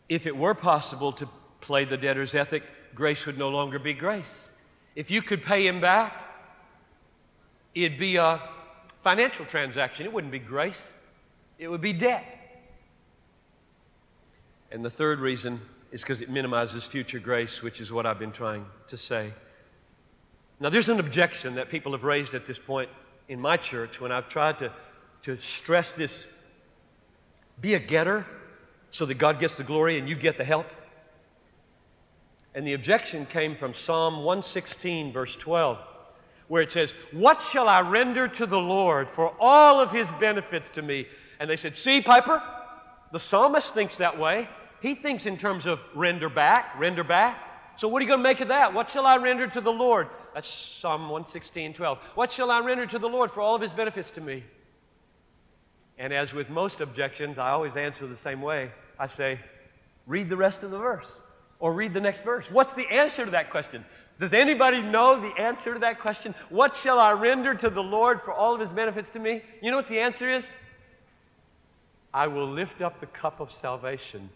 if 0.08 0.26
it 0.26 0.36
were 0.36 0.54
possible 0.54 1.10
to 1.12 1.28
play 1.60 1.84
the 1.84 1.96
debtor's 1.96 2.34
ethic, 2.34 2.62
grace 2.94 3.26
would 3.26 3.38
no 3.38 3.48
longer 3.48 3.80
be 3.80 3.92
grace. 3.92 4.52
If 4.94 5.10
you 5.10 5.20
could 5.20 5.42
pay 5.42 5.66
him 5.66 5.80
back, 5.80 6.14
it'd 7.74 7.98
be 7.98 8.16
a 8.16 8.40
financial 9.06 9.44
transaction. 9.44 10.04
It 10.04 10.12
wouldn't 10.12 10.32
be 10.32 10.40
grace, 10.40 10.92
it 11.60 11.68
would 11.68 11.80
be 11.80 11.92
debt. 11.92 12.24
And 14.72 14.84
the 14.84 14.90
third 14.90 15.20
reason 15.20 15.60
is 15.92 16.00
because 16.00 16.22
it 16.22 16.28
minimizes 16.28 16.88
future 16.88 17.20
grace, 17.20 17.62
which 17.62 17.80
is 17.80 17.92
what 17.92 18.04
I've 18.04 18.18
been 18.18 18.32
trying 18.32 18.66
to 18.88 18.96
say. 18.96 19.32
Now, 20.58 20.70
there's 20.70 20.88
an 20.88 20.98
objection 20.98 21.54
that 21.54 21.68
people 21.68 21.92
have 21.92 22.02
raised 22.02 22.34
at 22.34 22.46
this 22.46 22.58
point 22.58 22.90
in 23.28 23.40
my 23.40 23.56
church 23.56 24.00
when 24.00 24.10
I've 24.10 24.26
tried 24.26 24.58
to, 24.58 24.72
to 25.22 25.38
stress 25.38 25.92
this 25.92 26.26
be 27.60 27.74
a 27.74 27.78
getter 27.78 28.26
so 28.90 29.06
that 29.06 29.18
God 29.18 29.38
gets 29.38 29.56
the 29.56 29.62
glory 29.62 30.00
and 30.00 30.08
you 30.08 30.16
get 30.16 30.36
the 30.36 30.44
help. 30.44 30.66
And 32.56 32.66
the 32.66 32.72
objection 32.72 33.24
came 33.24 33.54
from 33.54 33.72
Psalm 33.72 34.24
116, 34.24 35.12
verse 35.12 35.36
12 35.36 35.86
where 36.48 36.62
it 36.62 36.72
says, 36.72 36.92
What 37.12 37.40
shall 37.40 37.68
I 37.68 37.80
render 37.80 38.28
to 38.28 38.46
the 38.46 38.58
Lord 38.58 39.08
for 39.08 39.34
all 39.40 39.80
of 39.80 39.92
his 39.92 40.12
benefits 40.12 40.70
to 40.70 40.82
me? 40.82 41.06
And 41.40 41.50
they 41.50 41.56
said, 41.56 41.76
See, 41.76 42.00
Piper, 42.00 42.42
the 43.12 43.20
psalmist 43.20 43.74
thinks 43.74 43.96
that 43.96 44.18
way. 44.18 44.48
He 44.80 44.94
thinks 44.94 45.26
in 45.26 45.36
terms 45.36 45.66
of 45.66 45.82
render 45.94 46.28
back, 46.28 46.78
render 46.78 47.04
back. 47.04 47.42
So 47.76 47.88
what 47.88 48.00
are 48.00 48.04
you 48.04 48.08
going 48.08 48.20
to 48.20 48.28
make 48.28 48.40
of 48.40 48.48
that? 48.48 48.72
What 48.72 48.88
shall 48.88 49.06
I 49.06 49.16
render 49.16 49.46
to 49.46 49.60
the 49.60 49.72
Lord? 49.72 50.08
That's 50.34 50.48
Psalm 50.48 51.02
116, 51.02 51.74
12. 51.74 51.98
What 52.14 52.32
shall 52.32 52.50
I 52.50 52.60
render 52.60 52.86
to 52.86 52.98
the 52.98 53.08
Lord 53.08 53.30
for 53.30 53.40
all 53.40 53.54
of 53.54 53.62
his 53.62 53.72
benefits 53.72 54.10
to 54.12 54.20
me? 54.20 54.44
And 55.98 56.12
as 56.12 56.32
with 56.32 56.50
most 56.50 56.80
objections, 56.80 57.38
I 57.38 57.50
always 57.50 57.76
answer 57.76 58.06
the 58.06 58.16
same 58.16 58.42
way. 58.42 58.70
I 58.98 59.06
say, 59.06 59.38
read 60.06 60.28
the 60.28 60.36
rest 60.36 60.62
of 60.62 60.70
the 60.70 60.78
verse 60.78 61.20
or 61.58 61.72
read 61.72 61.94
the 61.94 62.00
next 62.00 62.22
verse. 62.22 62.50
What's 62.50 62.74
the 62.74 62.86
answer 62.90 63.24
to 63.24 63.30
that 63.32 63.50
question? 63.50 63.84
Does 64.18 64.32
anybody 64.32 64.80
know 64.80 65.20
the 65.20 65.40
answer 65.40 65.74
to 65.74 65.80
that 65.80 66.00
question? 66.00 66.34
What 66.48 66.74
shall 66.74 66.98
I 66.98 67.12
render 67.12 67.54
to 67.54 67.68
the 67.68 67.82
Lord 67.82 68.20
for 68.20 68.32
all 68.32 68.54
of 68.54 68.60
his 68.60 68.72
benefits 68.72 69.10
to 69.10 69.18
me? 69.18 69.42
You 69.60 69.70
know 69.70 69.76
what 69.76 69.88
the 69.88 69.98
answer 69.98 70.30
is? 70.30 70.52
I 72.14 72.26
will 72.26 72.46
lift 72.46 72.80
up 72.80 72.98
the 73.00 73.06
cup 73.06 73.40
of 73.40 73.50
salvation 73.50 74.30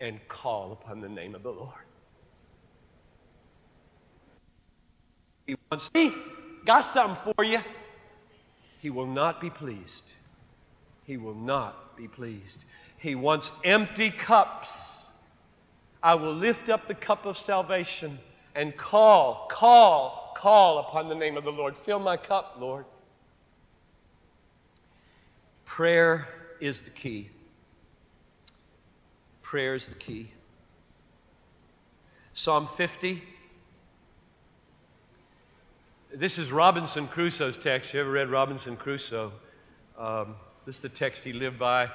and 0.00 0.20
call 0.28 0.72
upon 0.72 1.00
the 1.00 1.08
name 1.08 1.34
of 1.34 1.42
the 1.42 1.52
Lord. 1.52 1.72
He 5.46 5.56
wants, 5.70 5.90
he 5.94 6.12
got 6.66 6.84
something 6.84 7.32
for 7.34 7.42
you. 7.42 7.60
He 8.80 8.90
will 8.90 9.06
not 9.06 9.40
be 9.40 9.48
pleased. 9.48 10.12
He 11.06 11.16
will 11.16 11.34
not 11.34 11.96
be 11.96 12.06
pleased. 12.06 12.64
He 12.98 13.14
wants 13.14 13.50
empty 13.64 14.10
cups. 14.10 15.12
I 16.02 16.16
will 16.16 16.34
lift 16.34 16.68
up 16.68 16.86
the 16.86 16.94
cup 16.94 17.24
of 17.24 17.38
salvation 17.38 18.18
and 18.54 18.76
call, 18.76 19.48
call, 19.50 20.34
call 20.36 20.78
upon 20.78 21.08
the 21.08 21.14
name 21.14 21.36
of 21.36 21.44
the 21.44 21.52
Lord. 21.52 21.76
Fill 21.76 21.98
my 21.98 22.16
cup, 22.16 22.56
Lord. 22.58 22.84
Prayer 25.64 26.28
is 26.60 26.82
the 26.82 26.90
key. 26.90 27.30
Prayer 29.40 29.74
is 29.74 29.88
the 29.88 29.94
key. 29.94 30.30
Psalm 32.34 32.66
50. 32.66 33.22
This 36.14 36.36
is 36.36 36.52
Robinson 36.52 37.06
Crusoe's 37.06 37.56
text. 37.56 37.94
You 37.94 38.00
ever 38.00 38.10
read 38.10 38.28
Robinson 38.28 38.76
Crusoe? 38.76 39.32
Um, 39.98 40.36
this 40.66 40.76
is 40.76 40.82
the 40.82 40.88
text 40.90 41.24
he 41.24 41.32
lived 41.32 41.58
by. 41.58 41.90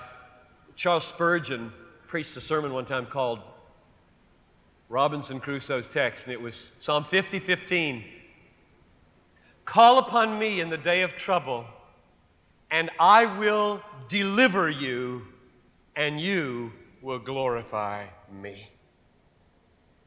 Charles 0.75 1.05
Spurgeon 1.05 1.71
preached 2.07 2.35
a 2.35 2.41
sermon 2.41 2.73
one 2.73 2.85
time 2.85 3.05
called 3.05 3.41
Robinson 4.89 5.39
Crusoe's 5.39 5.88
text, 5.88 6.25
and 6.25 6.33
it 6.33 6.41
was 6.41 6.71
Psalm 6.79 7.03
50 7.03 7.39
15. 7.39 8.03
Call 9.65 9.99
upon 9.99 10.39
me 10.39 10.61
in 10.61 10.69
the 10.69 10.77
day 10.77 11.01
of 11.01 11.15
trouble, 11.15 11.65
and 12.71 12.89
I 12.99 13.25
will 13.38 13.81
deliver 14.07 14.69
you, 14.69 15.23
and 15.95 16.21
you 16.21 16.71
will 17.01 17.19
glorify 17.19 18.05
me. 18.41 18.69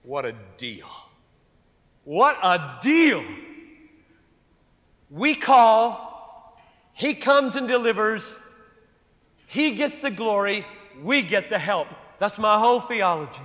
What 0.03 0.25
a 0.25 0.35
deal! 0.57 0.89
What 2.05 2.39
a 2.43 2.79
deal! 2.83 3.23
We 5.11 5.35
call, 5.35 6.59
He 6.95 7.15
comes 7.15 7.55
and 7.57 7.69
delivers, 7.69 8.35
He 9.47 9.75
gets 9.75 9.99
the 9.99 10.11
glory, 10.11 10.65
we 11.03 11.21
get 11.21 11.51
the 11.51 11.59
help. 11.59 11.89
That's 12.19 12.39
my 12.39 12.59
whole 12.59 12.81
theology. 12.81 13.43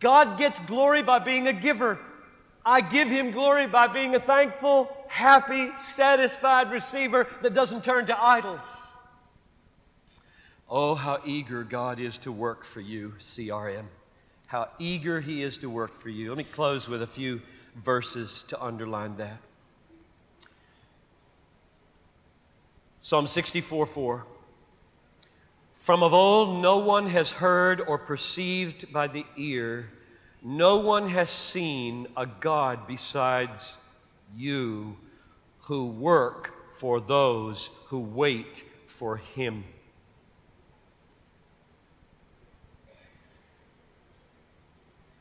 God 0.00 0.38
gets 0.38 0.58
glory 0.60 1.02
by 1.02 1.18
being 1.18 1.46
a 1.46 1.52
giver. 1.52 1.98
I 2.64 2.80
give 2.80 3.08
him 3.08 3.30
glory 3.30 3.66
by 3.66 3.86
being 3.86 4.14
a 4.14 4.20
thankful, 4.20 4.94
happy, 5.08 5.70
satisfied 5.78 6.70
receiver 6.72 7.28
that 7.42 7.54
doesn't 7.54 7.84
turn 7.84 8.06
to 8.06 8.20
idols. 8.20 8.66
Oh, 10.68 10.96
how 10.96 11.20
eager 11.24 11.62
God 11.62 12.00
is 12.00 12.18
to 12.18 12.32
work 12.32 12.64
for 12.64 12.80
you, 12.80 13.14
CRM. 13.18 13.84
How 14.46 14.68
eager 14.80 15.20
he 15.20 15.42
is 15.42 15.58
to 15.58 15.70
work 15.70 15.94
for 15.94 16.08
you. 16.08 16.28
Let 16.28 16.38
me 16.38 16.44
close 16.44 16.88
with 16.88 17.02
a 17.02 17.06
few 17.06 17.40
verses 17.76 18.42
to 18.44 18.60
underline 18.60 19.16
that. 19.18 19.38
Psalm 23.00 23.28
64 23.28 23.86
4. 23.86 24.26
From 25.86 26.02
of 26.02 26.12
old, 26.12 26.60
no 26.60 26.78
one 26.78 27.06
has 27.06 27.34
heard 27.34 27.80
or 27.80 27.96
perceived 27.96 28.92
by 28.92 29.06
the 29.06 29.24
ear, 29.36 29.88
no 30.42 30.78
one 30.78 31.06
has 31.10 31.30
seen 31.30 32.08
a 32.16 32.26
God 32.26 32.88
besides 32.88 33.78
you 34.36 34.96
who 35.60 35.86
work 35.86 36.72
for 36.72 36.98
those 36.98 37.70
who 37.84 38.00
wait 38.00 38.64
for 38.88 39.18
Him. 39.18 39.62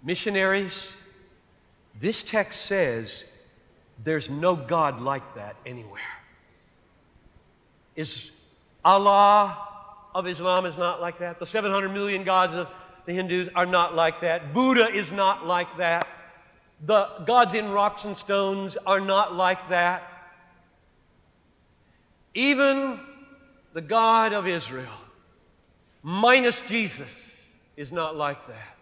Missionaries, 0.04 0.98
this 2.00 2.24
text 2.24 2.66
says 2.66 3.28
there's 4.04 4.32
no 4.32 4.56
God 4.56 5.00
like 5.00 5.36
that 5.36 5.58
anywhere. 5.64 6.02
Is 7.96 8.32
Allah 8.84 9.75
of 10.16 10.26
Islam 10.26 10.66
is 10.66 10.78
not 10.78 11.02
like 11.02 11.20
that. 11.20 11.40
The 11.40 11.46
700 11.46 11.90
million 11.90 12.24
gods 12.24 12.56
of 12.56 12.70
the 13.06 13.14
Hindus 13.14 13.50
are 13.54 13.66
not 13.66 13.96
like 13.96 14.22
that. 14.22 14.54
Buddha 14.54 14.88
is 14.90 15.12
not 15.12 15.46
like 15.46 15.78
that. 15.78 16.08
The 16.86 17.10
gods 17.26 17.54
in 17.54 17.70
rocks 17.72 18.06
and 18.06 18.16
stones 18.16 18.78
are 18.88 19.02
not 19.02 19.36
like 19.36 19.70
that. 19.70 20.10
Even 22.34 23.00
the 23.74 23.82
God 23.82 24.32
of 24.32 24.48
Israel, 24.48 24.98
minus 26.02 26.62
Jesus, 26.62 27.54
is 27.76 27.92
not 27.92 28.16
like 28.16 28.48
that. 28.48 28.78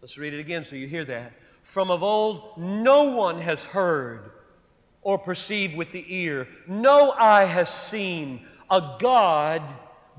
Let's 0.00 0.16
read 0.16 0.32
it 0.32 0.40
again 0.40 0.62
so 0.62 0.76
you 0.76 0.86
hear 0.86 1.04
that. 1.06 1.32
From 1.62 1.90
of 1.90 2.04
old, 2.04 2.56
no 2.56 3.10
one 3.10 3.40
has 3.40 3.64
heard 3.64 4.30
or 5.02 5.18
perceived 5.18 5.76
with 5.76 5.90
the 5.90 6.04
ear, 6.08 6.46
no 6.68 7.10
eye 7.10 7.44
has 7.44 7.68
seen 7.68 8.46
a 8.72 8.96
God 8.98 9.62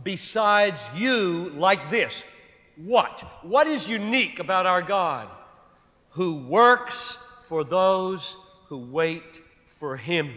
besides 0.04 0.84
you 0.96 1.52
like 1.56 1.90
this. 1.90 2.24
What? 2.78 3.20
What 3.42 3.68
is 3.68 3.88
unique 3.88 4.38
about 4.40 4.68
our 4.68 4.84
God? 4.84 5.28
Who 6.12 6.36
works 6.36 7.18
for 7.42 7.64
those 7.64 8.38
who 8.68 8.78
wait 8.78 9.42
for 9.66 9.98
Him. 9.98 10.32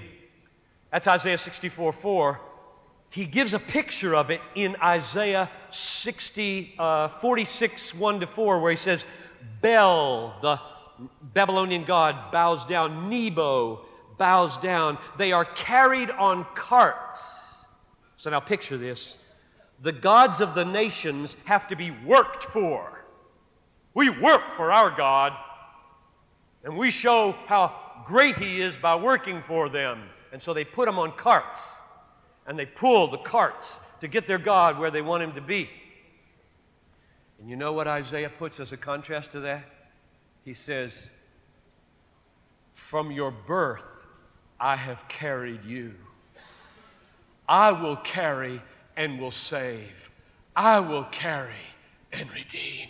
That's 0.91 1.07
Isaiah 1.07 1.39
64 1.39 1.93
4. 1.93 2.41
He 3.11 3.27
gives 3.27 3.55
a 3.55 3.59
picture 3.59 4.15
of 4.15 4.31
it 4.31 4.41
in 4.55 4.77
Isaiah 4.83 5.51
60, 5.71 6.75
uh, 6.79 7.09
46 7.09 7.95
1 7.95 8.21
to 8.21 8.27
4, 8.27 8.61
where 8.61 8.71
he 8.71 8.77
says, 8.77 9.07
Bel, 9.61 10.37
the 10.43 10.61
Babylonian 11.23 11.85
god, 11.85 12.33
bows 12.33 12.65
down. 12.65 13.09
Nebo 13.09 13.83
bows 14.19 14.59
down. 14.59 14.99
They 15.17 15.33
are 15.33 15.45
carried 15.45 16.11
on 16.11 16.47
carts 16.55 17.56
so 18.17 18.31
now 18.31 18.41
picture 18.41 18.77
this. 18.77 19.19
The 19.83 19.93
gods 19.93 20.41
of 20.41 20.55
the 20.55 20.65
nations 20.65 21.37
have 21.45 21.69
to 21.69 21.77
be 21.77 21.91
worked 21.91 22.45
for. 22.45 23.05
We 23.95 24.11
work 24.11 24.43
for 24.53 24.73
our 24.73 24.91
God, 24.91 25.33
and 26.65 26.77
we 26.77 26.91
show 26.91 27.35
how 27.47 27.75
great 28.05 28.37
He 28.37 28.61
is 28.61 28.79
by 28.79 28.97
working 28.97 29.41
for 29.41 29.69
them. 29.69 30.03
And 30.33 30.41
so 30.41 30.55
they 30.55 30.65
put 30.65 30.87
them 30.87 30.99
on 30.99 31.13
carts, 31.13 31.79
and 32.47 32.59
they 32.59 32.67
pull 32.67 33.09
the 33.09 33.19
carts 33.19 33.81
to 34.01 34.09
get 34.09 34.27
their 34.27 34.39
God 34.39 34.79
where 34.79 34.91
they 34.91 35.03
want 35.03 35.23
Him 35.23 35.33
to 35.33 35.41
be. 35.41 35.71
And 37.39 37.51
you 37.51 37.57
know 37.57 37.73
what 37.73 37.87
Isaiah 37.87 38.31
puts 38.31 38.61
as 38.61 38.73
a 38.73 38.77
contrast 38.77 39.33
to 39.33 39.41
that? 39.41 39.65
He 40.45 40.55
says, 40.55 41.11
From 42.73 43.11
your 43.11 43.31
birth 43.31 44.07
I 44.59 44.77
have 44.77 45.07
carried 45.09 45.65
you. 45.65 45.95
I 47.49 47.73
will 47.73 47.97
carry 47.97 48.61
and 48.97 49.21
will 49.21 49.31
save. 49.31 50.11
I 50.55 50.81
will 50.81 51.05
carry 51.05 51.53
and 52.13 52.31
redeem. 52.33 52.89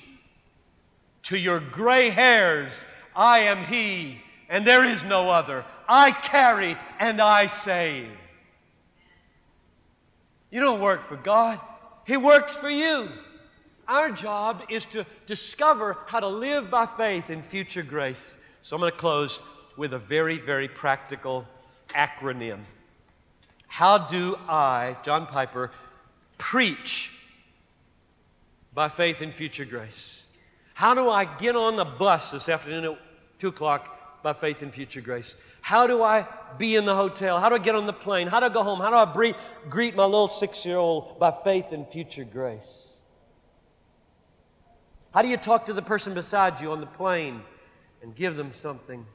To 1.25 1.37
your 1.39 1.61
gray 1.61 2.11
hairs, 2.11 2.87
I 3.15 3.41
am 3.41 3.65
He, 3.65 4.23
and 4.49 4.67
there 4.67 4.85
is 4.85 5.03
no 5.03 5.31
other. 5.31 5.65
I 5.89 6.13
carry 6.13 6.77
and 6.99 7.21
I 7.21 7.47
save. 7.47 8.11
You 10.51 10.61
don't 10.61 10.81
work 10.81 11.03
for 11.03 11.17
God, 11.17 11.61
He 12.07 12.17
works 12.17 12.55
for 12.55 12.71
you. 12.71 13.09
Our 13.89 14.11
job 14.11 14.63
is 14.69 14.85
to 14.87 15.07
discover 15.27 15.97
how 16.07 16.21
to 16.21 16.27
live 16.27 16.71
by 16.71 16.87
faith 16.87 17.31
in 17.31 17.43
future 17.43 17.85
grace. 17.85 18.39
So 18.63 18.75
I'm 18.75 18.81
going 18.81 18.91
to 18.91 18.99
close 18.99 19.41
with 19.77 19.93
a 19.93 19.99
very, 19.99 20.39
very 20.39 20.67
practical 20.67 21.47
acronym. 21.91 22.61
How 23.67 23.99
do 23.99 24.39
I, 24.49 24.97
John 25.03 25.27
Piper, 25.27 25.71
preach 26.39 27.13
by 28.73 28.89
faith 28.89 29.23
in 29.23 29.33
future 29.33 29.65
grace? 29.65 30.27
How 30.75 30.95
do 30.95 31.09
I 31.09 31.25
get 31.25 31.57
on 31.57 31.77
the 31.77 31.85
bus 31.85 32.31
this 32.31 32.49
afternoon 32.49 32.85
at 32.85 32.99
2 33.39 33.49
o'clock 33.49 34.23
by 34.23 34.33
faith 34.33 34.63
in 34.63 34.71
future 34.71 35.01
grace? 35.01 35.37
How 35.63 35.87
do 35.87 36.03
I 36.03 36.27
be 36.59 36.77
in 36.77 36.85
the 36.85 36.95
hotel? 36.95 37.41
How 37.41 37.49
do 37.49 37.55
I 37.57 37.59
get 37.59 37.75
on 37.75 37.87
the 37.87 37.93
plane? 37.93 38.29
How 38.29 38.41
do 38.41 38.47
I 38.47 38.51
go 38.51 38.63
home? 38.63 38.79
How 38.79 38.91
do 38.91 38.97
I 38.97 39.05
bre- 39.05 39.39
greet 39.69 39.97
my 39.97 40.05
little 40.05 40.29
six 40.29 40.65
year 40.65 40.77
old 40.77 41.19
by 41.19 41.31
faith 41.31 41.73
in 41.73 41.87
future 41.87 42.25
grace? 42.25 43.03
How 45.13 45.23
do 45.23 45.29
you 45.29 45.39
talk 45.39 45.67
to 45.67 45.73
the 45.73 45.83
person 45.83 46.13
beside 46.13 46.61
you 46.61 46.73
on 46.73 46.81
the 46.81 46.87
plane 46.87 47.43
and 48.03 48.15
give 48.15 48.37
them 48.37 48.53
something 48.53 49.07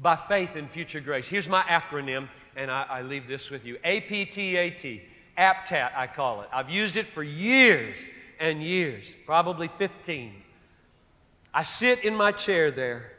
by 0.00 0.16
faith 0.16 0.54
in 0.54 0.68
future 0.68 1.00
grace? 1.00 1.26
Here's 1.26 1.48
my 1.48 1.62
acronym 1.62 2.28
and 2.56 2.70
I, 2.70 2.82
I 2.88 3.02
leave 3.02 3.26
this 3.26 3.50
with 3.50 3.64
you 3.64 3.76
APTAT, 3.84 5.02
APTAT, 5.36 5.92
I 5.96 6.06
call 6.06 6.42
it. 6.42 6.48
I've 6.52 6.70
used 6.70 6.96
it 6.96 7.06
for 7.06 7.22
years 7.22 8.12
and 8.38 8.62
years, 8.62 9.14
probably 9.26 9.68
15. 9.68 10.34
I 11.52 11.62
sit 11.62 12.04
in 12.04 12.14
my 12.14 12.32
chair 12.32 12.70
there 12.70 13.12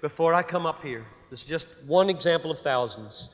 before 0.00 0.34
I 0.34 0.42
come 0.42 0.66
up 0.66 0.82
here. 0.82 1.06
This 1.30 1.42
is 1.42 1.48
just 1.48 1.68
one 1.86 2.10
example 2.10 2.50
of 2.50 2.58
thousands. 2.58 3.30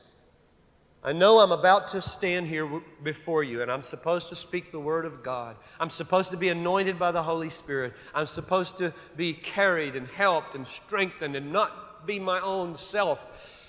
I 1.07 1.13
know 1.13 1.41
I'm 1.41 1.53
about 1.53 1.89
to 1.89 2.01
stand 2.01 2.47
here 2.47 2.81
before 3.03 3.43
you 3.43 3.61
and 3.61 3.71
I'm 3.71 3.83
supposed 3.83 4.31
to 4.31 4.37
speak 4.37 4.73
the 4.73 4.81
Word 4.81 5.05
of 5.05 5.23
God. 5.23 5.57
I'm 5.79 5.91
supposed 5.91 6.31
to 6.31 6.39
be 6.39 6.49
anointed 6.49 6.99
by 6.99 7.11
the 7.11 7.23
Holy 7.23 7.51
Spirit. 7.51 7.93
I'm 8.15 8.27
supposed 8.27 8.79
to 8.79 8.95
be 9.15 9.35
carried 9.35 9.97
and 9.97 10.09
helped 10.09 10.55
and 10.55 10.67
strengthened 10.67 11.37
and 11.37 11.53
not 11.53 12.07
be 12.07 12.19
my 12.19 12.41
own 12.41 12.79
self. 12.79 13.64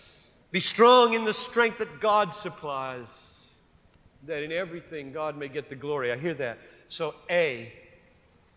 Be 0.56 0.62
strong 0.62 1.16
in 1.16 1.26
the 1.26 1.34
strength 1.34 1.80
that 1.80 2.00
God 2.00 2.32
supplies, 2.32 3.56
that 4.26 4.42
in 4.42 4.54
everything 4.54 5.12
God 5.12 5.38
may 5.38 5.50
get 5.50 5.68
the 5.68 5.76
glory. 5.76 6.14
I 6.14 6.18
hear 6.18 6.34
that. 6.36 6.60
So, 6.88 7.14
A, 7.30 7.74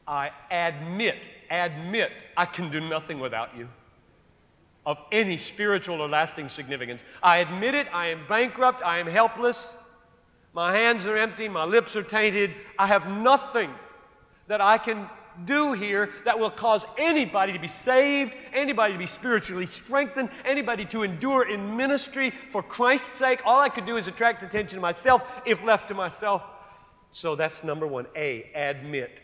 I 0.06 0.30
admit, 0.48 1.28
admit 1.50 2.12
I 2.36 2.44
can 2.44 2.70
do 2.70 2.78
nothing 2.78 3.18
without 3.18 3.58
you. 3.58 3.68
of 4.88 4.96
any 5.12 5.36
spiritual 5.36 6.00
or 6.00 6.08
lasting 6.08 6.48
significance. 6.48 7.04
I 7.22 7.38
admit 7.38 7.74
it, 7.74 7.94
I 7.94 8.06
am 8.06 8.26
bankrupt, 8.26 8.82
I 8.82 8.98
am 9.00 9.06
helpless, 9.06 9.76
my 10.54 10.74
hands 10.74 11.04
are 11.04 11.14
empty, 11.14 11.46
my 11.46 11.64
lips 11.64 11.94
are 11.94 12.02
tainted, 12.02 12.54
I 12.78 12.86
have 12.86 13.06
nothing 13.06 13.70
that 14.46 14.62
I 14.62 14.78
can 14.78 15.10
do 15.44 15.72
here 15.72 16.10
that 16.24 16.38
will 16.38 16.50
cause 16.50 16.86
anybody 16.96 17.52
to 17.52 17.58
be 17.58 17.68
saved, 17.68 18.34
anybody 18.52 18.92
to 18.92 18.98
be 18.98 19.06
spiritually 19.06 19.66
strengthened, 19.66 20.30
anybody 20.44 20.84
to 20.86 21.02
endure 21.02 21.48
in 21.48 21.76
ministry 21.76 22.30
for 22.30 22.62
Christ's 22.62 23.18
sake. 23.18 23.42
All 23.44 23.60
I 23.60 23.68
could 23.68 23.86
do 23.86 23.96
is 23.96 24.08
attract 24.08 24.42
attention 24.42 24.76
to 24.76 24.80
myself 24.82 25.24
if 25.46 25.64
left 25.64 25.88
to 25.88 25.94
myself. 25.94 26.42
So 27.10 27.34
that's 27.34 27.64
number 27.64 27.86
one. 27.86 28.06
A, 28.16 28.50
admit. 28.54 29.22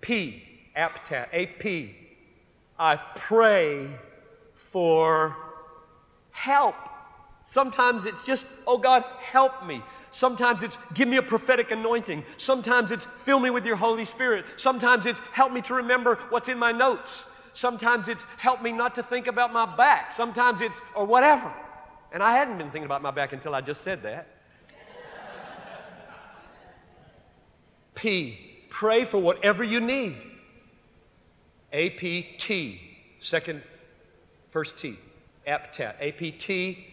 P, 0.00 0.42
aptat. 0.76 1.28
A-P. 1.32 1.96
I 2.78 2.96
pray 2.96 3.88
for 4.54 5.36
help. 6.30 6.74
Sometimes 7.46 8.06
it's 8.06 8.24
just, 8.24 8.46
oh 8.66 8.78
God, 8.78 9.04
help 9.18 9.66
me. 9.66 9.82
Sometimes 10.12 10.62
it's 10.62 10.78
give 10.94 11.08
me 11.08 11.16
a 11.16 11.22
prophetic 11.22 11.72
anointing. 11.72 12.24
Sometimes 12.36 12.92
it's 12.92 13.06
fill 13.16 13.40
me 13.40 13.50
with 13.50 13.66
your 13.66 13.76
Holy 13.76 14.04
Spirit. 14.04 14.44
Sometimes 14.56 15.06
it's 15.06 15.20
help 15.32 15.52
me 15.52 15.60
to 15.62 15.74
remember 15.74 16.18
what's 16.28 16.48
in 16.48 16.58
my 16.58 16.70
notes. 16.70 17.28
Sometimes 17.54 18.08
it's 18.08 18.24
help 18.36 18.62
me 18.62 18.72
not 18.72 18.94
to 18.94 19.02
think 19.02 19.26
about 19.26 19.52
my 19.52 19.66
back. 19.76 20.12
Sometimes 20.12 20.60
it's, 20.60 20.80
or 20.94 21.04
whatever. 21.04 21.52
And 22.12 22.22
I 22.22 22.32
hadn't 22.32 22.58
been 22.58 22.70
thinking 22.70 22.84
about 22.84 23.02
my 23.02 23.10
back 23.10 23.32
until 23.32 23.54
I 23.54 23.62
just 23.62 23.80
said 23.80 24.02
that. 24.02 24.28
P, 27.94 28.38
pray 28.68 29.04
for 29.04 29.18
whatever 29.18 29.64
you 29.64 29.80
need. 29.80 30.16
A 31.72 31.90
P 31.90 32.34
T, 32.36 32.80
second, 33.20 33.62
first 34.48 34.78
T, 34.78 34.98
aptat. 35.46 35.94
A 36.00 36.12
P 36.12 36.32
T, 36.32 36.86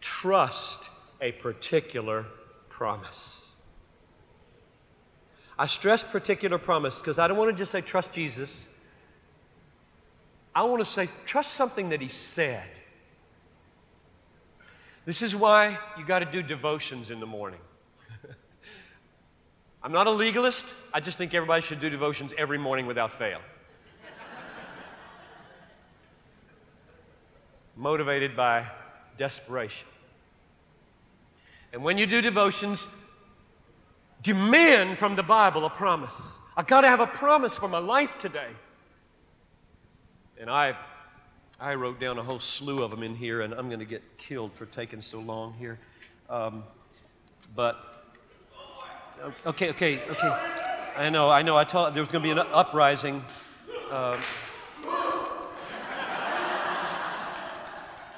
trust 0.00 0.90
a 1.20 1.32
particular 1.32 2.26
promise. 2.68 3.48
I 5.58 5.66
stress 5.66 6.04
particular 6.04 6.58
promise 6.58 7.00
because 7.00 7.18
I 7.18 7.26
don't 7.26 7.36
want 7.36 7.50
to 7.50 7.56
just 7.56 7.72
say 7.72 7.80
trust 7.80 8.12
Jesus. 8.12 8.68
I 10.54 10.62
want 10.62 10.80
to 10.80 10.84
say 10.84 11.08
trust 11.26 11.54
something 11.54 11.88
that 11.88 12.00
he 12.00 12.08
said. 12.08 12.68
This 15.04 15.22
is 15.22 15.34
why 15.34 15.78
you 15.96 16.04
got 16.04 16.20
to 16.20 16.26
do 16.26 16.42
devotions 16.42 17.10
in 17.10 17.18
the 17.18 17.26
morning. 17.26 17.60
I'm 19.82 19.90
not 19.90 20.06
a 20.06 20.10
legalist. 20.10 20.64
I 20.92 21.00
just 21.00 21.18
think 21.18 21.34
everybody 21.34 21.62
should 21.62 21.80
do 21.80 21.90
devotions 21.90 22.32
every 22.36 22.58
morning 22.58 22.86
without 22.86 23.10
fail. 23.10 23.40
Motivated 27.76 28.36
by 28.36 28.66
desperation. 29.16 29.88
And 31.72 31.82
when 31.82 31.98
you 31.98 32.06
do 32.06 32.20
devotions, 32.22 32.88
demand 34.22 34.98
from 34.98 35.16
the 35.16 35.22
Bible 35.22 35.64
a 35.64 35.70
promise. 35.70 36.38
I 36.56 36.62
got 36.62 36.80
to 36.80 36.88
have 36.88 37.00
a 37.00 37.06
promise 37.06 37.58
for 37.58 37.68
my 37.68 37.78
life 37.78 38.18
today. 38.18 38.50
And 40.40 40.50
I, 40.50 40.76
I 41.60 41.74
wrote 41.74 42.00
down 42.00 42.18
a 42.18 42.22
whole 42.22 42.38
slew 42.38 42.82
of 42.82 42.90
them 42.90 43.02
in 43.02 43.14
here, 43.14 43.42
and 43.42 43.52
I'm 43.52 43.68
going 43.68 43.80
to 43.80 43.84
get 43.84 44.02
killed 44.18 44.52
for 44.52 44.66
taking 44.66 45.00
so 45.00 45.20
long 45.20 45.54
here. 45.54 45.78
Um, 46.30 46.64
but, 47.54 48.04
okay, 49.46 49.70
okay, 49.70 50.02
okay. 50.08 50.38
I 50.96 51.10
know, 51.10 51.30
I 51.30 51.42
know. 51.42 51.56
I 51.56 51.64
told 51.64 51.94
there 51.94 52.02
was 52.02 52.10
going 52.10 52.24
to 52.24 52.34
be 52.34 52.40
an 52.40 52.46
uprising. 52.52 53.24
Um, 53.90 54.18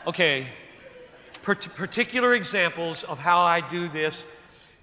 okay, 0.07 0.49
particular 1.43 2.35
examples 2.35 3.05
of 3.05 3.19
how 3.19 3.41
I 3.41 3.61
do 3.61 3.89
this. 3.89 4.27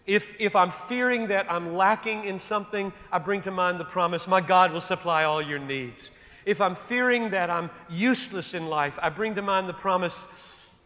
If, 0.06 0.40
if 0.40 0.56
I'm 0.56 0.72
fearing 0.72 1.28
that 1.28 1.52
I'm 1.52 1.76
lacking 1.76 2.24
in 2.24 2.40
something, 2.40 2.94
I 3.12 3.20
bring 3.20 3.42
to 3.42 3.52
mind 3.52 3.80
the 3.80 3.86
promise, 3.86 4.28
My 4.28 4.42
God 4.42 4.72
will 4.72 4.82
supply 4.82 5.26
all 5.26 5.42
your 5.42 5.60
needs. 5.60 6.12
If 6.46 6.62
I'm 6.62 6.76
fearing 6.76 7.32
that 7.32 7.50
I'm 7.50 7.70
useless 7.90 8.54
in 8.54 8.68
life, 8.68 8.98
I 9.02 9.10
bring 9.10 9.36
to 9.36 9.42
mind 9.42 9.68
the 9.68 9.74
promise, 9.74 10.28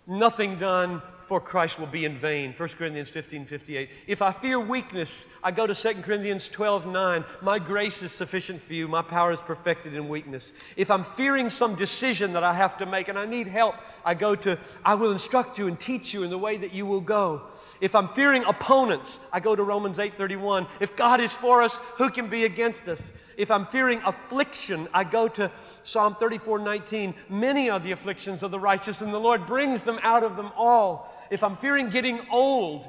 Nothing 0.07 0.57
done 0.57 1.01
for 1.31 1.39
Christ 1.39 1.79
will 1.79 1.87
be 1.87 2.03
in 2.03 2.17
vain. 2.17 2.51
1 2.51 2.69
Corinthians 2.69 3.09
15 3.11 3.45
58. 3.45 3.89
If 4.07 4.21
I 4.21 4.33
fear 4.33 4.59
weakness, 4.59 5.29
I 5.41 5.51
go 5.51 5.65
to 5.65 5.73
2 5.73 6.01
Corinthians 6.01 6.49
12 6.49 6.87
9. 6.87 7.23
My 7.41 7.57
grace 7.57 8.03
is 8.03 8.11
sufficient 8.11 8.59
for 8.59 8.73
you, 8.73 8.89
my 8.89 9.01
power 9.01 9.31
is 9.31 9.39
perfected 9.39 9.93
in 9.93 10.09
weakness. 10.09 10.51
If 10.75 10.91
I'm 10.91 11.05
fearing 11.05 11.49
some 11.49 11.75
decision 11.75 12.33
that 12.33 12.43
I 12.43 12.53
have 12.53 12.75
to 12.79 12.85
make 12.85 13.07
and 13.07 13.17
I 13.17 13.25
need 13.25 13.47
help, 13.47 13.75
I 14.05 14.13
go 14.13 14.35
to, 14.35 14.57
I 14.83 14.95
will 14.95 15.11
instruct 15.11 15.57
you 15.57 15.67
and 15.67 15.79
teach 15.79 16.13
you 16.13 16.23
in 16.23 16.29
the 16.29 16.37
way 16.37 16.57
that 16.57 16.73
you 16.73 16.85
will 16.85 17.01
go. 17.01 17.43
If 17.79 17.95
I'm 17.95 18.07
fearing 18.07 18.43
opponents, 18.43 19.27
I 19.33 19.39
go 19.39 19.55
to 19.55 19.63
Romans 19.63 19.97
8:31. 19.97 20.67
If 20.79 20.95
God 20.95 21.19
is 21.19 21.33
for 21.33 21.63
us, 21.63 21.77
who 21.97 22.09
can 22.09 22.27
be 22.27 22.45
against 22.45 22.87
us? 22.87 23.11
If 23.37 23.49
I'm 23.49 23.65
fearing 23.65 24.01
affliction, 24.05 24.87
I 24.93 25.03
go 25.03 25.27
to 25.29 25.51
Psalm 25.83 26.15
34:19. 26.15 27.15
Many 27.27 27.69
are 27.69 27.79
the 27.79 27.91
afflictions 27.91 28.43
of 28.43 28.51
the 28.51 28.59
righteous, 28.59 29.01
and 29.01 29.11
the 29.11 29.19
Lord 29.19 29.47
brings 29.47 29.81
them 29.81 29.99
out 30.03 30.23
of 30.23 30.35
them 30.35 30.51
all. 30.55 31.11
If 31.31 31.43
I'm 31.43 31.57
fearing 31.57 31.89
getting 31.89 32.19
old 32.29 32.85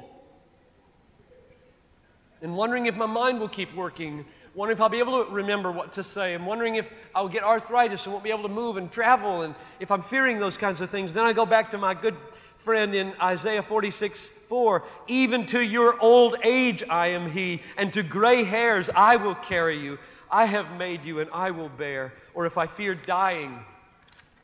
and 2.41 2.55
wondering 2.55 2.85
if 2.85 2.95
my 2.95 3.07
mind 3.07 3.39
will 3.39 3.49
keep 3.49 3.73
working, 3.73 4.25
wondering 4.55 4.77
if 4.77 4.81
I'll 4.81 4.89
be 4.89 4.99
able 4.99 5.25
to 5.25 5.31
remember 5.31 5.71
what 5.71 5.93
to 5.93 6.03
say, 6.03 6.33
I'm 6.33 6.45
wondering 6.45 6.75
if 6.75 6.91
I'll 7.15 7.27
get 7.27 7.43
arthritis 7.43 8.05
and 8.05 8.13
won't 8.13 8.23
be 8.23 8.29
able 8.29 8.43
to 8.43 8.49
move 8.49 8.77
and 8.77 8.91
travel, 8.91 9.41
and 9.41 9.55
if 9.79 9.91
I'm 9.91 10.01
fearing 10.01 10.39
those 10.39 10.57
kinds 10.57 10.81
of 10.81 10.89
things, 10.89 11.13
then 11.13 11.23
I 11.23 11.33
go 11.33 11.45
back 11.45 11.71
to 11.71 11.77
my 11.77 11.93
good 11.93 12.15
friend 12.55 12.95
in 12.95 13.13
Isaiah 13.21 13.63
46 13.63 14.29
4. 14.29 14.83
Even 15.07 15.45
to 15.47 15.59
your 15.59 15.99
old 15.99 16.35
age 16.43 16.83
I 16.89 17.07
am 17.07 17.31
he, 17.31 17.61
and 17.77 17.91
to 17.93 18.03
gray 18.03 18.43
hairs 18.43 18.89
I 18.95 19.17
will 19.17 19.35
carry 19.35 19.79
you. 19.79 19.97
I 20.31 20.45
have 20.45 20.77
made 20.77 21.05
you, 21.05 21.19
and 21.19 21.29
I 21.31 21.51
will 21.51 21.69
bear. 21.69 22.13
Or 22.33 22.45
if 22.45 22.57
I 22.57 22.65
fear 22.65 22.95
dying, 22.95 23.63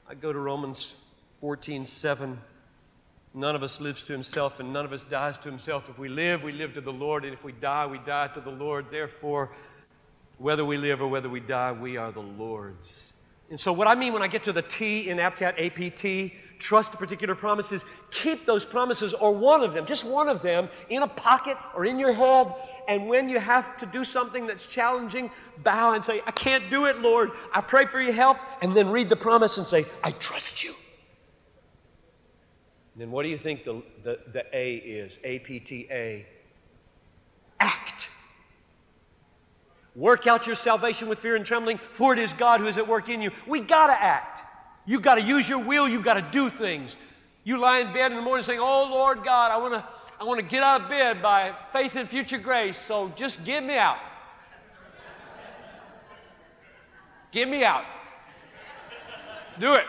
I 0.07 0.15
go 0.15 0.31
to 0.31 0.39
Romans 0.39 1.03
14 1.41 1.85
7. 1.85 2.39
None 3.33 3.55
of 3.55 3.61
us 3.61 3.79
lives 3.79 4.03
to 4.03 4.13
himself, 4.13 4.59
and 4.59 4.73
none 4.73 4.85
of 4.85 4.93
us 4.93 5.03
dies 5.03 5.37
to 5.39 5.49
himself. 5.49 5.87
If 5.87 5.99
we 5.99 6.09
live, 6.09 6.43
we 6.43 6.51
live 6.51 6.73
to 6.73 6.81
the 6.81 6.91
Lord, 6.91 7.25
and 7.25 7.33
if 7.33 7.43
we 7.43 7.51
die, 7.51 7.85
we 7.85 7.99
die 7.99 8.27
to 8.29 8.41
the 8.41 8.49
Lord. 8.49 8.87
Therefore, 8.89 9.51
whether 10.39 10.65
we 10.65 10.77
live 10.77 11.01
or 11.01 11.07
whether 11.07 11.29
we 11.29 11.39
die, 11.39 11.71
we 11.71 11.97
are 11.97 12.11
the 12.11 12.21
Lord's. 12.21 13.13
And 13.49 13.59
so, 13.59 13.73
what 13.73 13.87
I 13.87 13.95
mean 13.95 14.13
when 14.13 14.21
I 14.21 14.27
get 14.27 14.43
to 14.43 14.53
the 14.53 14.61
T 14.61 15.09
in 15.09 15.17
APTAT, 15.17 15.57
APT, 15.57 16.59
trust 16.59 16.91
the 16.91 16.97
particular 16.97 17.33
promises, 17.33 17.83
keep 18.11 18.45
those 18.45 18.65
promises 18.65 19.13
or 19.13 19.31
one 19.31 19.63
of 19.63 19.73
them, 19.73 19.85
just 19.85 20.03
one 20.03 20.29
of 20.29 20.41
them, 20.41 20.69
in 20.89 21.01
a 21.01 21.07
pocket 21.07 21.57
or 21.75 21.85
in 21.85 21.97
your 21.97 22.13
head. 22.13 22.53
And 22.87 23.07
when 23.07 23.27
you 23.27 23.39
have 23.39 23.75
to 23.77 23.85
do 23.85 24.03
something 24.03 24.45
that's 24.45 24.67
challenging, 24.67 25.31
bow 25.63 25.93
and 25.93 26.05
say, 26.05 26.21
I 26.27 26.31
can't 26.31 26.69
do 26.69 26.85
it, 26.85 26.99
Lord. 26.99 27.31
I 27.53 27.61
pray 27.61 27.85
for 27.85 27.99
your 27.99 28.13
help. 28.13 28.37
And 28.61 28.73
then 28.73 28.89
read 28.89 29.09
the 29.09 29.15
promise 29.15 29.57
and 29.57 29.65
say, 29.65 29.85
I 30.03 30.11
trust 30.11 30.63
you. 30.63 30.73
And 32.93 33.01
then 33.01 33.11
what 33.11 33.23
do 33.23 33.29
you 33.29 33.37
think 33.37 33.63
the, 33.63 33.81
the, 34.03 34.19
the 34.31 34.45
A 34.53 34.75
is? 34.75 35.17
A 35.23 35.39
P 35.39 35.59
T 35.59 35.87
A. 35.89 36.27
Act. 37.59 38.09
Work 39.99 40.25
out 40.27 40.47
your 40.47 40.55
salvation 40.55 41.09
with 41.09 41.19
fear 41.19 41.35
and 41.35 41.45
trembling, 41.45 41.77
for 41.91 42.13
it 42.13 42.19
is 42.19 42.31
God 42.31 42.61
who 42.61 42.67
is 42.67 42.77
at 42.77 42.87
work 42.87 43.09
in 43.09 43.21
you. 43.21 43.31
We 43.45 43.59
got 43.59 43.87
to 43.87 44.01
act. 44.01 44.43
You 44.85 44.97
got 44.97 45.15
to 45.15 45.21
use 45.21 45.49
your 45.49 45.61
will. 45.61 45.89
You 45.89 45.99
got 45.99 46.13
to 46.13 46.25
do 46.31 46.49
things. 46.49 46.95
You 47.43 47.57
lie 47.57 47.79
in 47.79 47.91
bed 47.91 48.11
in 48.11 48.15
the 48.15 48.23
morning 48.23 48.45
saying, 48.45 48.61
"Oh 48.61 48.87
Lord 48.89 49.25
God, 49.25 49.51
I 49.51 49.57
want 49.57 49.73
to, 49.73 49.83
I 50.17 50.23
want 50.23 50.39
to 50.39 50.45
get 50.45 50.63
out 50.63 50.83
of 50.83 50.89
bed 50.89 51.21
by 51.21 51.53
faith 51.73 51.97
in 51.97 52.07
future 52.07 52.37
grace. 52.37 52.77
So 52.77 53.11
just 53.17 53.43
get 53.43 53.61
me 53.61 53.75
out. 53.75 53.97
Get 57.33 57.49
me 57.49 57.65
out. 57.65 57.83
Do 59.59 59.73
it." 59.73 59.85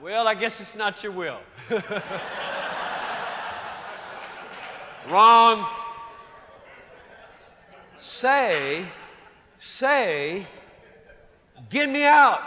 Well, 0.00 0.28
I 0.28 0.36
guess 0.36 0.60
it's 0.60 0.76
not 0.76 1.02
your 1.02 1.10
will. 1.10 1.40
Wrong 5.08 5.66
say, 7.98 8.84
say, 9.58 10.46
get 11.70 11.88
me 11.88 12.04
out. 12.04 12.40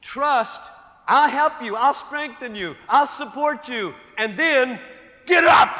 Trust, 0.00 0.60
I'll 1.06 1.28
help 1.28 1.62
you, 1.62 1.76
I'll 1.76 1.94
strengthen 1.94 2.54
you, 2.54 2.76
I'll 2.88 3.06
support 3.06 3.68
you, 3.68 3.94
and 4.18 4.38
then 4.38 4.78
get 5.26 5.44
up 5.44 5.76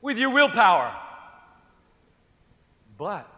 with 0.00 0.18
your 0.18 0.32
willpower. 0.32 0.94
But 2.96 3.28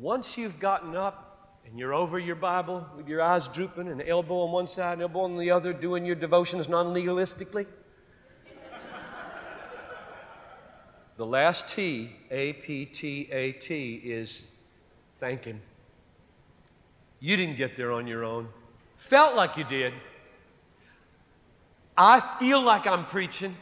once 0.00 0.36
you've 0.36 0.58
gotten 0.58 0.96
up 0.96 1.60
and 1.64 1.78
you're 1.78 1.94
over 1.94 2.18
your 2.18 2.36
Bible 2.36 2.86
with 2.96 3.08
your 3.08 3.22
eyes 3.22 3.48
drooping 3.48 3.88
and 3.88 4.02
elbow 4.02 4.40
on 4.40 4.52
one 4.52 4.66
side 4.66 4.94
and 4.94 5.02
elbow 5.02 5.20
on 5.20 5.38
the 5.38 5.50
other, 5.50 5.72
doing 5.72 6.04
your 6.04 6.16
devotions 6.16 6.68
non 6.68 6.94
legalistically, 6.94 7.66
The 11.16 11.26
last 11.26 11.68
T, 11.68 12.10
A 12.30 12.54
P 12.54 12.86
T 12.86 13.28
A 13.30 13.52
T, 13.52 13.94
is 13.96 14.44
thank 15.16 15.44
Him. 15.44 15.60
You 17.20 17.36
didn't 17.36 17.56
get 17.56 17.76
there 17.76 17.92
on 17.92 18.06
your 18.06 18.24
own. 18.24 18.48
Felt 18.96 19.36
like 19.36 19.56
you 19.56 19.64
did. 19.64 19.92
I 21.96 22.18
feel 22.20 22.60
like 22.60 22.86
I'm 22.86 23.06
preaching. 23.06 23.56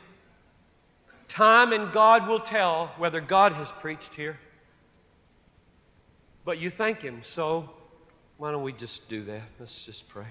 Time 1.29 1.73
and 1.73 1.93
God 1.93 2.27
will 2.27 2.41
tell 2.41 2.89
whether 2.97 3.21
God 3.21 3.53
has 3.53 3.71
preached 3.73 4.15
here. 4.15 4.39
But 6.45 6.59
you 6.59 6.71
thank 6.71 7.03
Him, 7.03 7.21
so 7.23 7.71
why 8.39 8.51
don't 8.51 8.63
we 8.63 8.73
just 8.73 9.09
do 9.09 9.25
that? 9.25 9.43
Let's 9.61 9.85
just 9.85 10.09
pray. 10.09 10.27